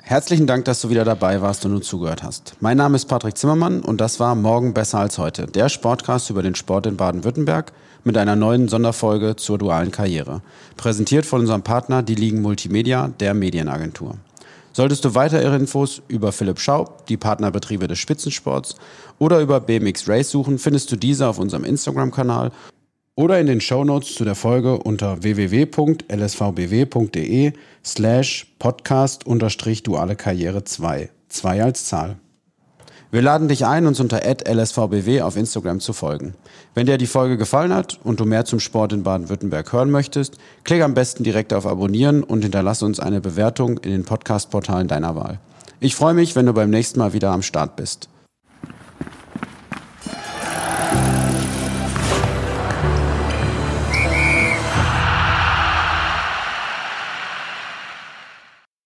Herzlichen 0.07 0.45
Dank, 0.45 0.65
dass 0.65 0.81
du 0.81 0.91
wieder 0.91 1.03
dabei 1.03 1.41
warst 1.41 1.65
und 1.65 1.73
uns 1.73 1.87
zugehört 1.87 2.21
hast. 2.21 2.53
Mein 2.59 2.77
Name 2.77 2.95
ist 2.95 3.05
Patrick 3.05 3.35
Zimmermann 3.35 3.81
und 3.81 3.99
das 3.99 4.19
war 4.19 4.35
Morgen 4.35 4.71
besser 4.71 4.99
als 4.99 5.17
heute, 5.17 5.47
der 5.47 5.67
Sportcast 5.67 6.29
über 6.29 6.43
den 6.43 6.53
Sport 6.53 6.85
in 6.85 6.95
Baden-Württemberg 6.95 7.73
mit 8.03 8.15
einer 8.15 8.35
neuen 8.35 8.67
Sonderfolge 8.67 9.35
zur 9.35 9.57
dualen 9.57 9.89
Karriere. 9.89 10.43
Präsentiert 10.77 11.25
von 11.25 11.41
unserem 11.41 11.63
Partner, 11.63 12.03
die 12.03 12.13
Ligen 12.13 12.43
Multimedia, 12.43 13.07
der 13.19 13.33
Medienagentur. 13.33 14.13
Solltest 14.73 15.05
du 15.05 15.15
weitere 15.15 15.55
Infos 15.55 16.03
über 16.07 16.31
Philipp 16.31 16.59
Schaub, 16.59 17.07
die 17.07 17.17
Partnerbetriebe 17.17 17.87
des 17.87 17.97
Spitzensports 17.97 18.75
oder 19.17 19.39
über 19.39 19.59
BMX 19.59 20.07
Race 20.07 20.29
suchen, 20.29 20.59
findest 20.59 20.91
du 20.91 20.97
diese 20.97 21.27
auf 21.27 21.39
unserem 21.39 21.63
Instagram-Kanal 21.63 22.51
oder 23.15 23.39
in 23.39 23.47
den 23.47 23.61
Shownotes 23.61 24.13
zu 24.15 24.25
der 24.25 24.35
Folge 24.35 24.77
unter 24.77 25.23
www.lsvbw.de 25.23 26.03
slash 27.83 28.47
podcast 28.59 29.25
unterstrich 29.25 29.83
duale 29.83 30.15
Karriere 30.15 30.65
2. 30.65 31.09
2 31.29 31.63
als 31.63 31.85
Zahl. 31.85 32.17
Wir 33.11 33.21
laden 33.21 33.47
dich 33.47 33.65
ein, 33.65 33.87
uns 33.87 34.01
unter 34.01 34.23
lsvbw 34.25 35.21
auf 35.21 35.37
Instagram 35.37 35.79
zu 35.79 35.93
folgen. 35.93 36.33
Wenn 36.73 36.85
dir 36.85 36.97
die 36.97 37.07
Folge 37.07 37.37
gefallen 37.37 37.73
hat 37.73 37.97
und 38.03 38.19
du 38.19 38.25
mehr 38.25 38.43
zum 38.43 38.59
Sport 38.59 38.91
in 38.91 39.03
Baden-Württemberg 39.03 39.71
hören 39.71 39.89
möchtest, 39.89 40.37
klick 40.65 40.81
am 40.81 40.93
besten 40.93 41.23
direkt 41.23 41.53
auf 41.53 41.65
Abonnieren 41.65 42.23
und 42.23 42.41
hinterlasse 42.41 42.83
uns 42.85 42.99
eine 42.99 43.21
Bewertung 43.21 43.77
in 43.77 43.91
den 43.91 44.03
Podcast-Portalen 44.03 44.89
deiner 44.89 45.15
Wahl. 45.15 45.39
Ich 45.79 45.95
freue 45.95 46.13
mich, 46.13 46.35
wenn 46.35 46.47
du 46.47 46.53
beim 46.53 46.69
nächsten 46.69 46.99
Mal 46.99 47.13
wieder 47.13 47.31
am 47.31 47.41
Start 47.41 47.77
bist. 47.77 48.09